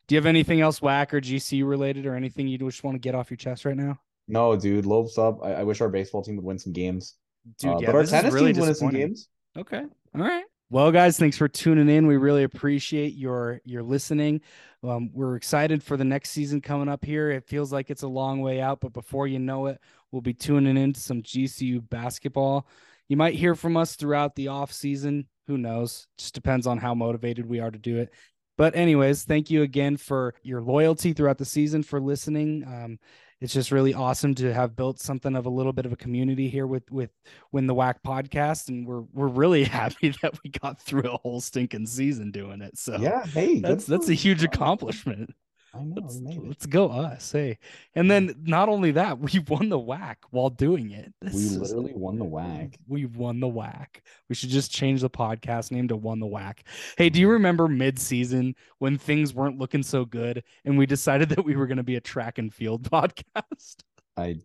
Do 0.09 0.15
you 0.15 0.19
have 0.19 0.27
anything 0.27 0.61
else 0.61 0.81
WAC 0.81 1.13
or 1.13 1.21
GC 1.21 1.67
related 1.69 2.07
or 2.07 2.15
anything 2.15 2.47
you 2.49 2.59
just 2.59 2.85
want 2.85 2.95
to 2.95 3.01
get 3.01 3.15
off 3.15 3.31
your 3.31 3.37
chest 3.39 3.65
right 3.65 3.77
now? 3.77 3.99
No, 4.29 4.57
dude, 4.57 4.87
Lopes 4.87 5.19
up. 5.19 5.41
I, 5.45 5.53
I 5.55 5.63
wish 5.65 5.81
our 5.81 5.89
baseball 5.89 6.23
team 6.23 6.37
would 6.37 6.45
win 6.45 6.59
some 6.59 6.73
games. 6.73 7.15
Dude, 7.59 7.71
Uh, 7.73 7.79
yeah, 7.81 7.87
but 7.87 7.95
our 7.97 8.05
tennis 8.05 8.33
really 8.35 8.47
team's 8.53 8.59
winning 8.61 8.75
some 8.75 8.91
games. 8.91 9.29
Okay. 9.57 9.83
All 10.15 10.21
right. 10.21 10.45
Well, 10.69 10.91
guys, 10.91 11.17
thanks 11.17 11.39
for 11.39 11.47
tuning 11.47 11.89
in. 11.89 12.09
We 12.09 12.17
really 12.17 12.43
appreciate 12.43 13.15
your 13.15 13.61
your 13.65 13.85
listening. 13.85 14.41
Um, 14.83 15.11
we're 15.13 15.37
excited 15.37 15.81
for 15.81 15.97
the 15.97 16.05
next 16.05 16.31
season 16.31 16.61
coming 16.61 16.89
up 16.89 17.05
here. 17.05 17.31
It 17.31 17.47
feels 17.47 17.73
like 17.73 17.89
it's 17.89 18.03
a 18.03 18.09
long 18.09 18.41
way 18.41 18.61
out, 18.61 18.81
but 18.81 18.93
before 18.93 19.29
you 19.29 19.39
know 19.39 19.67
it, 19.67 19.81
we'll 20.11 20.23
be 20.23 20.35
tuning 20.35 20.77
into 20.77 20.99
some 20.99 21.23
GCU 21.23 21.89
basketball. 21.89 22.67
You 23.09 23.17
might 23.17 23.35
hear 23.35 23.55
from 23.55 23.77
us 23.77 23.95
throughout 23.95 24.35
the 24.35 24.49
off 24.49 24.73
season. 24.73 25.29
Who 25.47 25.57
knows? 25.57 26.09
Just 26.19 26.35
depends 26.35 26.67
on 26.67 26.79
how 26.79 26.95
motivated 26.95 27.47
we 27.47 27.61
are 27.61 27.71
to 27.71 27.79
do 27.79 27.99
it. 27.99 28.13
But 28.59 28.75
anyways, 28.75 29.23
thank 29.23 29.51
you 29.51 29.63
again 29.63 29.97
for 29.97 30.35
your 30.43 30.63
loyalty 30.63 31.13
throughout 31.13 31.39
the 31.39 31.45
season 31.45 31.85
for 31.85 32.01
listening. 32.01 32.65
Um, 32.67 32.99
it's 33.41 33.53
just 33.53 33.71
really 33.71 33.93
awesome 33.93 34.35
to 34.37 34.53
have 34.53 34.77
built 34.77 34.99
something 34.99 35.37
of 35.37 35.47
a 35.47 35.51
little 35.51 35.73
bit 35.73 35.87
of 35.87 35.93
a 35.93 35.97
community 35.97 36.49
here 36.49 36.67
with 36.67 36.91
with 36.91 37.11
Win 37.53 37.67
the 37.67 37.75
WAC 37.75 37.97
podcast, 38.05 38.69
and 38.69 38.87
we're 38.87 39.03
we're 39.13 39.29
really 39.29 39.65
happy 39.81 40.15
that 40.23 40.39
we 40.43 40.51
got 40.51 40.81
through 40.81 41.11
a 41.11 41.19
whole 41.19 41.41
stinking 41.41 41.87
season 41.87 42.31
doing 42.31 42.63
it. 42.63 42.79
So 42.79 42.97
Yeah, 42.97 43.25
hey, 43.27 43.55
good 43.55 43.65
that's 43.65 43.87
that's 43.87 44.09
a 44.09 44.15
huge 44.15 44.43
accomplishment. 44.43 45.35
I 45.79 45.85
know, 45.85 46.01
Let's, 46.03 46.17
we 46.17 46.21
made 46.23 46.37
it. 46.39 46.47
let's 46.49 46.67
go 46.67 46.89
us, 46.89 47.33
hey! 47.33 47.59
And 47.95 48.11
then 48.11 48.35
not 48.45 48.69
only 48.69 48.93
that, 48.93 49.19
we 49.33 49.39
won 49.49 49.69
the 49.69 49.79
WAC 49.79 50.17
while 50.31 50.51
doing 50.51 50.91
it. 50.91 51.13
This 51.21 51.35
We 51.35 51.41
is- 51.41 51.57
literally 51.59 51.93
won 51.95 52.19
the 52.19 52.25
WAC. 52.25 52.75
We 52.89 53.05
won 53.07 53.41
the 53.41 53.49
WAC. 53.49 53.87
We 54.29 54.35
should 54.35 54.49
just 54.51 54.71
change 54.73 55.01
the 55.03 55.11
podcast 55.11 55.71
name 55.71 55.89
to 55.89 55.97
Won 55.97 56.21
the 56.21 56.27
WAC. 56.27 56.59
Hey, 56.97 57.07
Mm-hmm. 57.09 57.15
do 57.15 57.21
you 57.21 57.29
remember 57.31 57.69
mid-season 57.69 58.55
when 58.79 58.99
things 58.99 59.35
weren't 59.35 59.59
looking 59.59 59.83
so 59.83 60.05
good, 60.05 60.43
and 60.65 60.77
we 60.79 60.87
decided 60.87 61.29
that 61.31 61.45
we 61.45 61.57
were 61.57 61.67
going 61.67 61.77
to 61.79 61.83
be 61.83 61.97
a 61.97 62.01
track 62.01 62.39
and 62.39 62.53
field 62.55 62.83
podcast? 62.91 63.77
I 64.17 64.37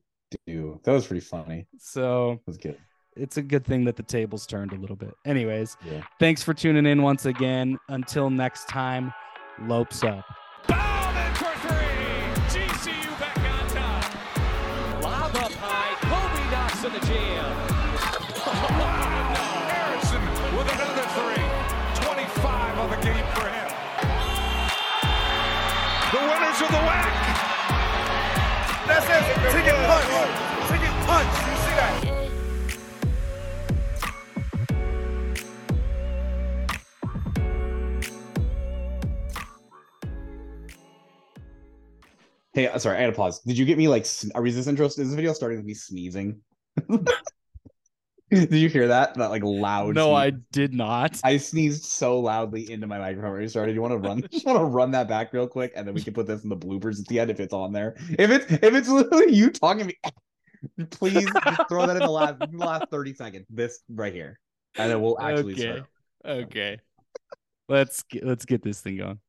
do. 0.45 0.79
That 0.83 0.91
was 0.93 1.07
pretty 1.07 1.21
funny. 1.21 1.67
So 1.77 2.35
That 2.45 2.47
was 2.47 2.57
good. 2.57 2.77
it's 3.17 3.37
a 3.37 3.41
good 3.41 3.65
thing 3.65 3.83
that 3.85 3.95
the 3.95 4.03
tables 4.03 4.45
turned 4.47 4.71
a 4.71 4.75
little 4.75 4.95
bit. 4.95 5.13
Anyways, 5.25 5.75
Yeah. 5.85 6.03
thanks 6.19 6.41
for 6.43 6.53
tuning 6.53 6.85
in 6.85 7.01
once 7.01 7.25
again. 7.25 7.77
Until 7.89 8.29
next 8.29 8.67
time, 8.69 9.13
Lopes 9.59 10.03
up. 10.03 10.25
Ticket 29.49 29.75
punch. 29.87 30.69
Ticket 30.69 30.95
punch. 31.07 31.33
You 31.47 31.55
see 31.63 31.75
that? 31.75 32.21
Hey, 42.53 42.69
sorry, 42.79 42.97
I 42.97 43.01
had 43.01 43.07
to 43.07 43.13
pause. 43.13 43.39
Did 43.39 43.57
you 43.57 43.65
get 43.65 43.77
me 43.77 43.87
like? 43.87 44.05
sn- 44.05 44.31
Are 44.35 44.41
we 44.41 44.51
this 44.51 44.67
intro? 44.67 44.85
Is 44.85 44.95
this 44.95 45.13
video 45.13 45.33
starting 45.33 45.57
with 45.59 45.65
me 45.65 45.73
sneezing? 45.73 46.41
Did 48.49 48.53
you 48.53 48.69
hear 48.69 48.87
that? 48.87 49.15
That 49.15 49.29
like 49.29 49.43
loud. 49.43 49.95
No, 49.95 50.13
I 50.15 50.29
did 50.29 50.73
not. 50.73 51.19
I 51.21 51.35
sneezed 51.35 51.83
so 51.83 52.17
loudly 52.19 52.71
into 52.71 52.87
my 52.87 52.97
microphone 52.97 53.33
when 53.33 53.41
we 53.41 53.47
started. 53.49 53.75
You 53.75 53.81
want 53.81 53.91
to 53.91 53.97
run? 53.97 54.23
Just 54.31 54.45
want 54.45 54.57
to 54.57 54.63
run 54.63 54.91
that 54.91 55.09
back 55.09 55.33
real 55.33 55.47
quick, 55.47 55.73
and 55.75 55.85
then 55.85 55.93
we 55.93 56.01
can 56.01 56.13
put 56.13 56.27
this 56.27 56.43
in 56.43 56.49
the 56.49 56.55
bloopers 56.55 57.01
at 57.01 57.07
the 57.07 57.19
end 57.19 57.29
if 57.29 57.41
it's 57.41 57.53
on 57.53 57.73
there. 57.73 57.95
If 58.17 58.31
it's 58.31 58.49
if 58.49 58.73
it's 58.73 58.87
literally 58.87 59.33
you 59.33 59.49
talking 59.51 59.79
to 59.79 59.85
me, 59.87 60.85
please 60.91 61.27
throw 61.67 61.85
that 61.87 61.97
in 61.97 62.03
the 62.03 62.09
last 62.09 62.37
last 62.53 62.85
thirty 62.89 63.13
seconds. 63.13 63.45
This 63.49 63.81
right 63.89 64.13
here, 64.13 64.39
and 64.77 64.89
then 64.89 65.01
we'll 65.01 65.19
actually 65.19 65.53
Okay. 65.53 65.61
start. 65.61 65.83
Okay. 66.25 66.79
Let's 67.67 68.03
get, 68.03 68.25
let's 68.25 68.45
get 68.45 68.63
this 68.63 68.79
thing 68.79 68.97
going. 68.97 69.19